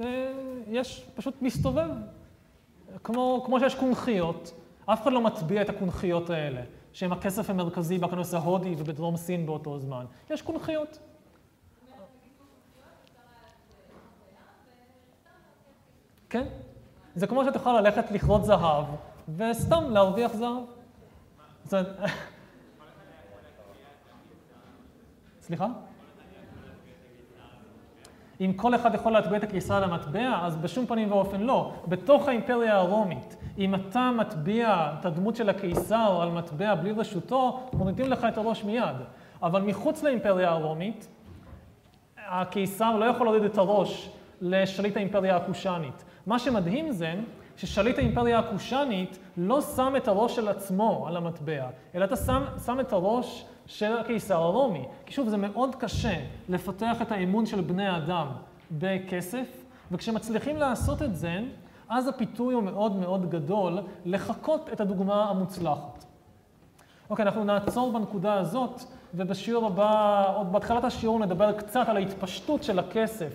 אה, 0.00 0.32
יש 0.68 1.06
פשוט 1.14 1.42
מסתובב. 1.42 1.90
כמו, 3.04 3.42
כמו 3.46 3.60
שיש 3.60 3.74
קונכיות, 3.74 4.54
אף 4.86 5.02
אחד 5.02 5.12
לא 5.12 5.20
מטביע 5.20 5.62
את 5.62 5.68
הקונכיות 5.68 6.30
האלה, 6.30 6.60
שהן 6.92 7.12
הכסף 7.12 7.50
המרכזי 7.50 7.98
בכנס 7.98 8.34
ההודי 8.34 8.74
ובדרום 8.78 9.16
סין 9.16 9.46
באותו 9.46 9.78
זמן. 9.78 10.04
יש 10.30 10.42
קונכיות. 10.42 10.98
כן. 16.30 16.46
זה 17.14 17.26
כמו 17.26 17.44
שאת 17.44 17.56
יכולה 17.56 17.80
ללכת 17.80 18.10
לכרות 18.10 18.44
זהב, 18.44 18.84
וסתם 19.36 19.84
להרוויח 19.90 20.32
זהב. 21.64 21.84
סליחה? 25.42 25.68
אם 28.40 28.52
כל 28.56 28.74
אחד 28.74 28.94
יכול 28.94 29.12
להטביע 29.12 29.38
את 29.38 29.44
הקיסר 29.44 29.80
למטבע, 29.80 30.40
אז 30.42 30.56
בשום 30.56 30.86
פנים 30.86 31.12
ואופן 31.12 31.40
לא. 31.40 31.72
בתוך 31.88 32.28
האימפריה 32.28 32.76
הרומית, 32.76 33.36
אם 33.58 33.74
אתה 33.74 34.10
מטביע 34.16 34.90
את 35.00 35.06
הדמות 35.06 35.36
של 35.36 35.48
הקיסר 35.48 36.18
על 36.22 36.30
מטבע 36.30 36.74
בלי 36.74 36.92
רשותו, 36.92 37.60
מורידים 37.72 38.06
לך 38.06 38.26
את 38.28 38.38
הראש 38.38 38.64
מיד. 38.64 38.96
אבל 39.42 39.62
מחוץ 39.62 40.02
לאימפריה 40.02 40.50
הרומית, 40.50 41.08
הקיסר 42.28 42.96
לא 42.96 43.04
יכול 43.04 43.26
להוריד 43.26 43.42
את 43.42 43.58
הראש 43.58 44.10
לשליט 44.40 44.96
האימפריה 44.96 45.36
הקושאנית. 45.36 46.04
מה 46.26 46.38
שמדהים 46.38 46.92
זה 46.92 47.14
ששליט 47.56 47.98
האימפריה 47.98 48.38
הקושאנית 48.38 49.18
לא 49.36 49.60
שם 49.60 49.94
את 49.96 50.08
הראש 50.08 50.36
של 50.36 50.48
עצמו 50.48 51.04
על 51.08 51.16
המטבע, 51.16 51.66
אלא 51.94 52.04
אתה 52.04 52.16
שם, 52.16 52.42
שם 52.66 52.80
את 52.80 52.92
הראש 52.92 53.46
של 53.68 53.98
הקיסר 53.98 54.42
הרומי. 54.42 54.84
כי 55.06 55.12
שוב, 55.12 55.28
זה 55.28 55.36
מאוד 55.36 55.74
קשה 55.74 56.14
לפתח 56.48 57.02
את 57.02 57.12
האמון 57.12 57.46
של 57.46 57.60
בני 57.60 57.86
האדם 57.86 58.26
בכסף, 58.70 59.64
וכשמצליחים 59.92 60.56
לעשות 60.56 61.02
את 61.02 61.16
זה, 61.16 61.40
אז 61.88 62.08
הפיתוי 62.08 62.54
הוא 62.54 62.62
מאוד 62.62 62.96
מאוד 62.96 63.30
גדול 63.30 63.78
לחקות 64.04 64.70
את 64.72 64.80
הדוגמה 64.80 65.30
המוצלחת. 65.30 66.04
אוקיי, 67.10 67.22
אנחנו 67.22 67.44
נעצור 67.44 67.92
בנקודה 67.92 68.34
הזאת, 68.34 68.82
ובשיעור 69.14 69.66
הבא, 69.66 70.24
עוד 70.36 70.52
בהתחלת 70.52 70.84
השיעור 70.84 71.18
נדבר 71.18 71.52
קצת 71.52 71.88
על 71.88 71.96
ההתפשטות 71.96 72.62
של 72.62 72.78
הכסף 72.78 73.32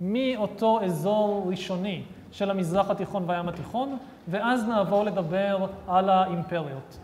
מאותו 0.00 0.84
אזור 0.84 1.44
ראשוני 1.48 2.02
של 2.32 2.50
המזרח 2.50 2.90
התיכון 2.90 3.24
והים 3.26 3.48
התיכון, 3.48 3.96
ואז 4.28 4.68
נעבור 4.68 5.04
לדבר 5.04 5.66
על 5.88 6.08
האימפריות. 6.08 6.98